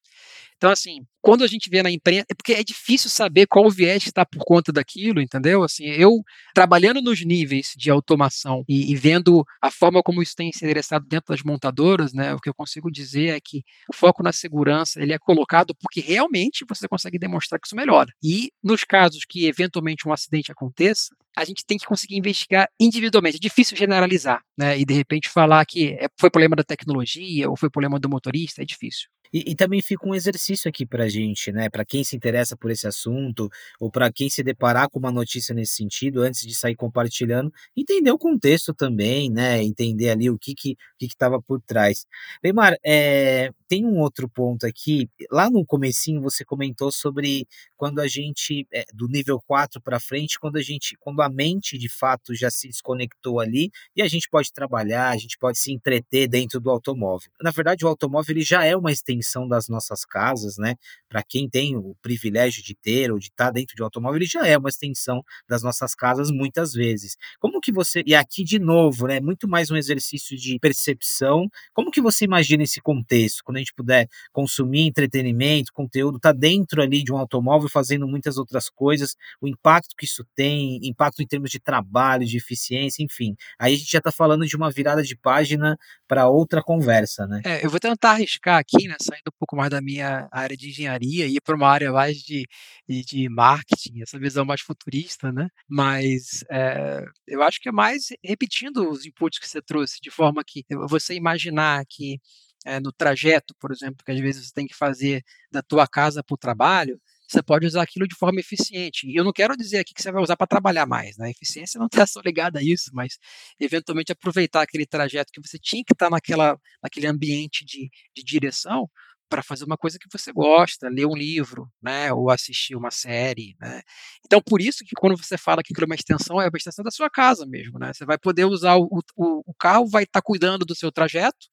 Então, 0.58 0.72
assim, 0.72 1.06
quando 1.22 1.44
a 1.44 1.48
gente 1.48 1.70
vê 1.70 1.84
na 1.84 1.92
imprensa 1.92 2.26
é 2.30 2.34
porque 2.34 2.54
é 2.54 2.64
difícil 2.64 3.10
saber 3.10 3.48
qual 3.48 3.66
o 3.66 3.72
viés 3.72 4.06
está 4.06 4.26
por 4.26 4.44
conta 4.46 4.72
daquilo, 4.72 5.22
entendeu? 5.22 5.64
Assim, 5.64 5.84
eu 5.86 6.22
trabalhando 6.54 7.02
nos 7.02 7.24
níveis 7.26 7.74
de 7.76 7.90
automação 7.90 8.64
e 8.70 8.84
e 8.92 8.96
vendo 8.96 9.46
a 9.62 9.72
forma 9.72 10.04
como 10.04 10.22
isso 10.22 10.36
tem 10.36 10.52
se 10.52 10.64
endereçado 10.64 11.06
dentro 11.08 11.34
das 11.34 11.42
montadoras, 11.44 12.14
né, 12.14 12.34
o 12.34 12.40
que 12.40 12.50
eu 12.50 12.54
consigo 12.54 12.92
dizer 12.92 13.36
é 13.36 13.40
que 13.40 13.64
o 13.90 13.96
foco 13.96 14.22
na 14.22 14.32
segurança, 14.32 15.02
ele 15.02 15.14
é 15.14 15.20
colocado 15.20 15.74
porque 15.76 16.02
realmente 16.02 16.66
você 16.68 16.88
consegue 16.88 17.18
demonstrar 17.18 17.60
que 17.60 17.68
isso 17.68 17.76
melhora. 17.76 18.12
E 18.24 18.52
nos 18.64 18.84
casos 18.84 19.26
que 19.28 19.48
eventualmente 19.48 20.08
um 20.08 20.14
acidente 20.14 20.52
aconteça, 20.52 21.16
a 21.38 21.46
gente 21.46 21.66
tem 21.66 21.78
que 21.78 21.86
conseguir 21.86 22.18
investigar 22.18 22.68
individualmente. 22.80 23.38
É 23.38 23.40
difícil 23.40 23.76
generalizar, 23.78 24.42
né, 24.58 24.78
e 24.80 24.86
de 24.86 24.94
repente 24.94 25.30
falar 25.30 25.66
que 25.66 25.94
é 26.00 26.08
foi 26.20 26.30
problema 26.30 26.56
da 26.56 26.64
tecnologia 26.64 27.50
ou 27.50 27.58
foi 27.58 27.70
problema 27.70 28.00
do 28.00 28.10
motorista, 28.10 28.62
é 28.62 28.66
difícil. 28.66 29.10
E 29.34 29.52
e 29.52 29.56
também 29.56 29.82
fica 29.82 30.08
um 30.08 30.14
exercício 30.16 30.70
aqui 30.70 30.86
pra 30.86 31.10
gente, 31.10 31.52
né, 31.52 31.70
pra 31.70 31.84
quem 31.86 32.04
se 32.04 32.16
interessa 32.16 32.56
por 32.58 32.70
esse 32.72 32.88
assunto, 32.88 33.50
ou 33.80 33.90
pra 33.92 34.12
quem 34.12 34.30
se 34.30 34.44
deparar 34.44 34.90
com 34.90 35.00
uma 35.00 35.12
notícia 35.12 35.56
nesse 35.56 35.74
sentido, 35.76 36.22
antes 36.22 36.42
de 36.46 36.54
sair 36.56 36.76
compartilhando, 36.76 37.52
entender 37.76 38.12
o 38.12 38.18
contexto 38.20 38.74
também, 38.74 39.30
né, 39.32 39.64
entender 39.64 40.10
ali 40.12 40.30
o 40.30 40.38
que 40.38 40.54
que 40.56 40.72
o 40.74 40.76
que 41.00 41.08
que 41.08 41.14
estava 41.16 41.42
por 41.42 41.60
trás. 41.62 42.06
Neymar, 42.44 42.76
eh, 42.86 43.52
tem 43.74 43.86
um 43.88 43.98
outro 44.02 44.30
ponto 44.30 44.68
aqui, 44.68 45.10
lá 45.32 45.50
no 45.50 45.66
comecinho 45.66 46.22
você 46.22 46.46
comentou 46.46 46.92
sobre 46.92 47.48
quando 47.76 48.00
a 48.02 48.08
gente, 48.08 48.68
eh, 48.72 48.86
do 48.94 49.08
nível 49.08 49.42
4 49.48 49.82
pra 49.82 50.00
frente, 50.00 50.38
quando 50.40 50.58
a 50.58 50.62
gente 50.62 50.96
quando 51.00 51.22
a 51.24 51.28
mente 51.30 51.76
de 51.76 51.90
fato 51.90 52.36
já 52.36 52.52
se 52.52 52.68
desconectou 52.68 53.40
ali, 53.40 53.72
e 53.96 54.04
a 54.04 54.08
gente 54.08 54.30
pode 54.30 54.54
trabalhar, 54.54 55.10
a 55.10 55.18
gente 55.18 55.40
pode 55.40 55.58
se 55.58 55.72
entreter 55.74 56.28
dentro 56.28 56.60
do 56.60 56.70
automóvel. 56.70 57.32
Na 57.42 57.50
verdade 57.50 57.84
o 57.84 57.88
automóvel 57.88 58.36
ele 58.36 58.44
já 58.44 58.64
é 58.64 58.78
uma 58.78 58.92
extensão 58.92 59.48
das 59.48 59.68
nossas 59.68 60.06
casas, 60.06 60.56
né, 60.60 60.76
pra 61.10 61.24
quem 61.24 61.50
tem 61.50 61.76
o 61.76 61.96
privilégio 62.02 62.62
de 62.64 62.76
ter 62.76 63.12
ou 63.12 63.18
de 63.18 63.28
estar 63.30 63.50
dentro 63.52 63.76
de 63.76 63.82
um 63.82 63.86
automóvel, 63.86 64.18
ele 64.20 64.26
já 64.28 64.46
é 64.48 64.56
uma 64.56 64.70
extensão 64.70 65.24
das 65.50 65.64
nossas 65.64 65.96
casas 65.96 66.30
muitas 66.30 66.74
vezes. 66.74 67.18
Como 67.40 67.60
que 67.60 67.72
você 67.72 68.04
e 68.06 68.14
aqui 68.14 68.44
de 68.44 68.60
novo, 68.60 69.08
né, 69.08 69.20
muito 69.20 69.48
mais 69.48 69.72
um 69.72 69.76
exercício 69.78 70.38
de 70.38 70.60
percepção, 70.60 71.50
como 71.74 71.90
que 71.90 72.02
você 72.02 72.26
imagina 72.26 72.62
esse 72.64 72.80
contexto? 72.80 73.44
Quando 73.44 73.58
a 73.58 73.60
gente 73.64 73.74
puder 73.76 74.08
consumir 74.32 74.82
entretenimento, 74.88 75.72
conteúdo, 75.74 76.20
tá 76.20 76.32
dentro 76.32 76.82
ali 76.82 77.04
de 77.04 77.12
um 77.14 77.18
automóvel 77.18 77.70
fazendo 77.70 78.08
muitas 78.08 78.38
outras 78.38 78.70
coisas, 78.70 79.16
o 79.42 79.48
impacto 79.48 79.96
que 79.98 80.06
isso 80.06 80.26
tem, 80.36 80.80
impacto 80.84 81.22
em 81.22 81.28
termos 81.28 81.50
de 81.52 81.60
trabalho, 81.60 82.26
de 82.26 82.38
eficiência, 82.38 83.04
enfim. 83.04 83.36
Aí 83.60 83.74
a 83.74 83.78
gente 83.78 83.92
já 83.92 84.02
tá 84.02 84.12
falando 84.12 84.46
de 84.46 84.56
uma 84.56 84.72
virada 84.72 85.04
de 85.04 85.16
página 85.16 85.78
pra 86.08 86.28
outra 86.30 86.62
conversa, 86.64 87.28
né. 87.28 87.42
É, 87.46 87.66
eu 87.66 87.70
vou 87.70 87.80
tentar 87.80 88.12
arriscar 88.12 88.60
aqui, 88.60 88.88
né, 88.88 88.96
saindo 89.02 89.28
um 89.30 89.38
pouco 89.40 89.56
mais 89.56 89.70
da 89.70 89.82
minha 89.82 90.28
área 90.32 90.56
de 90.58 90.70
engenharia 90.70 91.28
e 91.28 91.40
pra 91.42 91.56
uma 91.56 91.68
área 91.70 91.92
mais 91.92 92.18
de 92.18 92.46
de 92.88 93.30
marketing, 93.30 94.02
essa 94.02 94.20
visão 94.20 94.46
mais 94.46 94.62
futurista, 94.62 95.32
né, 95.32 95.48
mas, 95.68 96.44
eh, 96.52 97.04
eu 97.28 97.42
acho 97.42 97.60
que 97.62 97.70
é 97.70 97.72
mais 97.72 98.08
repetindo 98.24 98.90
os 98.90 99.06
inputs 99.06 99.40
que 99.40 99.48
você 99.48 99.62
trouxe, 99.62 100.00
de 100.02 100.12
forma 100.12 100.44
que 100.46 100.64
você 100.90 101.16
imaginar 101.16 101.84
que, 101.90 102.20
eh, 102.66 102.80
no 102.80 102.92
trajeto, 102.92 103.56
por 103.60 103.72
exemplo, 103.72 103.98
que 104.06 104.12
às 104.12 104.20
vezes 104.20 104.48
você 104.48 104.54
tem 104.54 104.68
que 104.68 104.76
fazer 104.76 105.24
da 105.52 105.62
tua 105.62 105.88
casa 105.88 106.24
para 106.24 106.34
o 106.36 106.38
trabalho, 106.38 107.00
você 107.28 107.42
pode 107.42 107.66
usar 107.66 107.82
aquilo 107.84 108.08
de 108.08 108.16
forma 108.16 108.40
eficiente. 108.40 109.08
E 109.08 109.16
eu 109.16 109.24
não 109.24 109.34
quero 109.34 109.56
dizer 109.58 109.80
aqui 109.80 109.94
que 109.94 110.02
você 110.04 110.12
vai 110.12 110.22
usar 110.22 110.36
pra 110.38 110.46
trabalhar 110.48 110.86
mais, 110.86 111.18
né, 111.18 111.32
eficiência 111.32 111.80
não 111.80 111.90
tá 112.06 112.06
só 112.08 112.22
ligada 112.26 112.60
a 112.60 112.64
isso, 112.64 112.92
mas 112.94 113.18
eventualmente 113.60 114.12
aproveitar 114.12 114.62
aquele 114.62 114.86
trajeto 114.86 115.32
que 115.34 115.42
você 115.42 115.58
tinha 115.60 115.84
que 115.86 115.94
estar 115.94 116.10
naquela 116.10 116.58
naquele 116.84 117.08
ambiente 117.08 117.66
de 117.66 117.90
de 118.16 118.24
direção, 118.24 118.90
pra 119.30 119.42
fazer 119.42 119.66
uma 119.66 119.78
coisa 119.78 119.98
que 120.00 120.08
você 120.12 120.32
gosta, 120.32 120.88
ler 120.90 121.08
um 121.08 121.16
livro, 121.16 121.68
né, 121.82 122.14
ou 122.14 122.30
assistir 122.30 122.76
uma 122.76 122.92
série, 122.92 123.56
né. 123.60 123.82
Então 124.26 124.42
por 124.42 124.62
isso 124.62 124.84
que 124.86 124.96
quando 124.96 125.18
você 125.18 125.38
fala 125.38 125.64
que 125.64 125.74
aquilo 125.74 125.86
é 125.86 125.88
uma 125.88 125.96
extensão, 125.96 126.40
é 126.42 126.48
uma 126.50 126.58
extensão 126.58 126.84
da 126.84 126.92
sua 126.92 127.10
casa 127.10 127.46
mesmo, 127.48 127.80
né, 127.80 127.92
você 127.94 128.06
vai 128.06 128.18
poder 128.18 128.46
usar 128.46 128.76
o 128.78 128.88
o 129.18 129.42
o 129.48 129.54
carro 129.56 129.88
vai 129.90 130.04
estar 130.04 130.22
cuidando 130.22 130.66
do 130.66 130.76
seu 130.76 130.92
trajeto, 130.92 131.48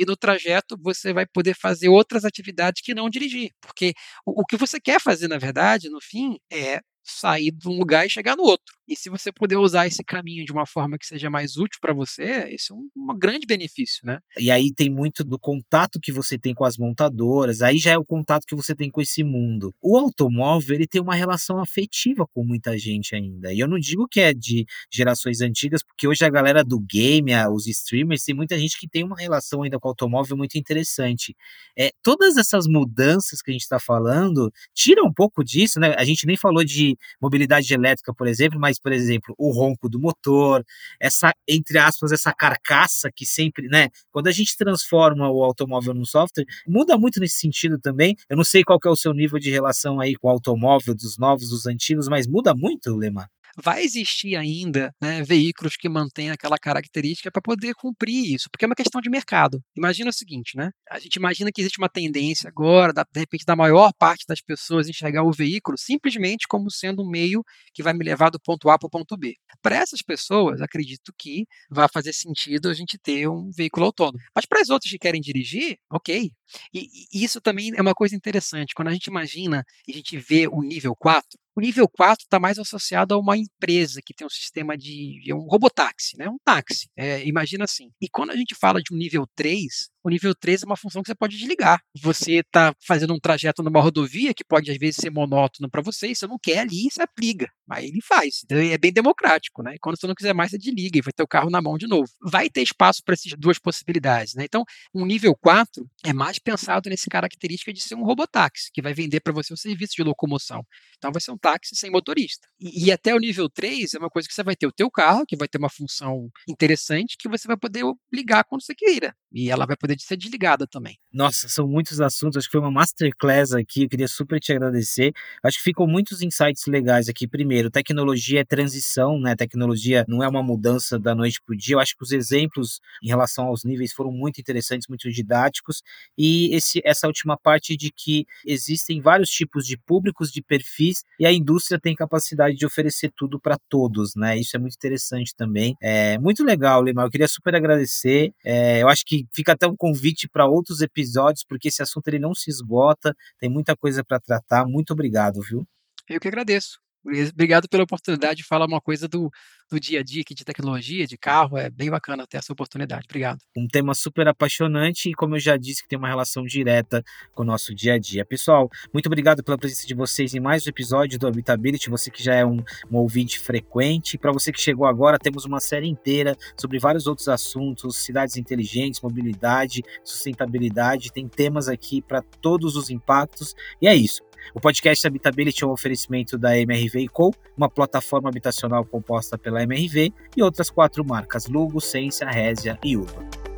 e 0.00 0.06
no 0.06 0.16
trajeto 0.16 0.76
você 0.82 1.12
vai 1.14 1.26
poder 1.26 1.54
fazer 1.56 1.88
outras 1.90 2.24
atividades 2.26 2.82
que 2.82 2.94
não 2.94 3.10
dirigir, 3.10 3.52
porque 3.62 3.94
o 4.26 4.42
o 4.42 4.46
que 4.46 4.56
você 4.58 4.80
quer 4.80 5.00
fazer 5.00 5.28
na 5.28 5.38
verdade, 5.38 5.90
no 5.90 6.00
fim, 6.02 6.38
é 6.52 6.80
sair 7.04 7.52
de 7.52 7.68
um 7.68 7.78
lugar 7.78 8.06
e 8.06 8.10
chegar 8.10 8.36
no 8.36 8.44
outro. 8.44 8.74
E 8.90 8.96
se 8.96 9.08
você 9.08 9.30
puder 9.30 9.56
usar 9.56 9.86
esse 9.86 10.02
caminho 10.02 10.44
de 10.44 10.50
uma 10.50 10.66
forma 10.66 10.98
que 10.98 11.06
seja 11.06 11.30
mais 11.30 11.56
útil 11.56 11.78
pra 11.80 11.94
você, 11.94 12.48
isso 12.52 12.72
é 12.72 12.76
um 12.76 12.90
uma 12.96 13.16
grande 13.16 13.46
benefício, 13.46 14.04
né. 14.04 14.18
E 14.38 14.50
aí 14.50 14.72
tem 14.74 14.90
muito 14.90 15.22
do 15.24 15.38
contato 15.38 15.98
que 16.00 16.10
você 16.12 16.36
tem 16.38 16.52
com 16.54 16.64
as 16.64 16.76
montadoras, 16.76 17.62
aí 17.62 17.78
já 17.78 17.92
é 17.92 17.98
o 17.98 18.04
contato 18.04 18.44
que 18.46 18.54
você 18.54 18.74
tem 18.74 18.90
com 18.90 19.00
esse 19.00 19.22
mundo. 19.24 19.72
O 19.80 19.96
automóvel, 19.96 20.74
ele 20.74 20.86
tem 20.88 21.00
uma 21.00 21.14
relação 21.14 21.60
afetiva 21.60 22.26
com 22.34 22.44
muita 22.44 22.76
gente 22.76 23.14
ainda, 23.14 23.52
e 23.52 23.60
eu 23.60 23.68
não 23.68 23.78
digo 23.78 24.08
que 24.08 24.20
é 24.20 24.34
de 24.34 24.64
gerações 24.92 25.40
antigas, 25.40 25.82
porque 25.84 26.06
hoje 26.08 26.24
a 26.24 26.28
galera 26.30 26.64
do 26.64 26.80
game, 26.80 27.32
os 27.52 27.66
streamers, 27.68 28.24
tem 28.24 28.34
muita 28.34 28.58
gente 28.58 28.78
que 28.78 28.88
tem 28.88 29.04
uma 29.04 29.16
relação 29.16 29.62
ainda 29.62 29.78
com 29.78 29.86
o 29.88 29.90
automóvel 29.90 30.36
muito 30.36 30.56
interessante. 30.58 31.34
Eh, 31.78 31.90
todas 32.02 32.36
essas 32.36 32.66
mudanças 32.66 33.40
que 33.40 33.50
a 33.50 33.54
gente 33.54 33.68
tá 33.68 33.78
falando, 33.78 34.52
tira 34.74 35.02
um 35.04 35.12
pouco 35.12 35.44
disso, 35.44 35.78
né, 35.80 35.94
a 35.96 36.04
gente 36.04 36.26
nem 36.26 36.36
falou 36.36 36.64
de 36.64 36.96
mobilidade 37.22 37.72
elétrica, 37.72 38.12
por 38.14 38.26
exemplo, 38.26 38.58
mas, 38.60 38.79
por 38.82 38.92
exemplo, 38.92 39.34
o 39.38 39.50
ronco 39.52 39.88
do 39.88 39.98
motor, 40.00 40.64
essa, 41.00 41.32
entre 41.48 41.78
aspas, 41.78 42.12
essa 42.12 42.32
"carcaça" 42.32 43.10
que 43.14 43.26
sempre, 43.26 43.68
né, 43.68 43.88
quando 44.10 44.28
a 44.28 44.32
gente 44.32 44.56
transforma 44.56 45.30
o 45.30 45.42
automóvel 45.44 45.94
num 45.94 46.04
software, 46.04 46.44
muda 46.66 46.96
muito 46.98 47.20
nesse 47.20 47.38
sentido 47.38 47.78
também. 47.78 48.16
Eu 48.28 48.36
não 48.36 48.44
sei 48.44 48.64
qual 48.64 48.78
é 48.84 48.88
o 48.88 48.96
seu 48.96 49.12
nível 49.14 49.38
de 49.38 49.50
relação 49.50 50.00
aí 50.00 50.14
com 50.16 50.28
o 50.28 50.30
automóvel, 50.30 50.94
dos 50.94 51.18
novos, 51.18 51.50
dos 51.50 51.66
antigos, 51.66 52.08
mas 52.08 52.26
muda 52.26 52.54
muito, 52.54 52.94
Lemar? 52.96 53.28
Vai 53.56 53.82
existir 53.82 54.36
ainda, 54.36 54.94
né, 55.00 55.22
veículos 55.22 55.76
que 55.76 55.88
mantêm 55.88 56.30
aquela 56.30 56.58
característica 56.58 57.30
pra 57.30 57.42
poder 57.42 57.74
cumprir 57.74 58.34
isso, 58.34 58.48
porque 58.50 58.64
é 58.64 58.68
uma 58.68 58.74
questão 58.74 59.00
de 59.00 59.10
mercado. 59.10 59.60
Imagina 59.76 60.10
o 60.10 60.12
seguinte, 60.12 60.56
né, 60.56 60.70
a 60.90 60.98
gente 60.98 61.16
imagina 61.16 61.50
que 61.52 61.60
existe 61.60 61.78
uma 61.78 61.88
tendência 61.88 62.48
agora 62.48 62.92
da 62.92 63.04
de 63.10 63.18
repente 63.20 63.44
da 63.44 63.56
maior 63.56 63.92
parte 63.98 64.24
das 64.28 64.40
pessoas 64.40 64.88
enxergar 64.88 65.22
o 65.24 65.32
veículo 65.32 65.76
simplesmente 65.78 66.46
como 66.48 66.70
sendo 66.70 67.02
um 67.02 67.08
meio 67.10 67.42
que 67.74 67.82
vai 67.82 67.92
me 67.92 68.04
levar 68.04 68.30
do 68.30 68.38
ponto 68.40 68.68
A 68.70 68.78
para 68.78 68.86
o 68.86 68.90
ponto 68.90 69.16
B. 69.16 69.34
Pra 69.62 69.76
essas 69.76 70.02
pessoas, 70.02 70.60
acredito 70.60 71.12
que 71.18 71.44
vá 71.70 71.88
fazer 71.88 72.12
sentido 72.12 72.68
a 72.68 72.74
gente 72.74 72.98
ter 72.98 73.28
um 73.28 73.50
veículo 73.56 73.86
autônomo, 73.86 74.18
mas 74.34 74.46
para 74.46 74.60
as 74.60 74.70
outras 74.70 74.90
que 74.90 74.98
querem 74.98 75.20
dirigir, 75.20 75.76
ok. 75.90 76.30
E 76.74 76.88
e 77.12 77.24
isso 77.24 77.40
também 77.40 77.72
é 77.76 77.80
uma 77.82 77.94
coisa 77.94 78.14
interessante, 78.16 78.74
quando 78.74 78.88
a 78.88 78.92
gente 78.92 79.06
imagina 79.06 79.64
e 79.86 79.92
a 79.92 79.94
gente 79.94 80.16
vê 80.18 80.46
o 80.48 80.62
nível 80.62 80.94
4, 80.96 81.38
o 81.56 81.60
nível 81.60 81.88
4 81.88 82.26
tá 82.28 82.38
mais 82.40 82.58
associado 82.58 83.14
a 83.14 83.18
uma 83.18 83.36
empresa 83.36 84.00
que 84.04 84.14
tem 84.14 84.26
um 84.26 84.30
sistema 84.30 84.76
de 84.76 85.20
é 85.30 85.34
um 85.34 85.46
robotáxi, 85.46 86.16
né, 86.18 86.28
um 86.28 86.38
táxi, 86.44 86.88
eh, 86.96 87.26
imagina 87.26 87.64
assim. 87.64 87.90
E 88.00 88.08
quando 88.08 88.30
a 88.30 88.36
gente 88.36 88.54
fala 88.54 88.80
de 88.82 88.94
um 88.94 88.96
nível 88.98 89.26
3, 89.34 89.90
o 90.02 90.10
nível 90.10 90.34
3 90.34 90.62
é 90.62 90.66
uma 90.66 90.76
função 90.76 91.02
que 91.02 91.08
você 91.08 91.14
pode 91.14 91.36
desligar. 91.36 91.80
Você 92.02 92.42
tá 92.50 92.74
fazendo 92.86 93.14
um 93.14 93.20
trajeto 93.20 93.62
numa 93.62 93.80
rodovia 93.80 94.34
que 94.34 94.44
pode 94.44 94.70
às 94.70 94.78
vezes 94.78 94.96
ser 94.96 95.10
monótono 95.10 95.68
pra 95.70 95.82
você 95.82 96.08
e 96.08 96.14
você 96.14 96.26
não 96.26 96.38
quer 96.42 96.60
ali, 96.60 96.88
você 96.90 97.04
liga, 97.20 97.48
aí 97.70 97.86
ele 97.86 98.00
faz, 98.02 98.40
então 98.44 98.58
é 98.58 98.78
bem 98.78 98.92
democrático, 98.92 99.62
né, 99.62 99.74
e 99.74 99.78
quando 99.78 99.98
você 99.98 100.06
não 100.06 100.14
quiser 100.14 100.32
mais 100.34 100.50
você 100.50 100.58
desliga 100.58 100.98
e 100.98 101.02
vai 101.02 101.12
ter 101.12 101.22
o 101.22 101.26
carro 101.28 101.50
na 101.50 101.60
mão 101.60 101.76
de 101.76 101.86
novo. 101.86 102.06
Vai 102.22 102.48
ter 102.48 102.62
espaço 102.62 103.02
pra 103.04 103.14
esses 103.14 103.32
2 103.38 103.58
possibilidades, 103.58 104.34
né, 104.34 104.44
então 104.44 104.64
um 104.94 105.04
nível 105.04 105.34
4 105.36 105.86
é 106.04 106.12
mais 106.12 106.38
pensado 106.38 106.88
nesse 106.90 107.08
característica 107.08 107.72
de 107.72 107.80
ser 107.80 107.94
um 107.94 108.04
robotáxi, 108.04 108.70
que 108.72 108.82
vai 108.82 108.94
vender 108.94 109.20
pra 109.20 109.32
você 109.32 109.52
o 109.52 109.56
serviço 109.56 109.94
de 109.96 110.02
locomoção. 110.02 110.64
Então 110.98 111.12
vai 111.12 111.20
ser 111.20 111.30
um 111.32 111.38
táxi 111.38 111.74
sem 111.76 111.90
motorista. 111.90 112.48
E 112.60 112.86
e 112.86 112.92
até 112.92 113.14
o 113.14 113.18
nível 113.18 113.48
3 113.48 113.94
é 113.94 113.98
uma 113.98 114.08
coisa 114.10 114.26
que 114.28 114.34
você 114.34 114.42
vai 114.42 114.56
ter 114.56 114.66
o 114.66 114.72
teu 114.72 114.90
carro, 114.90 115.24
que 115.26 115.36
vai 115.36 115.46
ter 115.48 115.58
uma 115.58 115.68
função 115.70 116.28
interessante, 116.48 117.16
que 117.18 117.28
você 117.28 117.46
vai 117.46 117.56
poder 117.56 117.84
ligar 118.12 118.44
quando 118.44 118.62
você 118.64 118.74
queira, 118.74 119.14
e 119.32 119.50
ela 119.50 119.66
vai 119.66 119.76
poder 119.76 119.96
ser 120.00 120.16
desligada 120.16 120.66
também. 120.66 120.96
Nossa, 121.12 121.48
são 121.48 121.66
muitos 121.68 122.00
assuntos, 122.00 122.36
acho 122.38 122.46
que 122.48 122.52
foi 122.52 122.60
uma 122.60 122.70
masterclass 122.70 123.52
aqui, 123.52 123.84
eu 123.84 123.88
queria 123.88 124.08
super 124.08 124.38
te 124.40 124.52
agradecer. 124.52 125.12
Acho 125.42 125.58
que 125.58 125.64
ficou 125.64 125.86
muitos 125.86 126.22
insights 126.22 126.66
legais 126.66 127.08
aqui. 127.08 127.26
Primeiro, 127.26 127.70
tecnologia 127.70 128.40
é 128.40 128.44
transição, 128.44 129.18
né, 129.20 129.34
tecnologia 129.36 130.04
não 130.08 130.22
é 130.22 130.28
uma 130.28 130.42
mudança 130.42 130.98
da 130.98 131.14
noite 131.14 131.40
para 131.44 131.54
o 131.54 131.56
dia. 131.56 131.74
Eu 131.74 131.80
acho 131.80 131.96
que 131.96 132.02
os 132.04 132.12
exemplos 132.12 132.80
em 133.02 133.08
relação 133.08 133.46
aos 133.46 133.64
níveis 133.64 133.92
foram 133.92 134.12
muito 134.12 134.40
interessantes, 134.40 134.88
muito 134.88 135.10
didáticos, 135.10 135.82
e 136.16 136.54
esse 136.54 136.80
essa 136.84 137.06
última 137.06 137.36
parte 137.36 137.76
de 137.76 137.90
que 137.90 138.26
existem 138.46 139.00
vários 139.00 139.30
tipos 139.30 139.66
de 139.66 139.76
públicos, 139.76 140.30
de 140.32 140.42
perfis, 140.42 141.02
e 141.18 141.26
a 141.26 141.32
indústria 141.32 141.78
tem 141.80 141.94
capacidade 141.94 142.56
de 142.56 142.66
oferecer 142.66 143.12
tudo 143.16 143.38
pra 143.40 143.56
todos, 143.68 144.14
né, 144.14 144.38
isso 144.38 144.56
é 144.56 144.58
muito 144.60 144.74
interessante 144.74 145.34
também. 145.36 145.76
Eh, 145.82 146.18
muito 146.18 146.44
legal, 146.44 146.82
Limar, 146.82 147.06
eu 147.06 147.10
queria 147.10 147.28
super 147.28 147.54
agradecer, 147.54 148.32
eh, 148.44 148.82
eu 148.82 148.88
acho 148.88 149.04
que 149.04 149.19
fica 149.32 149.52
até 149.52 149.66
um 149.66 149.76
convite 149.76 150.28
pra 150.28 150.46
outros 150.46 150.80
episódios, 150.80 151.44
porque 151.44 151.68
esse 151.68 151.82
assunto 151.82 152.08
ele 152.08 152.18
não 152.18 152.34
se 152.34 152.50
esgota, 152.50 153.14
tem 153.38 153.48
muita 153.48 153.76
coisa 153.76 154.04
pra 154.04 154.20
tratar. 154.20 154.66
Muito 154.66 154.92
obrigado, 154.92 155.40
viu. 155.42 155.66
Eu 156.08 156.20
que 156.20 156.28
agradeço. 156.28 156.78
Obrigado 157.04 157.68
pela 157.68 157.84
oportunidade 157.84 158.38
de 158.38 158.44
falar 158.44 158.66
uma 158.66 158.80
coisa 158.80 159.08
do 159.08 159.30
do 159.70 159.78
dia 159.78 160.00
a 160.00 160.02
dia 160.02 160.22
aqui 160.22 160.34
de 160.34 160.44
tecnologia, 160.44 161.06
de 161.06 161.16
carro, 161.16 161.56
é 161.56 161.70
bem 161.70 161.88
bacana 161.88 162.26
ter 162.26 162.38
essa 162.38 162.52
oportunidade. 162.52 163.06
Obrigado. 163.08 163.38
Um 163.56 163.68
tema 163.68 163.94
super 163.94 164.26
apaixonante 164.26 165.10
e, 165.10 165.14
como 165.14 165.36
eu 165.36 165.40
já 165.40 165.56
disse, 165.56 165.82
que 165.82 165.88
tem 165.88 165.98
uma 165.98 166.08
relação 166.08 166.44
direta 166.44 167.04
com 167.32 167.42
o 167.42 167.46
nosso 167.46 167.72
dia 167.72 167.94
a 167.94 167.98
dia. 167.98 168.24
Pessoal, 168.24 168.68
muito 168.92 169.06
obrigado 169.06 169.44
pela 169.44 169.56
presença 169.56 169.86
de 169.86 169.94
vocês 169.94 170.34
em 170.34 170.40
mais 170.40 170.66
um 170.66 170.70
episódio 170.70 171.18
do 171.18 171.26
Habitability, 171.28 171.88
você 171.88 172.10
que 172.10 172.22
já 172.22 172.34
é 172.34 172.44
um, 172.44 172.62
um 172.90 172.96
ouvinte 172.96 173.38
frequente. 173.38 174.18
Para 174.18 174.32
você 174.32 174.50
que 174.50 174.60
chegou 174.60 174.86
agora, 174.86 175.18
temos 175.18 175.44
uma 175.44 175.60
série 175.60 175.86
inteira 175.86 176.36
sobre 176.56 176.80
vários 176.80 177.06
outros 177.06 177.28
assuntos, 177.28 177.96
cidades 177.96 178.36
inteligentes, 178.36 179.00
mobilidade, 179.00 179.82
sustentabilidade, 180.02 181.12
tem 181.12 181.28
temas 181.28 181.68
aqui 181.68 182.02
para 182.02 182.22
todos 182.22 182.74
os 182.74 182.90
impactos. 182.90 183.54
E 183.80 183.86
é 183.86 183.94
isso. 183.94 184.29
O 184.54 184.60
podcast 184.60 185.06
Habitability 185.06 185.64
é 185.64 185.66
um 185.66 185.70
oferecimento 185.70 186.36
da 186.36 186.58
MRV 186.58 187.08
Co, 187.08 187.34
uma 187.56 187.68
plataforma 187.68 188.28
habitacional 188.28 188.84
composta 188.84 189.36
pela 189.36 189.62
MRV 189.62 190.12
e 190.36 190.42
outras 190.42 190.70
quatro 190.70 191.04
marcas, 191.04 191.46
Lugo, 191.46 191.80
Sensia, 191.80 192.28
Resia 192.28 192.78
e 192.84 192.96
Urba. 192.96 193.49